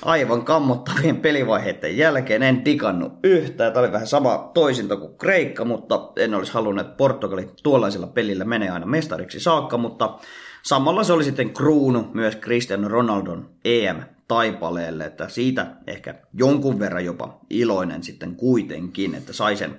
aivan 0.02 0.44
kammottavien 0.44 1.16
pelivaiheiden 1.16 1.96
jälkeen. 1.96 2.42
En 2.42 2.62
tikannut 2.62 3.12
yhtään. 3.24 3.72
Tämä 3.72 3.84
oli 3.84 3.92
vähän 3.92 4.06
sama 4.06 4.50
toisinta 4.54 4.96
kuin 4.96 5.18
Kreikka, 5.18 5.64
mutta 5.64 6.12
en 6.16 6.34
olisi 6.34 6.52
halunnut, 6.52 6.86
että 6.86 6.96
Portugali 6.96 7.50
tuollaisella 7.62 8.06
pelillä 8.06 8.44
menee 8.44 8.70
aina 8.70 8.86
mestariksi 8.86 9.40
saakka, 9.40 9.78
mutta 9.78 10.18
samalla 10.62 11.04
se 11.04 11.12
oli 11.12 11.24
sitten 11.24 11.50
kruunu 11.50 12.10
myös 12.14 12.36
Cristiano 12.36 12.88
Ronaldon 12.88 13.50
EM-taipaleelle, 13.64 15.04
että 15.04 15.28
siitä 15.28 15.66
ehkä 15.86 16.14
jonkun 16.34 16.78
verran 16.78 17.04
jopa 17.04 17.38
iloinen 17.50 18.02
sitten 18.02 18.36
kuitenkin, 18.36 19.14
että 19.14 19.32
sai 19.32 19.56
sen 19.56 19.78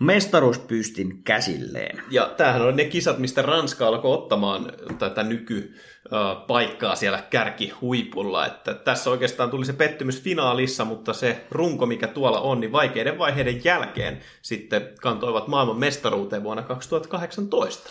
mestaruuspystin 0.00 1.22
käsilleen. 1.22 2.02
Ja 2.10 2.34
tämähän 2.36 2.62
on 2.62 2.76
ne 2.76 2.84
kisat, 2.84 3.18
mistä 3.18 3.42
Ranska 3.42 3.86
alkoi 3.86 4.14
ottamaan 4.14 4.72
tätä 4.98 5.22
nyky 5.22 5.74
paikkaa 6.46 6.96
siellä 6.96 7.22
kärkihuipulla. 7.30 8.46
Että 8.46 8.74
tässä 8.74 9.10
oikeastaan 9.10 9.50
tuli 9.50 9.64
se 9.64 9.72
pettymys 9.72 10.22
finaalissa, 10.22 10.84
mutta 10.84 11.12
se 11.12 11.44
runko, 11.50 11.86
mikä 11.86 12.06
tuolla 12.06 12.40
on, 12.40 12.60
niin 12.60 12.72
vaikeiden 12.72 13.18
vaiheiden 13.18 13.64
jälkeen 13.64 14.18
sitten 14.42 14.88
kantoivat 15.00 15.48
maailman 15.48 15.78
mestaruuteen 15.78 16.42
vuonna 16.42 16.62
2018. 16.62 17.90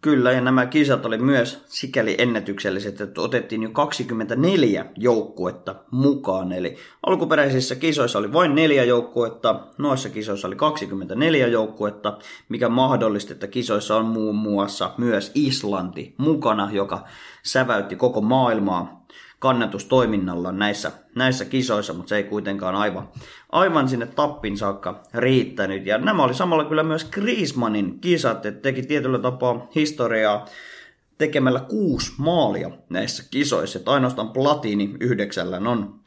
Kyllä, 0.00 0.32
ja 0.32 0.40
nämä 0.40 0.66
kisat 0.66 1.06
oli 1.06 1.18
myös 1.18 1.64
sikäli 1.66 2.14
ennätykselliset, 2.18 3.00
että 3.00 3.20
otettiin 3.20 3.62
jo 3.62 3.70
24 3.70 4.86
joukkuetta 4.96 5.74
mukaan. 5.90 6.52
Eli 6.52 6.76
alkuperäisissä 7.06 7.74
kisoissa 7.74 8.18
oli 8.18 8.32
vain 8.32 8.54
neljä 8.54 8.84
joukkuetta, 8.84 9.60
noissa 9.78 10.08
kisoissa 10.08 10.48
oli 10.48 10.56
24 10.56 11.46
joukkuetta, 11.46 12.18
mikä 12.48 12.68
mahdollisti, 12.68 13.32
että 13.32 13.46
kisoissa 13.46 13.96
on 13.96 14.04
muun 14.04 14.36
muassa 14.36 14.94
myös 14.98 15.32
Islanti 15.34 16.14
mukana, 16.18 16.68
joka 16.72 17.04
säväytti 17.42 17.96
koko 17.96 18.20
maailmaa 18.20 18.95
kannatustoiminnalla 19.38 20.52
näissä, 20.52 20.92
näissä 21.14 21.44
kisoissa, 21.44 21.92
mutta 21.92 22.08
se 22.08 22.16
ei 22.16 22.24
kuitenkaan 22.24 22.74
aivan, 22.74 23.08
aivan 23.52 23.88
sinne 23.88 24.06
tappin 24.06 24.56
saakka 24.56 25.02
riittänyt. 25.14 25.86
Ja 25.86 25.98
nämä 25.98 26.24
oli 26.24 26.34
samalla 26.34 26.64
kyllä 26.64 26.82
myös 26.82 27.04
Griezmannin 27.04 28.00
kisat, 28.00 28.46
että 28.46 28.60
teki 28.60 28.82
tietyllä 28.82 29.18
tapaa 29.18 29.68
historiaa 29.74 30.46
tekemällä 31.18 31.60
kuusi 31.60 32.12
maalia 32.18 32.70
näissä 32.88 33.24
kisoissa. 33.30 33.78
Että 33.78 33.90
ainoastaan 33.90 34.30
Platini 34.30 34.94
yhdeksällä 35.00 35.56
on 35.56 36.00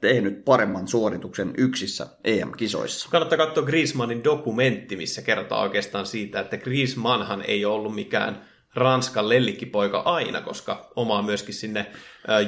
tehnyt 0.00 0.44
paremman 0.44 0.88
suorituksen 0.88 1.54
yksissä 1.58 2.06
EM-kisoissa. 2.24 3.08
Kannattaa 3.10 3.38
katsoa 3.38 3.64
Griezmannin 3.64 4.24
dokumentti, 4.24 4.96
missä 4.96 5.22
kertoo 5.22 5.60
oikeastaan 5.60 6.06
siitä, 6.06 6.40
että 6.40 6.56
Griezmannhan 6.56 7.42
ei 7.42 7.64
ollut 7.64 7.94
mikään 7.94 8.44
Ranskan 8.76 9.28
lellikkipoika 9.28 9.98
aina, 9.98 10.40
koska 10.40 10.90
omaa 10.96 11.22
myöskin 11.22 11.54
sinne 11.54 11.86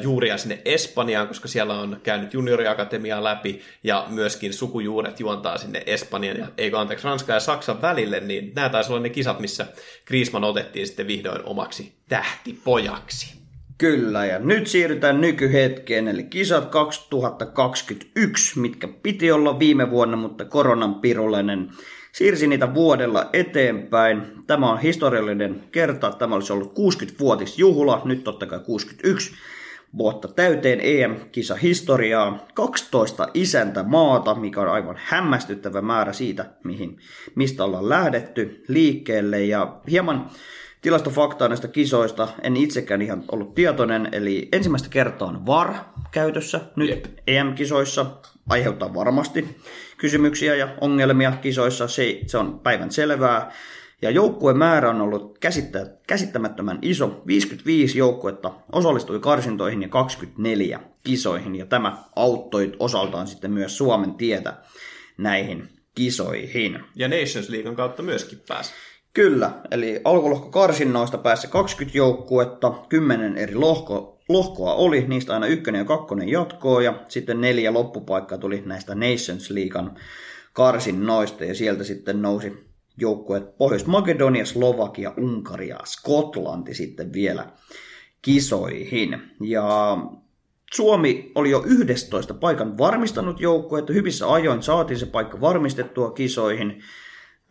juuria 0.03 0.39
sinne 0.39 0.62
Espanjaan, 0.64 1.29
koska 1.29 1.49
siellä 1.49 1.74
on 1.74 2.01
käynyt 2.03 2.35
junioriakatemiaa 2.35 3.24
läpi 3.24 3.62
ja 3.85 4.07
myöskin 4.09 4.55
sukujuuret 4.55 5.20
juontaa 5.20 5.59
sinne 5.59 5.83
Espanjan 5.87 6.37
ja 6.37 6.47
eikö 6.59 6.79
anteeksi 6.79 7.05
Ranskan 7.05 7.35
ja 7.35 7.41
Saksan 7.41 7.83
välille, 7.83 8.20
niin 8.20 8.53
nämä 8.55 8.68
taisi 8.68 8.93
olla 8.93 9.03
ne 9.03 9.11
kisat, 9.11 9.41
missä 9.41 9.66
Griezmann 10.07 10.45
otettiin 10.45 10.87
sitten 10.87 11.07
vihdoin 11.07 11.45
omaksi 11.45 11.93
tähtipojaksi. 12.09 13.39
Kyllä, 13.79 14.26
ja 14.26 14.39
nyt 14.39 14.66
siirrytään 14.66 15.20
nykyhetkeen, 15.20 16.09
eli 16.09 16.24
kisat 16.24 16.66
2021, 16.66 18.61
mitkä 18.61 18.89
piti 19.03 19.33
olla 19.33 19.59
viime 19.59 19.91
vuonna, 19.91 20.16
mutta 20.16 20.45
koronan 20.45 20.95
pirullinen 20.95 21.70
siirsi 22.12 22.47
niitä 22.47 22.74
vuodella 22.74 23.31
eteenpäin. 23.33 24.22
Tämä 24.47 24.72
on 24.72 24.79
historiallinen 24.79 25.64
kerta. 25.72 26.11
Tämä 26.11 26.35
olisi 26.35 26.53
ollut 26.53 26.74
60-vuotisjuhla, 26.79 28.03
nyt 28.05 28.24
totta 28.24 28.47
kai 28.47 28.61
61 28.61 29.33
vuotta 29.99 30.29
täyteen 30.29 30.81
EM-kisa 30.83 31.55
historiaa. 31.55 32.47
12 32.55 33.29
isäntä 33.35 33.83
maata, 33.83 34.35
mikä 34.35 34.61
on 34.61 34.68
aivan 34.68 34.97
hämmästyttävä 35.05 35.83
määrä 35.83 36.12
siitä, 36.12 36.47
mihin, 36.64 36.99
mistä 37.35 37.64
ollaan 37.64 37.89
lähdetty 37.89 38.64
liikkeelle. 38.68 39.45
Ja 39.45 39.81
hieman 39.91 40.31
tilastofaktaa 40.83 41.49
näistä 41.49 41.68
kisoista 41.68 42.29
en 42.43 42.57
itsekään 42.57 43.03
ihan 43.03 43.24
ollut 43.33 43.55
tietoinen, 43.55 44.09
eli 44.12 44.49
ensimmäistä 44.53 44.89
kertaa 44.89 45.29
on 45.29 45.47
VAR 45.47 45.74
käytössä 46.11 46.61
nyt 46.76 46.91
Jep. 46.91 47.05
EM-kisoissa, 47.26 48.07
aiheuttaa 48.49 48.95
varmasti 48.95 49.57
kysymyksiä 49.97 50.55
ja 50.55 50.68
ongelmia 50.81 51.33
kisoissa, 51.33 51.89
se, 51.89 52.20
se 52.26 52.39
on 52.39 52.61
päivän 52.61 52.91
selvää. 52.91 53.53
Ja 54.03 54.11
joukkueen 54.11 54.59
määrä 54.59 54.91
on 54.91 55.01
ollut 55.01 55.39
käsittä, 55.39 55.87
käsittämättömän 56.07 56.79
iso. 56.83 57.22
55 57.26 57.99
joukkuetta 57.99 58.53
osallistui 58.72 59.20
karsintoihin 59.20 59.83
ja 59.83 59.89
24 59.89 60.81
kisoihin. 61.05 61.57
Ja 61.57 61.66
tämä 61.66 61.99
auttoi 62.16 62.72
osaltaan 62.79 63.26
sitten 63.26 63.51
myös 63.51 63.76
Suomen 63.76 64.14
tietä 64.14 64.55
näihin 65.16 65.68
kisoihin. 65.95 66.81
Ja 66.95 67.09
Nations 67.09 67.49
Leaguean 67.49 67.76
kautta 67.76 68.03
myöskin 68.03 68.41
pääsi. 68.49 68.72
Kyllä, 69.14 69.50
eli 69.70 70.00
alkulohko 70.04 70.50
karsinnoista 70.50 71.18
päässä 71.18 71.48
20 71.48 71.98
joukkuetta, 71.98 72.74
10 72.88 73.36
eri 73.36 73.54
lohko, 73.54 74.18
lohkoa 74.28 74.74
oli, 74.74 75.04
niistä 75.09 75.34
aina 75.34 75.46
ykkönen 75.46 75.78
ja 75.78 75.84
kakkonen 75.84 76.28
jatkoa, 76.28 76.82
ja 76.82 77.04
sitten 77.09 77.40
neljä 77.40 77.72
loppupaikkaa 77.72 78.38
tuli 78.38 78.62
näistä 78.66 78.94
Nations 78.94 79.50
Leaguean 79.50 79.96
karsinnoista, 80.52 81.44
ja 81.44 81.54
sieltä 81.54 81.84
sitten 81.84 82.22
nousi 82.22 82.68
joukkueet 83.00 83.59
Pohjois-Makedonia, 83.59 84.46
Slovakia, 84.46 85.12
Unkari 85.16 85.68
ja 85.68 85.78
Skotlanti 85.84 86.74
sitten 86.74 87.12
vielä 87.12 87.46
kisoihin. 88.22 89.22
Ja 89.40 89.96
Suomi 90.74 91.32
oli 91.34 91.50
jo 91.50 91.62
11 91.66 92.34
paikan 92.34 92.78
varmistanut 92.78 93.40
joukkue, 93.40 93.78
että 93.78 93.92
hyvissä 93.92 94.32
ajoin 94.32 94.62
saatiin 94.62 94.98
se 94.98 95.06
paikka 95.06 95.40
varmistettua 95.40 96.11
kisoihin. 96.11 96.82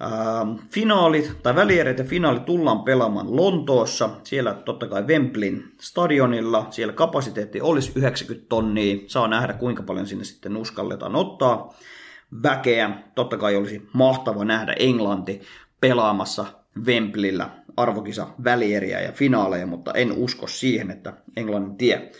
Ähm, 0.02 0.56
finaalit 0.72 1.32
tai 1.44 1.56
välierit 1.56 1.98
ja 1.98 2.04
finaali 2.04 2.40
tullaan 2.40 2.84
pelaamaan 2.84 3.36
Lontoossa. 3.36 4.10
Siellä 4.24 4.54
totta 4.54 4.88
kai 4.88 5.04
Wembleyn 5.04 5.64
stadionilla. 5.80 6.68
Siellä 6.70 6.94
kapasiteetti 6.94 7.62
olisi 7.62 7.92
90 7.96 8.50
tonnia. 8.50 8.98
Saa 9.08 9.28
nähdä 9.28 9.54
kuinka 9.54 9.84
paljon 9.84 10.08
sinne 10.08 10.24
sitten 10.24 10.58
uskalletaan 10.58 11.16
ottaa 11.16 11.74
väkeä. 12.44 12.90
Totta 13.16 13.38
kai 13.38 13.56
olisi 13.56 13.88
mahtava 13.94 14.46
nähdä 14.46 14.74
Englanti 14.80 15.42
pelaamassa 15.82 16.46
Wembleyllä 16.86 17.50
arvokisa 17.78 18.28
välieriä 18.44 19.02
ja 19.02 19.12
finaaleja, 19.12 19.68
mutta 19.68 19.94
en 19.94 20.12
usko 20.12 20.48
siihen, 20.48 20.92
että 20.92 21.14
Englannin 21.38 21.78
tie 21.78 22.12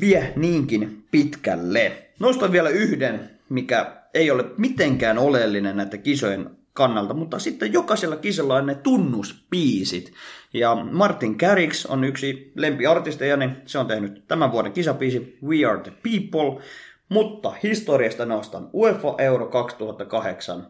vie 0.00 0.32
niinkin 0.36 1.04
pitkälle. 1.10 1.92
Nostan 2.20 2.52
vielä 2.52 2.68
yhden, 2.68 3.30
mikä 3.48 4.02
ei 4.14 4.30
ole 4.30 4.44
mitenkään 4.58 5.18
oleellinen 5.18 5.76
näiden 5.76 6.02
kisojen 6.02 6.59
kannalta, 6.72 7.14
mutta 7.14 7.38
sitten 7.38 7.72
jokaisella 7.72 8.16
kisalla 8.16 8.56
on 8.56 8.66
ne 8.66 8.74
tunnuspiisit. 8.74 10.12
Ja 10.54 10.74
Martin 10.74 11.36
Garrix 11.38 11.86
on 11.86 12.04
yksi 12.04 12.52
lempiartisteja, 12.56 13.36
niin 13.36 13.56
se 13.66 13.78
on 13.78 13.86
tehnyt 13.86 14.24
tämän 14.28 14.52
vuoden 14.52 14.72
kisapiisi 14.72 15.38
We 15.42 15.64
Are 15.64 15.80
The 15.80 15.92
People, 16.02 16.62
mutta 17.08 17.54
historiasta 17.62 18.26
nostan 18.26 18.70
UEFA 18.74 19.14
Euro 19.18 19.46
2008 19.46 20.66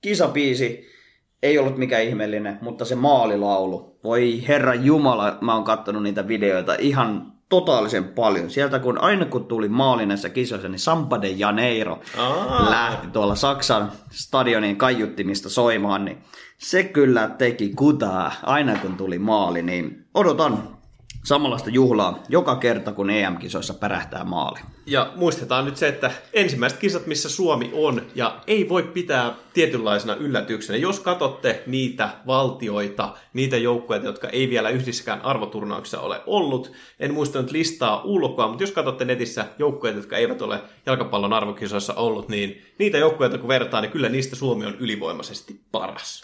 kisapiisi, 0.00 0.86
ei 1.42 1.58
ollut 1.58 1.78
mikään 1.78 2.02
ihmeellinen, 2.02 2.58
mutta 2.60 2.84
se 2.84 2.94
maalilaulu. 2.94 3.98
Voi 4.04 4.44
herra 4.48 4.74
Jumala, 4.74 5.38
mä 5.40 5.54
oon 5.54 5.64
kattonut 5.64 6.02
niitä 6.02 6.28
videoita 6.28 6.74
ihan 6.78 7.35
totaalisen 7.48 8.04
paljon. 8.04 8.50
Sieltä 8.50 8.78
kun 8.78 8.98
aina 8.98 9.24
kun 9.24 9.44
tuli 9.44 9.68
maali 9.68 10.06
näissä 10.06 10.28
kisoissa, 10.28 10.68
niin 10.68 10.78
Sampa 10.78 11.22
de 11.22 11.28
Janeiro 11.28 11.98
Aa. 12.18 12.70
lähti 12.70 13.06
tuolla 13.06 13.34
Saksan 13.34 13.92
stadionin 14.10 14.76
kaiuttimista 14.76 15.48
soimaan, 15.48 16.04
niin 16.04 16.18
se 16.58 16.84
kyllä 16.84 17.28
teki 17.38 17.72
kutaa 17.76 18.32
aina 18.42 18.78
kun 18.78 18.96
tuli 18.96 19.18
maali, 19.18 19.62
niin 19.62 20.04
odotan 20.14 20.75
samanlaista 21.26 21.70
juhlaa 21.70 22.22
joka 22.28 22.56
kerta 22.56 22.92
kun 22.92 23.10
EM-kisoissa 23.10 23.74
pärähtää 23.74 24.24
maali. 24.24 24.60
Ja 24.86 25.12
muistetaan 25.16 25.64
nyt 25.64 25.76
se, 25.76 25.88
että 25.88 26.10
ensimmäiset 26.32 26.78
kisat, 26.78 27.06
missä 27.06 27.28
Suomi 27.28 27.70
on, 27.72 28.02
ja 28.14 28.40
ei 28.46 28.68
voi 28.68 28.82
pitää 28.82 29.34
tietynlaisena 29.54 30.14
yllätyksenä. 30.14 30.78
Jos 30.78 31.00
katsotte 31.00 31.62
niitä 31.66 32.08
valtioita, 32.26 33.14
niitä 33.32 33.56
joukkueita, 33.56 34.06
jotka 34.06 34.28
ei 34.28 34.50
vielä 34.50 34.70
yhdessäkään 34.70 35.22
arvoturnauksessa 35.22 36.00
ole 36.00 36.20
ollut, 36.26 36.72
en 37.00 37.14
muista 37.14 37.42
nyt 37.42 37.50
listaa 37.50 38.02
ulkoa, 38.04 38.48
mutta 38.48 38.62
jos 38.62 38.72
katsotte 38.72 39.04
netissä 39.04 39.46
joukkueita, 39.58 39.98
jotka 39.98 40.16
eivät 40.16 40.42
ole 40.42 40.60
jalkapallon 40.86 41.32
arvokisoissa 41.32 41.94
ollut, 41.94 42.28
niin 42.28 42.62
niitä 42.78 42.98
joukkueita 42.98 43.38
kun 43.38 43.48
vertaa, 43.48 43.80
niin 43.80 43.92
kyllä 43.92 44.08
niistä 44.08 44.36
Suomi 44.36 44.66
on 44.66 44.76
ylivoimaisesti 44.78 45.60
paras. 45.72 46.22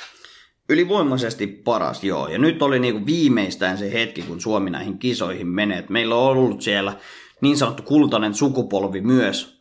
Ylivoimaisesti 0.68 1.46
paras, 1.46 2.04
joo. 2.04 2.28
Ja 2.28 2.38
nyt 2.38 2.62
oli 2.62 2.78
niinku 2.78 3.06
viimeistään 3.06 3.78
se 3.78 3.92
hetki, 3.92 4.22
kun 4.22 4.40
Suomi 4.40 4.70
näihin 4.70 4.98
kisoihin 4.98 5.48
menee. 5.48 5.84
Meillä 5.88 6.14
on 6.14 6.30
ollut 6.30 6.62
siellä 6.62 6.96
niin 7.40 7.56
sanottu 7.56 7.82
kultainen 7.82 8.34
sukupolvi 8.34 9.00
myös. 9.00 9.60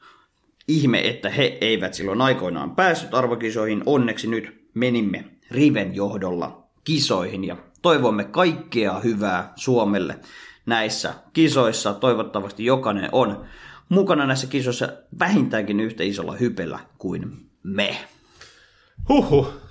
Ihme, 0.67 1.07
että 1.07 1.29
he 1.29 1.57
eivät 1.61 1.93
silloin 1.93 2.21
aikoinaan 2.21 2.75
päässyt 2.75 3.13
arvokisoihin. 3.13 3.83
Onneksi 3.85 4.27
nyt 4.27 4.61
menimme 4.73 5.25
Riven 5.51 5.95
johdolla 5.95 6.67
kisoihin 6.83 7.43
ja 7.43 7.57
toivomme 7.81 8.23
kaikkea 8.23 8.99
hyvää 8.99 9.53
Suomelle 9.55 10.19
näissä 10.65 11.13
kisoissa. 11.33 11.93
Toivottavasti 11.93 12.65
jokainen 12.65 13.09
on 13.11 13.45
mukana 13.89 14.25
näissä 14.25 14.47
kisoissa 14.47 14.89
vähintäänkin 15.19 15.79
yhtä 15.79 16.03
isolla 16.03 16.33
hypellä 16.33 16.79
kuin 16.97 17.49
me. 17.63 17.97
Huhhuh. 19.09 19.70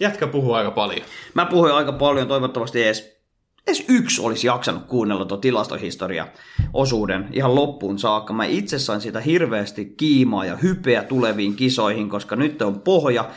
Jätkä 0.00 0.26
puhuu 0.26 0.52
aika 0.52 0.70
paljon. 0.70 1.06
Mä 1.34 1.46
puhuin 1.46 1.72
aika 1.72 1.92
paljon, 1.92 2.28
toivottavasti 2.28 2.82
edes, 2.82 3.20
edes 3.66 3.84
yksi 3.88 4.22
olisi 4.22 4.46
jaksanut 4.46 4.84
kuunnella 4.86 5.24
tuon 5.24 5.40
tilastohistoria-osuuden 5.40 7.28
ihan 7.32 7.54
loppuun 7.54 7.98
saakka. 7.98 8.32
Mä 8.32 8.44
itse 8.44 8.78
sain 8.78 9.00
sitä 9.00 9.20
hirveästi 9.20 9.84
kiimaa 9.84 10.44
ja 10.44 10.56
hypeä 10.56 11.02
tuleviin 11.02 11.56
kisoihin, 11.56 12.08
koska 12.08 12.36
nyt 12.36 12.62
on 12.62 12.80
pohja 12.80 13.30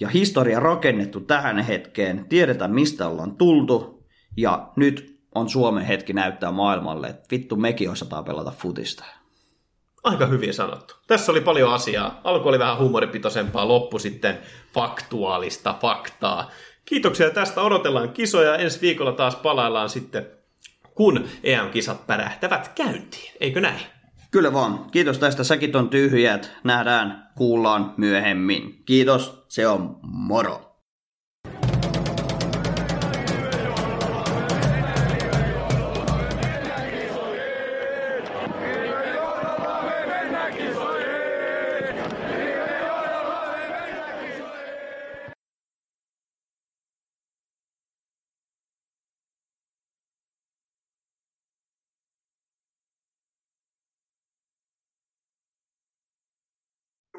ja 0.00 0.08
historia 0.08 0.60
rakennettu 0.60 1.20
tähän 1.20 1.58
hetkeen. 1.58 2.26
Tiedetään, 2.28 2.74
mistä 2.74 3.08
ollaan 3.08 3.36
tultu 3.36 4.06
ja 4.36 4.72
nyt 4.76 5.20
on 5.34 5.48
Suomen 5.48 5.84
hetki 5.84 6.12
näyttää 6.12 6.50
maailmalle, 6.50 7.06
että 7.06 7.26
vittu 7.30 7.56
mekin 7.56 7.90
osataan 7.90 8.24
pelata 8.24 8.50
futista. 8.50 9.04
Aika 10.04 10.26
hyvin 10.26 10.54
sanottu. 10.54 10.94
Tässä 11.06 11.32
oli 11.32 11.40
paljon 11.40 11.74
asiaa. 11.74 12.20
Alku 12.24 12.48
oli 12.48 12.58
vähän 12.58 12.78
huumoripitoisempaa, 12.78 13.68
loppu 13.68 13.98
sitten 13.98 14.38
faktuaalista 14.74 15.74
faktaa. 15.80 16.50
Kiitoksia 16.84 17.30
tästä. 17.30 17.60
Odotellaan 17.60 18.12
kisoja. 18.12 18.56
Ensi 18.56 18.80
viikolla 18.80 19.12
taas 19.12 19.36
palaillaan 19.36 19.88
sitten, 19.88 20.30
kun 20.94 21.24
EM-kisat 21.44 22.06
pärähtävät 22.06 22.68
käyntiin. 22.68 23.32
Eikö 23.40 23.60
näin? 23.60 23.80
Kyllä 24.30 24.52
vaan. 24.52 24.90
Kiitos 24.90 25.18
tästä. 25.18 25.44
Säkin 25.44 25.76
on 25.76 25.88
tyhjät. 25.88 26.52
Nähdään, 26.64 27.28
kuullaan 27.36 27.94
myöhemmin. 27.96 28.82
Kiitos. 28.84 29.44
Se 29.48 29.68
on 29.68 29.98
moro. 30.02 30.75